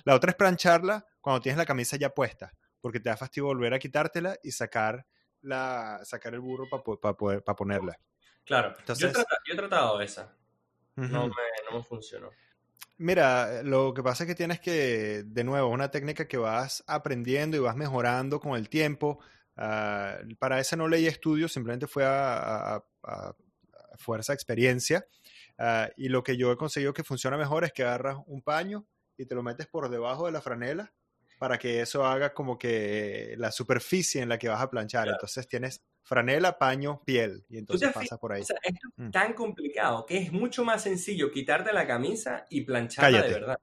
La 0.04 0.14
otra 0.14 0.30
es 0.30 0.36
plancharla 0.36 1.06
cuando 1.20 1.40
tienes 1.40 1.58
la 1.58 1.66
camisa 1.66 1.96
ya 1.96 2.10
puesta, 2.10 2.52
porque 2.80 3.00
te 3.00 3.08
da 3.10 3.16
fastidio 3.16 3.46
volver 3.46 3.72
a 3.74 3.78
quitártela 3.78 4.36
y 4.42 4.50
sacar, 4.52 5.06
la, 5.40 6.00
sacar 6.04 6.34
el 6.34 6.40
burro 6.40 6.66
para 6.70 6.82
para 7.42 7.56
ponerla. 7.56 7.98
Claro, 8.44 8.70
yo, 8.70 8.76
he 8.76 8.80
Entonces- 8.80 9.24
yo 9.46 9.54
he 9.54 9.56
tratado 9.56 10.00
esa. 10.00 10.34
No, 10.96 11.26
me, 11.28 11.34
no 11.70 11.78
me 11.78 11.82
funcionó. 11.84 12.30
Mira, 12.98 13.62
lo 13.62 13.94
que 13.94 14.02
pasa 14.02 14.24
es 14.24 14.28
que 14.28 14.34
tienes 14.34 14.60
que, 14.60 15.22
de 15.24 15.44
nuevo, 15.44 15.68
una 15.68 15.90
técnica 15.90 16.28
que 16.28 16.36
vas 16.36 16.84
aprendiendo 16.86 17.56
y 17.56 17.60
vas 17.60 17.76
mejorando 17.76 18.38
con 18.40 18.56
el 18.56 18.68
tiempo. 18.68 19.18
Ah, 19.56 20.18
para 20.38 20.60
ese 20.60 20.76
no 20.76 20.86
leí 20.88 21.06
estudios, 21.06 21.52
simplemente 21.52 21.86
fue 21.86 22.04
a, 22.04 22.34
a- 22.36 22.76
a- 22.76 23.28
a 23.30 23.34
fuerza 23.98 24.32
experiencia. 24.34 25.06
Ah, 25.58 25.88
y 25.96 26.08
lo 26.08 26.22
que 26.22 26.36
yo 26.36 26.52
he 26.52 26.56
conseguido 26.56 26.92
que 26.92 27.04
funciona 27.04 27.36
mejor 27.36 27.64
es 27.64 27.72
que 27.72 27.82
agarras 27.82 28.18
un 28.26 28.42
paño 28.42 28.86
y 29.16 29.26
te 29.26 29.34
lo 29.34 29.42
metes 29.42 29.66
por 29.66 29.88
debajo 29.88 30.26
de 30.26 30.32
la 30.32 30.40
franela 30.42 30.92
para 31.38 31.58
que 31.58 31.80
eso 31.80 32.04
haga 32.06 32.32
como 32.34 32.58
que 32.58 33.34
la 33.38 33.50
superficie 33.50 34.22
en 34.22 34.28
la 34.28 34.38
que 34.38 34.48
vas 34.48 34.60
a 34.62 34.70
planchar. 34.70 35.04
Claro. 35.04 35.16
Entonces 35.16 35.48
tienes 35.48 35.82
franela, 36.02 36.58
paño, 36.58 37.02
piel 37.04 37.44
y 37.48 37.58
entonces 37.58 37.92
pasa 37.92 38.16
por 38.18 38.32
ahí. 38.32 38.42
O 38.42 38.44
sea, 38.44 38.56
esto 38.62 38.88
es 38.96 39.06
Mm. 39.06 39.10
tan 39.10 39.32
complicado 39.34 40.04
que 40.06 40.18
es 40.18 40.32
mucho 40.32 40.64
más 40.64 40.82
sencillo 40.82 41.30
quitarte 41.30 41.72
la 41.72 41.86
camisa 41.86 42.46
y 42.50 42.62
plancharla 42.62 43.10
Cállate. 43.18 43.34
de 43.34 43.40
verdad. 43.40 43.58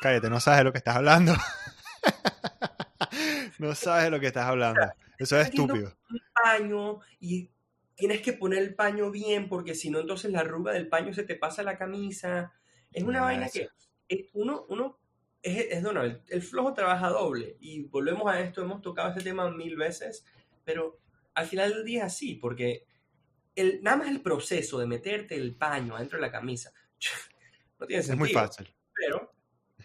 Cállate, 0.00 0.30
no 0.30 0.40
sabes 0.40 0.58
de 0.58 0.64
lo 0.64 0.72
que 0.72 0.78
estás 0.78 0.96
hablando. 0.96 1.34
no 3.58 3.74
sabes 3.74 4.04
de 4.04 4.10
lo 4.10 4.20
que 4.20 4.26
estás 4.28 4.46
hablando. 4.46 4.80
Eso 5.18 5.38
es 5.38 5.48
Estás 5.48 5.50
viendo 5.52 5.74
estúpido. 5.74 5.96
un 6.10 6.20
paño 6.42 7.00
y 7.20 7.50
tienes 7.94 8.22
que 8.22 8.32
poner 8.32 8.60
el 8.62 8.74
paño 8.74 9.10
bien 9.10 9.48
porque 9.48 9.74
si 9.74 9.90
no 9.90 10.00
entonces 10.00 10.30
la 10.32 10.40
arruga 10.40 10.72
del 10.72 10.88
paño 10.88 11.12
se 11.14 11.22
te 11.24 11.36
pasa 11.36 11.62
a 11.62 11.64
la 11.64 11.78
camisa. 11.78 12.52
Es 12.92 13.04
una 13.04 13.20
Ah, 13.20 13.24
vaina 13.24 13.46
eso. 13.46 13.60
que 14.08 14.28
uno, 14.34 14.66
uno 14.68 14.98
es, 15.42 15.66
es 15.70 15.84
el, 15.84 16.20
el 16.28 16.42
flojo 16.42 16.74
trabaja 16.74 17.08
doble 17.08 17.56
y 17.60 17.82
volvemos 17.84 18.30
a 18.32 18.40
esto, 18.40 18.62
hemos 18.62 18.82
tocado 18.82 19.10
este 19.10 19.22
tema 19.22 19.50
mil 19.50 19.76
veces, 19.76 20.24
pero 20.64 20.98
al 21.34 21.46
final 21.46 21.70
del 21.72 21.84
día 21.84 22.00
es 22.06 22.12
así, 22.14 22.34
porque 22.36 22.86
el, 23.56 23.82
nada 23.82 23.98
más 23.98 24.08
el 24.08 24.22
proceso 24.22 24.78
de 24.78 24.86
meterte 24.86 25.34
el 25.36 25.56
paño 25.56 25.96
adentro 25.96 26.18
de 26.18 26.22
la 26.22 26.32
camisa 26.32 26.72
no 27.78 27.86
tiene 27.86 28.00
Es 28.00 28.06
sentido. 28.06 28.18
muy 28.18 28.30
fácil. 28.30 28.74
Pero, 28.94 29.32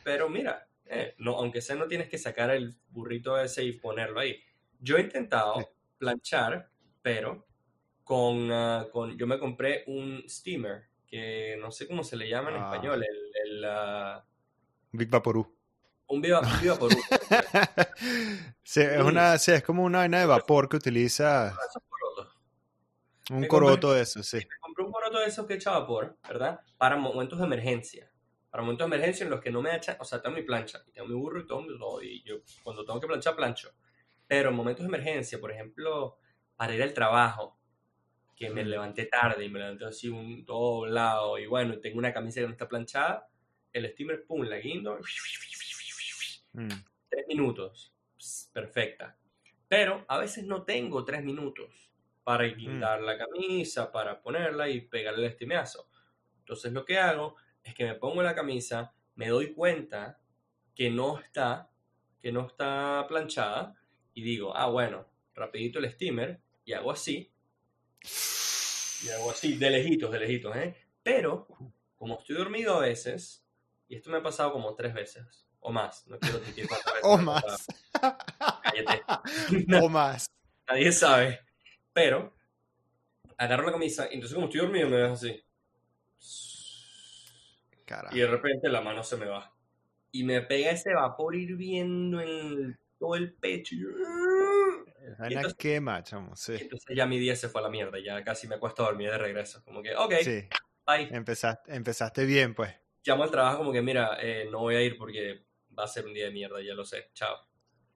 pero 0.03 0.29
mira, 0.29 0.69
eh, 0.85 1.15
no, 1.19 1.37
aunque 1.37 1.61
sea 1.61 1.75
no 1.75 1.87
tienes 1.87 2.09
que 2.09 2.17
sacar 2.17 2.51
el 2.51 2.75
burrito 2.89 3.39
ese 3.39 3.63
y 3.63 3.73
ponerlo 3.73 4.19
ahí. 4.19 4.41
Yo 4.79 4.97
he 4.97 5.01
intentado 5.01 5.55
Sí. 5.55 5.65
planchar, 5.97 6.71
pero 7.01 7.47
con, 8.03 8.51
ah, 8.51 8.87
con, 8.91 9.17
yo 9.17 9.27
me 9.27 9.39
compré 9.39 9.83
un 9.87 10.23
steamer, 10.29 10.89
que 11.07 11.57
no 11.59 11.71
sé 11.71 11.87
cómo 11.87 12.03
se 12.03 12.17
le 12.17 12.29
llama 12.29 12.51
en 12.51 12.57
Ah. 12.57 12.63
español, 12.63 13.03
el, 13.03 13.31
el, 13.57 13.65
ah, 13.65 14.25
Big 14.91 15.09
Vaporú. 15.09 15.56
Un 16.07 16.21
viva, 16.21 16.39
un 16.39 16.61
viva 16.61 16.75
por 16.77 16.91
uno. 16.93 17.01
sí, 18.63 18.81
es 18.81 19.01
una, 19.01 19.37
sí, 19.37 19.51
es 19.51 19.63
como 19.63 19.83
una 19.83 19.99
vaina 19.99 20.19
de 20.19 20.25
vapor 20.25 20.69
que 20.69 20.77
utiliza 20.77 21.55
corotos. 21.89 22.37
un 23.29 23.39
Me 23.41 23.47
coroto 23.47 23.93
de 23.93 24.01
eso, 24.01 24.23
sí. 24.23 24.37
Me 24.37 24.59
compré 24.61 24.85
un 24.85 24.91
coroto 24.91 25.19
de 25.19 25.25
esos 25.25 25.45
que 25.45 25.55
echa 25.55 25.71
vapor, 25.71 26.17
¿verdad? 26.27 26.61
Para 26.77 26.95
momentos 26.95 27.39
de 27.39 27.45
emergencia. 27.45 28.11
Para 28.49 28.63
momentos 28.63 28.89
de 28.89 28.95
emergencia 28.95 29.23
en 29.25 29.29
los 29.29 29.41
que 29.41 29.51
no 29.51 29.61
me 29.61 29.75
echa, 29.75 29.97
o 29.99 30.05
sea, 30.05 30.21
tengo 30.21 30.35
mi 30.35 30.43
plancha, 30.43 30.81
y 30.87 30.91
tengo 30.91 31.07
mi 31.07 31.15
burro 31.15 31.41
y 31.41 31.45
todo, 31.47 32.01
y 32.01 32.23
yo 32.23 32.37
cuando 32.63 32.85
tengo 32.85 32.99
que 32.99 33.07
planchar, 33.07 33.35
plancho. 33.35 33.73
Pero 34.25 34.49
en 34.49 34.55
momentos 34.55 34.83
de 34.83 34.87
emergencia, 34.87 35.39
por 35.39 35.51
ejemplo, 35.51 36.17
para 36.55 36.73
ir 36.73 36.81
al 36.81 36.93
trabajo, 36.93 37.57
que 38.35 38.49
me 38.49 38.63
levanté 38.63 39.05
tarde 39.05 39.43
y 39.45 39.49
me 39.49 39.59
levanté 39.59 39.85
así 39.85 40.07
un 40.07 40.45
todo 40.45 40.85
doblado, 40.85 41.37
y 41.37 41.47
bueno, 41.47 41.79
tengo 41.79 41.97
una 41.97 42.13
camisa 42.13 42.39
que 42.39 42.45
no 42.47 42.53
está 42.53 42.69
planchada, 42.69 43.27
el 43.73 43.91
steamer, 43.91 44.25
pum, 44.25 44.43
la 44.43 44.57
guindo, 44.57 44.97
Mm. 46.57 46.69
tres 47.07 47.27
minutos, 47.27 47.93
perfecta. 48.51 49.15
Pero 49.67 50.03
a 50.07 50.17
veces 50.17 50.43
no 50.43 50.63
tengo 50.63 51.05
tres 51.05 51.23
minutos 51.23 51.91
para 52.23 52.45
guindar 52.45 52.99
la 53.01 53.15
camisa, 53.15 53.91
para 53.91 54.19
ponerla 54.21 54.67
y 54.67 54.81
pegarle 54.81 55.27
el 55.27 55.31
estimeazo. 55.31 55.87
Entonces 56.39 56.73
lo 56.73 56.83
que 56.83 56.97
hago 56.97 57.35
es 57.63 57.75
que 57.75 57.85
me 57.85 57.93
pongo 57.93 58.23
la 58.23 58.33
camisa, 58.33 58.91
me 59.15 59.27
doy 59.27 59.53
cuenta 59.53 60.19
que 60.73 60.89
no 60.89 61.19
está, 61.19 61.69
que 62.19 62.31
no 62.31 62.47
está 62.47 63.05
planchada 63.07 63.75
y 64.15 64.23
digo, 64.23 64.57
ah, 64.57 64.67
bueno, 64.67 65.05
rapidito 65.35 65.77
el 65.77 65.91
steamer 65.91 66.41
y 66.65 66.73
hago 66.73 66.91
así. 66.91 67.31
Y 69.05 69.09
hago 69.09 69.29
así, 69.29 69.57
de 69.57 69.69
lejitos, 69.69 70.11
de 70.11 70.19
lejitos, 70.19 70.55
¿eh? 70.55 70.75
Pero, 71.03 71.47
como 71.95 72.17
estoy 72.17 72.35
dormido 72.35 72.73
a 72.75 72.81
veces, 72.81 73.45
y 73.87 73.95
esto 73.95 74.09
me 74.09 74.17
ha 74.17 74.23
pasado 74.23 74.51
como 74.51 74.75
tres 74.75 74.93
veces, 74.93 75.46
o 75.67 75.71
más, 75.71 76.07
no 76.07 76.17
quiero 76.19 76.39
decir 76.39 76.65
cuántas 76.67 76.93
veces. 76.93 77.01
O 77.09 77.17
más. 77.17 77.67
Cállate. 78.63 79.75
o 79.83 79.89
más. 79.89 80.31
Nadie 80.67 80.91
sabe. 80.91 81.39
Pero, 81.93 82.33
agarro 83.37 83.65
la 83.65 83.71
camisa, 83.73 84.07
y 84.09 84.15
entonces 84.15 84.33
como 84.35 84.47
estoy 84.47 84.61
dormido 84.61 84.87
me 84.89 84.97
dejo 84.97 85.13
así. 85.13 85.43
Carajo. 87.85 88.15
Y 88.15 88.19
de 88.19 88.27
repente 88.27 88.69
la 88.69 88.81
mano 88.81 89.03
se 89.03 89.17
me 89.17 89.25
va. 89.25 89.51
Y 90.11 90.23
me 90.23 90.41
pega 90.41 90.71
ese 90.71 90.93
vapor 90.93 91.35
hirviendo 91.35 92.21
en 92.21 92.27
el- 92.29 92.77
todo 92.99 93.15
el 93.15 93.33
pecho. 93.33 93.75
vaina 95.19 95.35
entonces- 95.41 95.53
quema, 95.57 96.03
chamo, 96.03 96.35
sí. 96.35 96.55
Entonces 96.59 96.95
ya 96.95 97.05
mi 97.05 97.17
día 97.19 97.35
se 97.35 97.47
fue 97.49 97.61
a 97.61 97.65
la 97.65 97.69
mierda. 97.69 97.97
Ya 98.03 98.23
casi 98.23 98.47
me 98.47 98.55
acuesto 98.55 98.83
a 98.83 98.87
dormir 98.87 99.11
de 99.11 99.17
regreso. 99.17 99.63
Como 99.63 99.81
que, 99.81 99.95
ok, 99.95 100.13
Sí, 100.21 100.47
bye. 100.85 101.07
empezaste, 101.15 101.73
empezaste 101.75 102.25
bien, 102.25 102.53
pues. 102.55 102.73
Llamo 103.05 103.23
al 103.23 103.31
trabajo 103.31 103.59
como 103.59 103.71
que, 103.71 103.81
mira, 103.81 104.17
eh, 104.21 104.49
no 104.51 104.59
voy 104.59 104.75
a 104.75 104.81
ir 104.81 104.97
porque 104.97 105.45
va 105.77 105.83
a 105.83 105.87
ser 105.87 106.05
un 106.05 106.13
día 106.13 106.25
de 106.25 106.31
mierda, 106.31 106.61
ya 106.61 106.73
lo 106.73 106.85
sé. 106.85 107.09
Chao. 107.13 107.35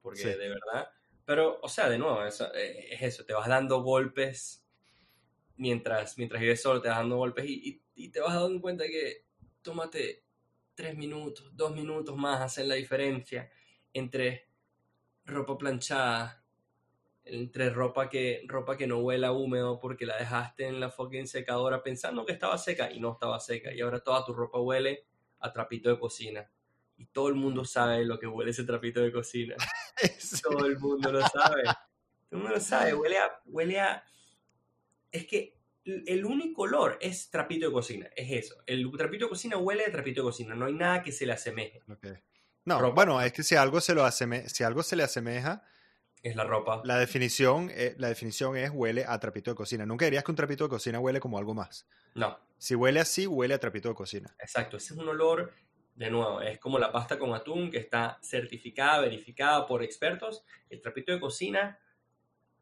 Porque 0.02 0.20
Sí. 0.22 0.30
de 0.30 0.50
verdad. 0.50 0.90
Pero, 1.26 1.60
o 1.62 1.70
sea, 1.70 1.90
de 1.90 1.98
nuevo, 1.98 2.24
eso, 2.26 2.54
eh, 2.54 2.88
es 2.94 3.02
eso. 3.02 3.26
Te 3.26 3.34
vas 3.34 3.48
dando 3.48 3.82
golpes 3.84 4.66
mientras, 5.58 6.18
mientras 6.18 6.42
vives 6.42 6.62
solo, 6.62 6.82
te 6.82 6.90
vas 6.90 6.98
dando 6.98 7.18
golpes 7.18 7.46
y, 7.46 7.70
y- 7.70 7.84
y 8.06 8.10
te 8.10 8.20
vas 8.20 8.34
dando 8.34 8.60
cuenta 8.62 8.86
que 8.86 9.26
tómate 9.62 10.24
tres 10.76 10.96
minutos, 10.98 11.56
dos 11.56 11.76
minutos 11.76 12.16
más, 12.18 12.42
hacen 12.42 12.68
la 12.68 12.76
diferencia 12.76 13.50
entre 13.94 14.48
ropa 15.26 15.58
planchada 15.58 16.38
entre 17.24 17.70
ropa 17.70 18.10
que, 18.10 18.44
ropa 18.48 18.76
que 18.78 18.88
no 18.88 19.00
huela 19.00 19.32
húmedo 19.32 19.80
porque 19.80 20.06
la 20.08 20.18
dejaste 20.18 20.68
en 20.68 20.80
la 20.80 20.90
fucking 20.90 21.28
secadora 21.28 21.84
pensando 21.84 22.26
que 22.26 22.34
estaba 22.34 22.58
seca 22.58 22.92
y 22.92 23.00
no 23.00 23.14
estaba 23.14 23.40
seca. 23.40 23.72
Y 23.74 23.82
ahora 23.82 24.00
toda 24.04 24.26
tu 24.26 24.34
ropa 24.34 24.60
huele 24.60 25.06
a 25.40 25.54
trapito 25.54 25.90
de 25.90 26.00
cocina. 26.00 26.52
Y 27.02 27.08
todo 27.08 27.30
el 27.30 27.34
mundo 27.34 27.66
sabe 27.66 28.06
lo 28.06 28.20
que 28.20 28.28
huele 28.28 28.52
ese 28.52 28.64
trapito 28.64 29.02
de 29.02 29.12
cocina. 29.12 29.56
Todo 30.44 30.68
el 30.68 30.78
mundo 30.78 31.12
lo 31.12 31.22
sabe. 31.22 31.64
Todo 31.64 32.30
el 32.30 32.38
mundo 32.38 32.54
lo 32.54 32.60
sabe. 32.60 32.94
Huele 32.94 33.18
a, 33.18 33.42
huele 33.46 33.80
a... 33.80 34.04
Es 35.12 35.26
que 35.26 35.58
el 35.84 36.24
único 36.24 36.62
olor 36.62 37.00
es 37.02 37.32
trapito 37.32 37.66
de 37.66 37.72
cocina. 37.74 38.08
Es 38.16 38.46
eso. 38.46 38.62
El 38.68 38.88
trapito 38.96 39.26
de 39.26 39.30
cocina 39.30 39.58
huele 39.58 39.84
a 39.84 39.92
trapito 39.92 40.22
de 40.22 40.26
cocina. 40.26 40.54
No 40.54 40.68
hay 40.68 40.74
nada 40.74 41.02
que 41.02 41.12
se 41.12 41.26
le 41.26 41.34
asemeje. 41.34 41.82
No, 42.66 42.92
bueno, 42.94 43.20
es 43.20 43.34
que 43.34 43.42
si 43.42 43.56
algo 43.56 43.82
se 43.82 43.96
lo 43.96 44.06
aseme 44.06 44.48
si 44.48 44.64
algo 44.64 44.84
se 44.84 44.96
le 44.96 45.02
asemeja, 45.02 45.64
es 46.22 46.36
la 46.36 46.44
ropa. 46.44 46.84
La 46.86 47.00
definición, 47.00 47.72
eh, 47.74 47.96
la 47.98 48.10
definición 48.10 48.58
es 48.58 48.70
huele 48.72 49.06
a 49.08 49.20
trapito 49.20 49.50
de 49.50 49.56
cocina. 49.56 49.88
Nunca 49.88 50.06
dirías 50.06 50.24
que 50.24 50.32
un 50.32 50.36
trapito 50.36 50.66
de 50.66 50.70
cocina 50.70 51.00
huele 51.00 51.20
como 51.20 51.40
algo 51.40 51.56
más. 51.56 51.88
No. 52.14 52.38
Si 52.60 52.76
huele 52.76 53.00
así, 53.00 53.26
huele 53.26 53.56
a 53.56 53.60
trapito 53.60 53.90
de 53.90 53.96
cocina. 53.96 54.36
Exacto, 54.38 54.78
ese 54.78 54.94
es 54.94 55.00
un 55.00 55.10
olor, 55.10 55.52
de 56.02 56.10
nuevo, 56.10 56.42
es 56.42 56.58
como 56.58 56.80
la 56.80 56.92
pasta 56.92 57.20
con 57.20 57.34
atún 57.36 57.70
que 57.70 57.78
está 57.78 58.18
certificada, 58.24 59.02
verificada 59.02 59.68
por 59.68 59.84
expertos. 59.84 60.44
El 60.68 60.82
trapito 60.82 61.12
de 61.12 61.20
cocina 61.20 61.80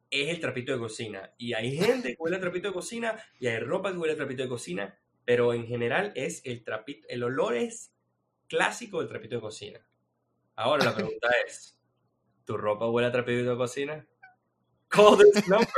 es 0.09 0.27
el 0.27 0.41
trapito 0.41 0.73
de 0.73 0.79
cocina. 0.79 1.33
Y 1.37 1.53
hay 1.53 1.77
gente 1.77 2.09
que 2.09 2.21
huele 2.21 2.35
a 2.35 2.41
trapito 2.41 2.67
de 2.67 2.73
cocina 2.73 3.17
y 3.39 3.47
hay 3.47 3.59
ropa 3.59 3.93
que 3.93 3.97
huele 3.97 4.13
a 4.13 4.17
trapito 4.17 4.43
de 4.43 4.49
cocina, 4.49 4.99
pero 5.23 5.53
en 5.53 5.67
general 5.67 6.11
es 6.15 6.41
el 6.43 6.65
trapito, 6.65 7.07
el 7.07 7.23
olor 7.23 7.55
es 7.55 7.93
clásico 8.47 8.99
del 8.99 9.07
trapito 9.07 9.35
de 9.35 9.41
cocina. 9.41 9.79
Ahora 10.55 10.83
la 10.83 10.93
pregunta 10.93 11.29
es, 11.47 11.79
¿Tu 12.43 12.57
ropa 12.57 12.89
huele 12.89 13.07
a 13.07 13.11
trapito 13.11 13.49
de 13.49 13.55
cocina? 13.55 14.05
Call 14.89 15.17
this 15.17 15.47
number. 15.47 15.69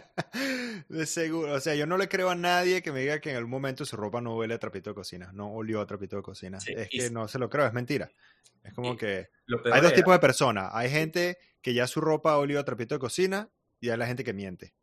De 0.88 1.06
seguro. 1.06 1.54
O 1.54 1.60
sea, 1.60 1.74
yo 1.74 1.86
no 1.86 1.96
le 1.96 2.08
creo 2.08 2.30
a 2.30 2.34
nadie 2.34 2.82
que 2.82 2.92
me 2.92 3.00
diga 3.00 3.20
que 3.20 3.30
en 3.30 3.36
algún 3.36 3.50
momento 3.50 3.84
su 3.84 3.96
ropa 3.96 4.20
no 4.20 4.36
huele 4.36 4.54
a 4.54 4.58
trapito 4.58 4.90
de 4.90 4.94
cocina. 4.94 5.30
No 5.32 5.52
olió 5.52 5.80
a 5.80 5.86
trapito 5.86 6.16
de 6.16 6.22
cocina. 6.22 6.58
es 6.58 6.88
que 6.88 7.10
no 7.10 7.28
se 7.28 7.38
lo 7.38 7.48
creo, 7.48 7.66
es 7.66 7.72
mentira. 7.72 8.10
Es 8.62 8.74
como 8.74 8.96
que. 8.96 9.28
Hay 9.72 9.80
dos 9.80 9.94
tipos 9.94 10.12
de 10.12 10.18
personas. 10.18 10.70
Hay 10.72 10.90
gente 10.90 11.38
que 11.60 11.74
ya 11.74 11.86
su 11.86 12.00
ropa 12.00 12.36
olió 12.36 12.60
a 12.60 12.64
trapito 12.64 12.94
de 12.94 12.98
cocina 12.98 13.50
y 13.80 13.90
hay 13.90 13.96
la 13.96 14.06
gente 14.06 14.24
que 14.24 14.32
miente. 14.32 14.74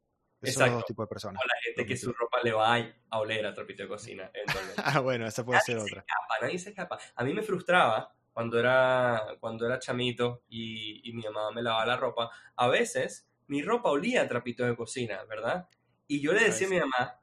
Esos 0.41 0.55
son 0.55 0.67
los 0.67 0.75
dos 0.75 0.85
tipos 0.85 1.05
de 1.05 1.07
personas. 1.07 1.41
O 1.43 1.47
la 1.47 1.55
gente 1.63 1.85
que 1.85 1.97
su 1.97 2.11
ropa 2.13 2.39
le 2.43 2.51
va 2.51 2.75
a 3.09 3.19
oler 3.19 3.45
a 3.45 3.53
trapito 3.53 3.83
de 3.83 3.89
cocina. 3.89 4.31
ah, 4.77 4.99
bueno, 4.99 5.25
esa 5.25 5.43
puede 5.43 5.61
ser 5.61 5.77
otra. 5.77 6.05
nadie 6.41 6.59
se 6.59 6.69
escapa. 6.69 6.99
A 7.15 7.23
mí 7.23 7.33
me 7.33 7.41
frustraba 7.41 8.13
cuando 8.35 8.59
era, 8.59 9.37
cuando 9.39 9.65
era 9.65 9.79
chamito 9.79 10.43
y, 10.49 11.09
mi 11.13 11.23
mamá 11.23 11.51
me 11.51 11.61
lavaba 11.61 11.85
la 11.85 11.97
ropa, 11.97 12.29
a 12.55 12.67
veces 12.67 13.27
mi 13.47 13.61
ropa 13.61 13.89
olía 13.89 14.21
a 14.21 14.27
trapitos 14.27 14.67
de 14.67 14.75
cocina, 14.75 15.23
¿verdad? 15.25 15.67
Y 16.07 16.21
yo 16.21 16.33
le 16.33 16.43
decía 16.43 16.67
a 16.67 16.69
mi 16.69 16.79
mamá, 16.79 17.19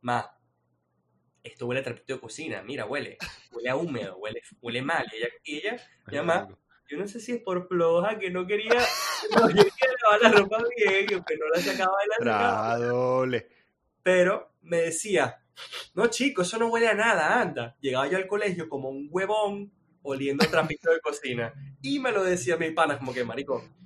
ma, 0.00 0.38
esto 1.42 1.66
huele 1.66 1.80
a 1.80 1.84
trapito 1.84 2.14
de 2.14 2.20
cocina, 2.20 2.62
mira, 2.62 2.86
huele, 2.86 3.18
huele 3.52 3.70
a 3.70 3.76
húmedo, 3.76 4.16
huele, 4.16 4.42
huele 4.60 4.82
mal. 4.82 5.06
Y 5.44 5.58
ella, 5.58 5.76
mi 6.06 6.16
mamá, 6.16 6.48
yo 6.88 6.98
no 6.98 7.06
sé 7.08 7.20
si 7.20 7.32
es 7.32 7.42
por 7.42 7.68
floja 7.68 8.18
que 8.18 8.30
no 8.30 8.46
quería, 8.46 8.78
no 9.34 9.48
quería 9.48 9.72
lavar 10.02 10.22
la 10.22 10.30
ropa 10.30 10.58
bien, 10.76 11.06
que 11.06 11.36
no 11.36 11.48
la 11.52 11.60
sacaba 11.60 11.96
de 12.02 12.24
la 12.24 13.44
Pero 14.02 14.54
me 14.62 14.78
decía, 14.78 15.42
no, 15.94 16.06
chico, 16.08 16.42
eso 16.42 16.58
no 16.58 16.68
huele 16.68 16.88
a 16.88 16.94
nada, 16.94 17.40
anda. 17.40 17.76
Llegaba 17.80 18.06
yo 18.08 18.16
al 18.16 18.26
colegio 18.26 18.68
como 18.68 18.88
un 18.88 19.08
huevón 19.10 19.72
oliendo 20.02 20.46
trapito 20.46 20.90
de 20.90 21.00
cocina. 21.00 21.52
Y 21.82 22.00
me 22.00 22.12
lo 22.12 22.24
decía 22.24 22.56
mi 22.56 22.70
pana, 22.70 22.98
como 22.98 23.12
que, 23.12 23.24
marico, 23.24 23.62
¿qué 23.62 23.83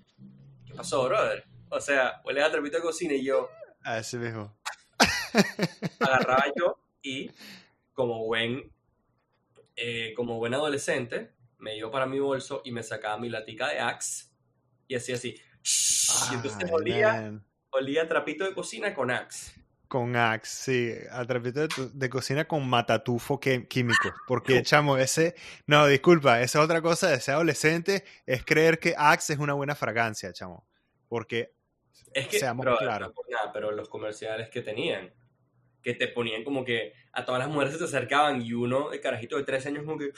pasó, 0.79 1.05
brother? 1.07 1.45
O 1.71 1.81
sea, 1.81 2.23
huele 2.25 2.41
a 2.41 2.51
trapito 2.53 2.77
de 2.77 2.83
cocina 2.85 3.13
y 3.15 3.25
yo... 3.25 3.51
Así 3.83 4.17
mismo. 4.17 4.57
Agarraba 6.01 6.45
yo 6.57 6.81
y, 7.03 7.33
como 7.93 8.25
buen, 8.25 8.73
eh, 9.75 10.15
como 10.15 10.39
buen 10.39 10.55
adolescente, 10.55 11.33
me 11.59 11.77
iba 11.77 11.91
para 11.91 12.07
mi 12.07 12.21
bolso 12.21 12.63
y 12.65 12.71
me 12.71 12.85
sacaba 12.85 13.19
mi 13.19 13.29
latica 13.29 13.69
de 13.69 13.81
Axe 13.81 14.29
y 14.87 14.95
hacía 14.95 15.17
así. 15.17 15.35
y 16.31 16.35
entonces 16.37 16.71
olía, 16.71 17.41
olía 17.71 18.07
trapito 18.07 18.45
de 18.45 18.55
cocina 18.55 18.95
con 18.95 19.11
Axe. 19.11 19.53
Con 19.89 20.17
Axe, 20.17 20.51
sí, 20.51 20.95
a 21.11 21.25
trapito 21.25 21.67
de, 21.67 22.11
cocina 22.11 22.47
con 22.47 22.69
matatufo 22.69 23.41
químico. 23.41 24.13
Porque, 24.27 24.63
chamo, 24.63 24.99
ese. 24.99 25.35
No, 25.67 25.87
disculpa, 25.87 26.43
esa 26.43 26.61
otra 26.61 26.83
cosa 26.83 27.09
de 27.09 27.21
ser 27.21 27.35
adolescente 27.35 28.05
es 28.27 28.45
creer 28.45 28.79
que 28.79 28.95
Axe 28.97 29.33
es 29.33 29.39
una 29.39 29.55
buena 29.55 29.75
fragancia, 29.75 30.31
chamo. 30.35 30.67
Porque. 31.09 31.55
Es 32.13 32.29
que, 32.29 32.39
seamos 32.39 32.67
claros. 32.79 33.15
nada, 33.31 33.51
pero 33.53 33.71
los 33.71 33.89
comerciales 33.89 34.51
que 34.51 34.61
tenían, 34.61 35.11
que 35.83 35.95
te 35.95 36.09
ponían 36.09 36.45
como 36.45 36.65
que 36.67 36.93
a 37.13 37.25
todas 37.25 37.39
las 37.39 37.49
mujeres 37.49 37.73
se 37.73 37.79
te 37.79 37.85
acercaban 37.85 38.43
y 38.43 38.53
uno 38.53 38.91
de 38.91 39.01
carajito 39.01 39.39
de 39.39 39.45
13 39.45 39.69
años, 39.69 39.85
como 39.85 39.99
que. 39.99 40.13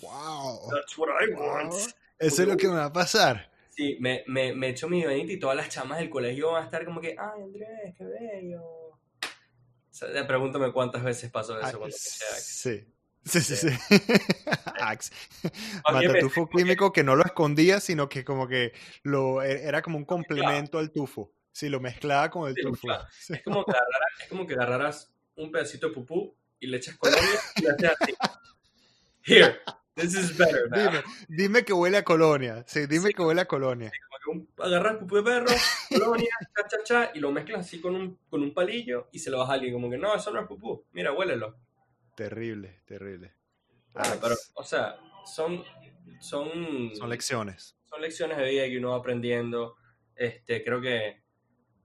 ¡Wow! 0.00 0.70
That's 0.72 0.96
what 0.96 1.08
I 1.08 1.34
want. 1.34 1.74
Eso 2.18 2.42
es 2.42 2.48
lo 2.48 2.56
que 2.56 2.68
me 2.68 2.76
va 2.76 2.86
a 2.86 2.92
pasar. 2.92 3.53
Sí, 3.76 3.96
me, 4.00 4.22
me, 4.26 4.54
me 4.54 4.68
echo 4.68 4.88
mi 4.88 5.04
venita 5.04 5.32
y 5.32 5.38
todas 5.38 5.56
las 5.56 5.68
chamas 5.68 5.98
del 5.98 6.10
colegio 6.10 6.52
van 6.52 6.62
a 6.62 6.64
estar 6.66 6.84
como 6.84 7.00
que, 7.00 7.16
ay 7.18 7.42
Andrés, 7.42 7.94
qué 7.96 8.04
bello. 8.04 8.62
O 8.62 8.98
sea, 9.90 10.26
pregúntame 10.26 10.72
cuántas 10.72 11.02
veces 11.02 11.30
pasó 11.30 11.58
eso 11.60 11.78
cuando 11.78 11.96
Sí. 11.96 12.86
Sí, 13.24 13.40
sí, 13.40 13.56
sí. 13.56 13.68
Axe. 14.80 15.10
Matatufo 15.90 16.48
químico 16.48 16.92
que 16.92 17.02
no 17.02 17.16
lo 17.16 17.24
escondía, 17.24 17.80
sino 17.80 18.08
que 18.08 18.24
como 18.24 18.46
que 18.46 18.72
lo 19.02 19.42
e, 19.42 19.66
era 19.66 19.80
como 19.80 19.96
un 19.96 20.04
complemento 20.04 20.78
al 20.78 20.92
tufo. 20.92 21.32
Sí, 21.50 21.68
lo 21.68 21.80
mezclaba 21.80 22.30
con 22.30 22.48
el 22.48 22.54
tufo. 22.54 22.86
Es, 23.28 23.42
como 23.42 23.64
que 23.64 23.72
agarraras, 23.72 24.20
es 24.20 24.28
como 24.28 24.46
que 24.46 24.54
agarraras 24.54 25.14
un 25.36 25.50
pedacito 25.50 25.88
de 25.88 25.94
pupú 25.94 26.36
y 26.60 26.66
le 26.66 26.76
echas 26.76 26.96
colonia 26.96 27.40
y 27.56 27.62
le 27.62 27.70
haces 27.70 27.90
así. 28.00 28.14
Here, 29.26 29.58
This 29.94 30.14
is 30.16 30.36
better, 30.36 30.68
Dime, 30.70 31.02
dime 31.28 31.64
que 31.64 31.72
huele 31.72 31.98
a 31.98 32.02
colonia. 32.02 32.64
Sí, 32.66 32.86
dime 32.86 33.12
que 33.12 33.22
huele 33.22 33.42
a 33.42 33.46
colonia. 33.46 33.92
agarras 34.58 34.96
pupú 34.96 35.16
de 35.16 35.22
perro, 35.22 35.46
colonia, 35.88 36.30
cha, 36.56 36.66
cha, 36.66 36.82
cha, 36.82 37.10
y 37.14 37.20
lo 37.20 37.30
mezclas 37.30 37.60
así 37.60 37.80
con 37.80 37.94
un, 37.94 38.18
con 38.28 38.42
un 38.42 38.52
palillo 38.52 39.08
y 39.12 39.20
se 39.20 39.30
lo 39.30 39.38
vas 39.38 39.50
a 39.50 39.52
alguien. 39.52 39.72
Como 39.72 39.88
que 39.88 39.96
no, 39.96 40.12
eso 40.12 40.32
no 40.32 40.40
es 40.40 40.48
pupú. 40.48 40.84
Mira, 40.92 41.12
huélelo. 41.12 41.56
Terrible, 42.16 42.80
terrible. 42.86 43.34
Ah, 43.94 44.16
pero, 44.20 44.34
o 44.54 44.64
sea, 44.64 44.96
son, 45.24 45.62
son. 46.20 46.90
Son 46.96 47.08
lecciones. 47.08 47.76
Son 47.84 48.00
lecciones 48.00 48.36
de 48.36 48.50
vida 48.50 48.64
que 48.64 48.78
uno 48.78 48.90
va 48.90 48.96
aprendiendo. 48.96 49.76
Este, 50.16 50.64
creo 50.64 50.80
que. 50.80 51.22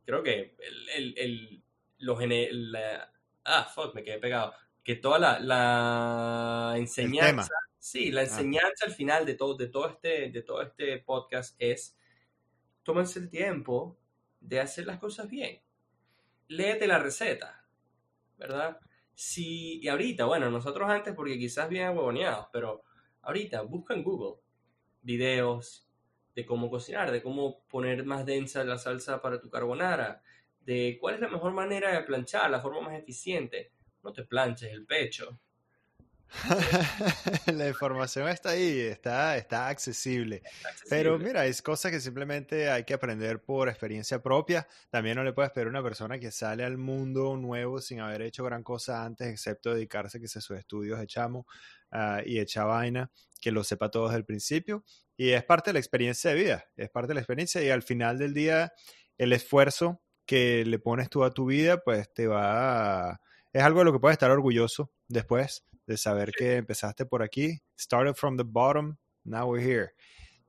Creo 0.03 0.23
que 0.23 0.55
el, 0.57 0.89
el, 0.89 1.17
el 1.19 1.63
los 1.99 2.19
ah, 3.45 3.63
fuck, 3.65 3.93
me 3.93 4.03
quedé 4.03 4.17
pegado. 4.17 4.53
Que 4.83 4.95
toda 4.95 5.19
la, 5.19 5.39
la 5.39 6.73
enseñanza 6.75 7.53
Sí, 7.79 8.11
la 8.11 8.23
enseñanza 8.23 8.85
al 8.85 8.91
final 8.91 9.25
de 9.25 9.35
todo, 9.35 9.55
de 9.55 9.67
todo 9.67 9.87
este, 9.87 10.29
de 10.29 10.41
todo 10.41 10.61
este 10.61 10.99
podcast 10.99 11.55
es 11.59 11.97
tómense 12.83 13.19
el 13.19 13.29
tiempo 13.29 13.97
de 14.41 14.59
hacer 14.59 14.85
las 14.85 14.99
cosas 14.99 15.29
bien. 15.29 15.61
Léete 16.49 16.87
la 16.87 16.99
receta, 16.99 17.65
¿verdad? 18.37 18.79
Si, 19.15 19.79
y 19.81 19.87
ahorita, 19.87 20.25
bueno, 20.25 20.49
nosotros 20.49 20.89
antes 20.89 21.13
porque 21.15 21.37
quizás 21.37 21.69
bien 21.69 21.85
aguaboneados, 21.85 22.47
pero 22.51 22.83
ahorita 23.21 23.61
busca 23.61 23.93
en 23.93 24.03
Google 24.03 24.41
videos 25.01 25.87
de 26.35 26.45
cómo 26.45 26.69
cocinar, 26.69 27.11
de 27.11 27.21
cómo 27.23 27.63
poner 27.67 28.05
más 28.05 28.25
densa 28.25 28.63
la 28.63 28.77
salsa 28.77 29.21
para 29.21 29.39
tu 29.39 29.49
carbonara, 29.49 30.21
de 30.61 30.97
cuál 30.99 31.15
es 31.15 31.21
la 31.21 31.29
mejor 31.29 31.53
manera 31.53 31.93
de 31.93 32.03
planchar, 32.03 32.51
la 32.51 32.59
forma 32.59 32.81
más 32.81 32.99
eficiente. 32.99 33.71
No 34.03 34.11
te 34.13 34.23
planches 34.23 34.71
el 34.71 34.85
pecho, 34.85 35.39
la 37.53 37.67
información 37.67 38.27
está 38.29 38.51
ahí, 38.51 38.79
está, 38.79 39.37
está 39.37 39.67
accesible. 39.67 40.43
Pero 40.89 41.17
mira, 41.17 41.45
es 41.45 41.61
cosa 41.61 41.89
que 41.89 41.99
simplemente 41.99 42.69
hay 42.69 42.83
que 42.83 42.93
aprender 42.93 43.41
por 43.41 43.67
experiencia 43.67 44.21
propia. 44.21 44.67
También 44.89 45.15
no 45.15 45.23
le 45.23 45.33
puedes 45.33 45.51
pedir 45.51 45.67
a 45.67 45.69
una 45.71 45.83
persona 45.83 46.19
que 46.19 46.31
sale 46.31 46.63
al 46.63 46.77
mundo 46.77 47.35
nuevo 47.35 47.81
sin 47.81 47.99
haber 47.99 48.21
hecho 48.21 48.43
gran 48.43 48.63
cosa 48.63 49.03
antes, 49.03 49.27
excepto 49.27 49.73
dedicarse 49.73 50.19
que 50.19 50.25
a 50.25 50.29
sus 50.29 50.57
estudios 50.57 50.99
echamos 51.01 51.45
uh, 51.91 52.21
y 52.25 52.39
echa 52.39 52.63
vaina, 52.63 53.11
que 53.41 53.51
lo 53.51 53.63
sepa 53.63 53.89
todo 53.89 54.05
desde 54.05 54.17
el 54.17 54.25
principio. 54.25 54.83
Y 55.17 55.31
es 55.31 55.43
parte 55.43 55.71
de 55.71 55.73
la 55.73 55.79
experiencia 55.79 56.31
de 56.31 56.41
vida, 56.41 56.65
es 56.77 56.89
parte 56.89 57.09
de 57.09 57.15
la 57.15 57.21
experiencia 57.21 57.61
y 57.61 57.69
al 57.69 57.83
final 57.83 58.17
del 58.17 58.33
día 58.33 58.71
el 59.17 59.33
esfuerzo 59.33 60.01
que 60.25 60.63
le 60.63 60.79
pones 60.79 61.09
tú 61.09 61.23
a 61.23 61.33
tu 61.33 61.47
vida, 61.47 61.81
pues 61.83 62.13
te 62.13 62.27
va 62.27 63.09
a... 63.09 63.21
Es 63.51 63.63
algo 63.63 63.79
de 63.79 63.85
lo 63.85 63.91
que 63.91 63.99
puedes 63.99 64.13
estar 64.13 64.29
orgulloso 64.29 64.91
después 65.07 65.65
de 65.89 65.97
saber 65.97 66.31
que 66.31 66.57
empezaste 66.57 67.07
por 67.07 67.23
aquí, 67.23 67.59
started 67.75 68.13
from 68.13 68.37
the 68.37 68.43
bottom, 68.45 68.95
now 69.23 69.49
we're 69.49 69.59
here. 69.59 69.93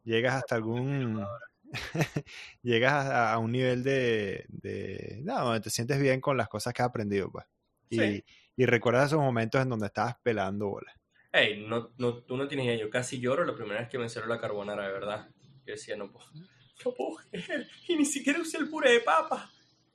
Llegas 0.04 0.34
hasta 0.34 0.54
algún, 0.54 1.24
llegas 2.62 3.06
a, 3.06 3.38
un 3.38 3.50
nivel 3.50 3.82
de, 3.82 4.44
de, 4.48 5.20
no, 5.24 5.42
donde 5.42 5.62
te 5.62 5.70
sientes 5.70 5.98
bien 5.98 6.20
con 6.20 6.36
las 6.36 6.46
cosas 6.46 6.74
que 6.74 6.82
has 6.82 6.88
aprendido, 6.88 7.30
pues. 7.32 7.46
Y, 7.88 8.22
y 8.54 8.66
recuerdas 8.66 9.06
esos 9.06 9.18
momentos 9.18 9.62
en 9.62 9.70
donde 9.70 9.86
estabas 9.86 10.16
pelando 10.22 10.68
bolas. 10.68 10.94
Hey, 11.32 11.64
no, 11.66 11.94
no, 11.96 12.22
tú 12.22 12.36
no 12.36 12.46
tienes 12.46 12.66
idea, 12.66 12.76
yo 12.76 12.90
casi 12.90 13.18
lloro 13.18 13.46
la 13.46 13.54
primera 13.54 13.80
vez 13.80 13.88
que 13.88 13.98
me 13.98 14.10
salió 14.10 14.28
la 14.28 14.40
carbonara, 14.40 14.86
de 14.86 14.92
verdad. 14.92 15.30
Yo 15.64 15.72
decía, 15.72 15.96
no 15.96 16.12
puedo, 16.12 16.26
no 16.84 16.92
puedo 16.92 17.16
creer, 17.30 17.66
y 17.88 17.96
ni 17.96 18.04
siquiera 18.04 18.40
usé 18.40 18.58
el 18.58 18.68
puré 18.68 18.92
de 18.92 19.00
papa. 19.00 19.50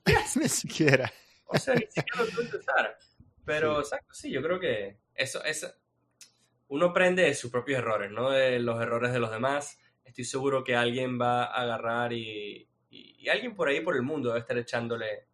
Ni 0.35 0.49
siquiera. 0.49 1.11
O 1.47 1.57
sea, 1.57 1.75
ni 1.75 1.85
siquiera 1.85 2.19
lo 2.19 2.49
que 2.49 2.57
usar. 2.57 2.97
Pero, 3.45 3.79
exacto, 3.79 4.13
sí, 4.13 4.31
yo 4.31 4.41
creo 4.41 4.59
que 4.59 5.04
eso, 5.15 5.43
eso, 5.43 5.67
uno 6.67 6.87
aprende 6.87 7.23
de 7.23 7.33
sus 7.35 7.51
propios 7.51 7.79
errores, 7.79 8.11
no 8.11 8.29
de 8.31 8.59
los 8.59 8.81
errores 8.81 9.11
de 9.13 9.19
los 9.19 9.31
demás. 9.31 9.79
Estoy 10.03 10.23
seguro 10.25 10.63
que 10.63 10.75
alguien 10.75 11.19
va 11.19 11.43
a 11.45 11.61
agarrar 11.61 12.13
y, 12.13 12.67
y, 12.89 13.15
y 13.19 13.29
alguien 13.29 13.55
por 13.55 13.67
ahí 13.67 13.81
por 13.81 13.95
el 13.95 14.01
mundo 14.03 14.29
debe 14.29 14.39
estar 14.41 14.57
echándole 14.57 15.27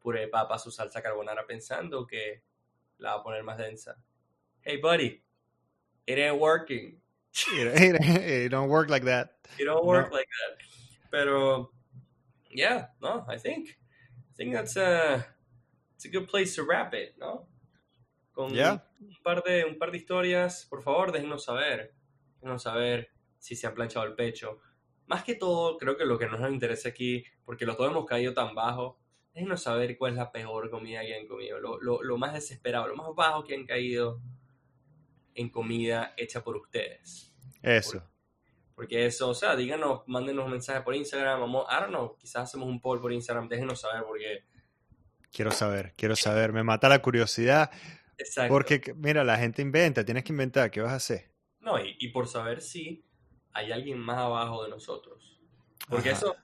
puré 0.00 0.20
de 0.20 0.28
papa 0.28 0.54
a 0.54 0.58
su 0.58 0.70
salsa 0.70 1.02
carbonara 1.02 1.46
pensando 1.46 2.06
que 2.06 2.42
la 2.98 3.14
va 3.14 3.20
a 3.20 3.22
poner 3.22 3.42
más 3.42 3.58
densa. 3.58 3.96
Hey, 4.62 4.78
buddy, 4.78 5.22
it 6.06 6.18
ain't 6.18 6.40
working. 6.40 7.00
It, 7.52 7.80
it- 8.00 8.44
it 8.46 8.48
don't 8.50 8.68
work 8.70 8.88
like 8.90 9.04
that. 9.06 9.36
It 9.58 9.64
don't 9.64 9.84
work 9.84 10.10
No. 10.10 10.16
like 10.16 10.28
that. 10.28 10.58
Pero, 11.10 11.72
yeah, 12.50 12.88
no, 13.00 13.24
I 13.28 13.38
think, 13.38 13.70
I 13.70 14.34
think 14.36 14.52
that's 14.52 14.76
a, 14.76 15.24
it's 15.94 16.04
a 16.04 16.08
good 16.10 16.28
place 16.28 16.54
to 16.56 16.64
wrap 16.64 16.92
it, 16.94 17.14
¿no? 17.18 17.46
Con 18.38 18.54
Yeah. 18.54 18.84
un 19.00 19.16
par 19.24 19.42
de, 19.42 19.64
un 19.64 19.76
par 19.78 19.90
de 19.90 19.98
historias, 19.98 20.64
por 20.70 20.80
favor, 20.80 21.10
déjenos 21.10 21.42
saber, 21.42 21.92
déjenos 22.36 22.62
saber 22.62 23.10
si 23.36 23.56
se 23.56 23.66
han 23.66 23.74
planchado 23.74 24.06
el 24.06 24.14
pecho. 24.14 24.60
Más 25.06 25.24
que 25.24 25.34
todo, 25.34 25.76
creo 25.76 25.96
que 25.96 26.04
lo 26.04 26.16
que 26.20 26.26
nos 26.26 26.48
interesa 26.48 26.88
aquí, 26.88 27.24
porque 27.44 27.66
los 27.66 27.76
dos 27.76 27.90
hemos 27.90 28.06
caído 28.06 28.34
tan 28.34 28.54
bajo, 28.54 28.96
déjenos 29.34 29.60
saber 29.60 29.98
cuál 29.98 30.12
es 30.12 30.18
la 30.18 30.30
peor 30.30 30.70
comida 30.70 31.00
que 31.00 31.16
han 31.16 31.26
comido, 31.26 31.58
lo, 31.58 31.80
lo, 31.80 32.00
lo 32.00 32.16
más 32.16 32.32
desesperado, 32.32 32.86
lo 32.86 32.94
más 32.94 33.08
bajo 33.16 33.42
que 33.42 33.56
han 33.56 33.66
caído 33.66 34.20
en 35.34 35.50
comida 35.50 36.14
hecha 36.16 36.44
por 36.44 36.56
ustedes. 36.58 37.34
Eso. 37.60 38.08
Porque 38.76 39.04
eso, 39.04 39.30
o 39.30 39.34
sea, 39.34 39.56
díganos, 39.56 40.02
mándenos 40.06 40.44
un 40.44 40.52
mensaje 40.52 40.82
por 40.82 40.94
Instagram, 40.94 41.40
vamos, 41.40 41.66
don't 41.68 41.88
know, 41.88 42.16
quizás 42.16 42.44
hacemos 42.44 42.68
un 42.68 42.80
poll 42.80 43.00
por 43.00 43.12
Instagram, 43.12 43.48
déjenos 43.48 43.80
saber 43.80 44.04
porque... 44.06 44.44
Quiero 45.32 45.50
saber, 45.50 45.92
quiero 45.96 46.16
saber. 46.16 46.52
Me 46.52 46.62
mata 46.62 46.88
la 46.88 47.02
curiosidad. 47.02 47.70
Exacto. 48.18 48.52
Porque, 48.52 48.94
mira, 48.96 49.24
la 49.24 49.38
gente 49.38 49.62
inventa, 49.62 50.04
tienes 50.04 50.24
que 50.24 50.32
inventar. 50.32 50.70
¿Qué 50.70 50.80
vas 50.80 50.92
a 50.92 50.96
hacer? 50.96 51.30
No, 51.60 51.78
y, 51.82 51.96
y 51.98 52.08
por 52.08 52.26
saber 52.26 52.60
si 52.60 53.04
hay 53.52 53.72
alguien 53.72 53.98
más 53.98 54.18
abajo 54.18 54.64
de 54.64 54.70
nosotros. 54.70 55.40
Porque 55.88 56.10
Ajá. 56.10 56.18
eso, 56.18 56.36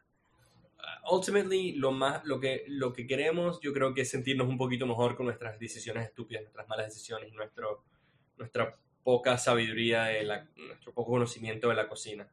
uh, 1.09 1.15
ultimately, 1.15 1.73
lo, 1.73 1.93
más, 1.93 2.25
lo, 2.25 2.41
que, 2.41 2.65
lo 2.69 2.93
que 2.93 3.07
queremos, 3.07 3.61
yo 3.61 3.73
creo 3.73 3.93
que 3.95 4.03
es 4.03 4.11
sentirnos 4.11 4.49
un 4.49 4.57
poquito 4.57 4.87
mejor 4.87 5.17
con 5.17 5.27
nuestras 5.27 5.59
decisiones 5.59 6.05
estúpidas, 6.05 6.43
nuestras 6.43 6.69
malas 6.69 6.87
decisiones, 6.87 7.33
nuestro, 7.33 7.85
nuestra 8.37 8.77
poca 9.03 9.37
sabiduría, 9.37 10.05
de 10.05 10.25
la, 10.25 10.49
nuestro 10.57 10.95
poco 10.95 11.13
conocimiento 11.13 11.69
de 11.69 11.75
la 11.75 11.89
cocina. 11.89 12.29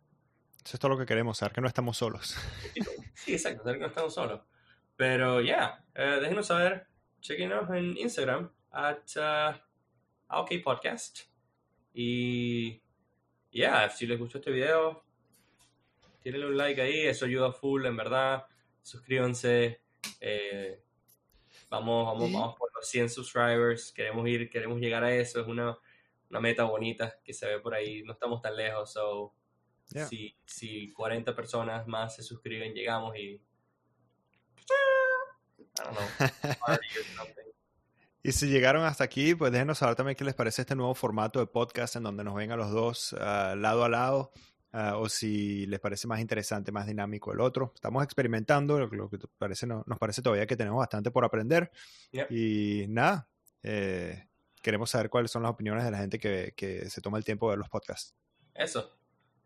Eso 0.64 0.78
es 0.78 0.80
todo 0.80 0.90
lo 0.90 0.98
que 0.98 1.06
queremos, 1.06 1.40
saber 1.40 1.54
que 1.54 1.62
no 1.62 1.68
estamos 1.68 1.98
solos. 1.98 2.38
Sí, 3.16 3.34
exacto, 3.34 3.64
saber 3.64 3.78
que 3.78 3.82
no 3.82 3.88
estamos 3.88 4.14
solos. 4.14 4.42
Pero, 4.96 5.42
ya, 5.42 5.84
yeah, 5.96 6.20
déjenos 6.20 6.48
saber, 6.48 6.88
chequenos 7.20 7.70
en 7.72 7.98
Instagram, 7.98 8.52
at 8.72 9.04
uh, 9.18 9.58
OK 10.40 10.52
Podcast. 10.64 11.20
Y, 11.94 12.82
ya, 13.52 13.90
si 13.90 14.08
les 14.08 14.18
gustó 14.18 14.38
este 14.38 14.52
video, 14.52 15.04
tírenle 16.22 16.48
un 16.48 16.58
like 16.58 16.82
ahí, 16.82 17.02
eso 17.02 17.26
ayuda 17.26 17.52
full, 17.52 17.86
en 17.86 17.98
verdad. 17.98 18.46
Suscríbanse. 18.82 19.82
eh, 20.20 20.82
vamos, 21.70 22.06
vamos, 22.06 22.32
vamos 22.32 22.56
por 22.58 22.72
los 22.74 22.88
100 22.88 23.10
subscribers. 23.10 23.92
Queremos 23.92 24.28
ir, 24.28 24.50
queremos 24.50 24.80
llegar 24.80 25.04
a 25.04 25.14
eso. 25.14 25.42
Es 25.42 25.48
una, 25.48 25.78
una 26.30 26.40
meta 26.40 26.64
bonita 26.64 27.20
que 27.24 27.34
se 27.34 27.48
ve 27.48 27.60
por 27.60 27.74
ahí. 27.74 28.04
No 28.04 28.14
estamos 28.14 28.42
tan 28.42 28.56
lejos, 28.56 28.94
so 28.94 29.34
Yeah. 29.94 30.08
si, 30.08 30.34
si 30.46 30.94
40 30.94 31.36
personas 31.36 31.86
más 31.86 32.16
se 32.16 32.24
suscriben, 32.24 32.74
llegamos 32.74 33.14
y. 33.18 33.42
I 35.80 35.84
don't 35.84 35.96
know. 35.98 36.08
party 36.66 36.88
or 36.98 37.04
something. 37.18 37.51
Y 38.24 38.32
si 38.34 38.48
llegaron 38.50 38.84
hasta 38.84 39.04
aquí, 39.04 39.34
pues 39.34 39.52
déjenos 39.52 39.80
saber 39.80 39.96
también 39.96 40.16
qué 40.16 40.24
les 40.24 40.36
parece 40.36 40.62
este 40.62 40.76
nuevo 40.76 40.94
formato 40.94 41.40
de 41.40 41.48
podcast 41.48 41.96
en 41.96 42.04
donde 42.04 42.24
nos 42.24 42.36
ven 42.36 42.52
a 42.52 42.56
los 42.56 42.72
dos 42.72 43.16
ah, 43.20 43.56
lado 43.58 43.84
a 43.84 43.90
lado, 43.90 44.32
ah, 44.74 44.98
o 44.98 45.10
si 45.10 45.66
les 45.66 45.80
parece 45.80 46.08
más 46.08 46.20
interesante, 46.20 46.72
más 46.72 46.86
dinámico 46.86 47.34
el 47.34 47.42
otro. 47.42 47.72
Estamos 47.74 48.04
experimentando, 48.04 48.78
lo, 48.78 48.88
lo 48.88 49.10
que 49.10 49.18
parece, 49.40 49.66
no- 49.66 49.84
nos 49.88 49.98
parece 49.98 50.22
todavía 50.22 50.46
que 50.46 50.56
tenemos 50.56 50.78
bastante 50.78 51.10
por 51.10 51.26
aprender. 51.26 51.72
Yep. 52.12 52.32
Y 52.32 52.86
nada, 52.90 53.28
eh, 53.64 54.28
queremos 54.62 54.92
saber 54.92 55.10
cuáles 55.10 55.32
son 55.32 55.42
las 55.42 55.52
opiniones 55.52 55.84
de 55.84 55.90
la 55.92 55.98
gente 55.98 56.20
que, 56.20 56.54
que 56.56 56.90
se 56.92 57.02
toma 57.02 57.18
el 57.18 57.24
tiempo 57.26 57.48
de 57.48 57.54
ver 57.54 57.60
los 57.60 57.70
podcasts. 57.70 58.14
Eso. 58.54 58.96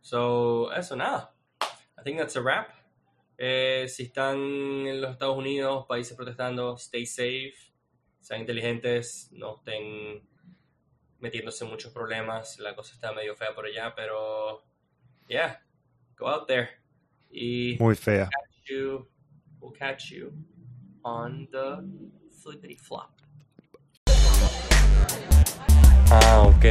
So, 0.01 0.71
eso, 0.73 0.97
nada. 0.97 1.33
I 1.97 2.03
think 2.03 2.17
that's 2.17 2.35
a 2.35 2.41
wrap. 2.41 2.67
Eh, 3.37 3.87
si 3.87 4.03
están 4.03 4.35
en 4.37 5.01
los 5.01 5.11
Estados 5.11 5.37
Unidos, 5.37 5.85
países 5.87 6.15
protestando, 6.15 6.75
stay 6.75 7.05
safe, 7.05 7.53
sean 8.25 8.39
inteligentes, 8.41 9.29
no 9.33 9.57
estén 9.57 10.23
metiéndose 11.19 11.63
en 11.63 11.69
muchos 11.69 11.91
problemas. 11.93 12.57
La 12.57 12.75
cosa 12.75 12.93
está 12.95 13.13
medio 13.13 13.35
fea 13.35 13.53
por 13.53 13.65
allá, 13.67 13.93
pero 13.95 14.63
yeah, 15.27 15.61
go 16.17 16.27
out 16.27 16.47
there. 16.47 16.69
Y 17.31 17.77
Muy 17.79 17.95
fea. 17.95 18.25
catch 18.31 18.69
you, 18.69 19.07
we'll 19.59 19.71
catch 19.73 20.09
you 20.11 20.33
on 21.03 21.47
the 21.51 21.83
flippity 22.41 22.75
flop. 22.77 23.11
Ah, 26.09 26.47
ok. 26.47 26.65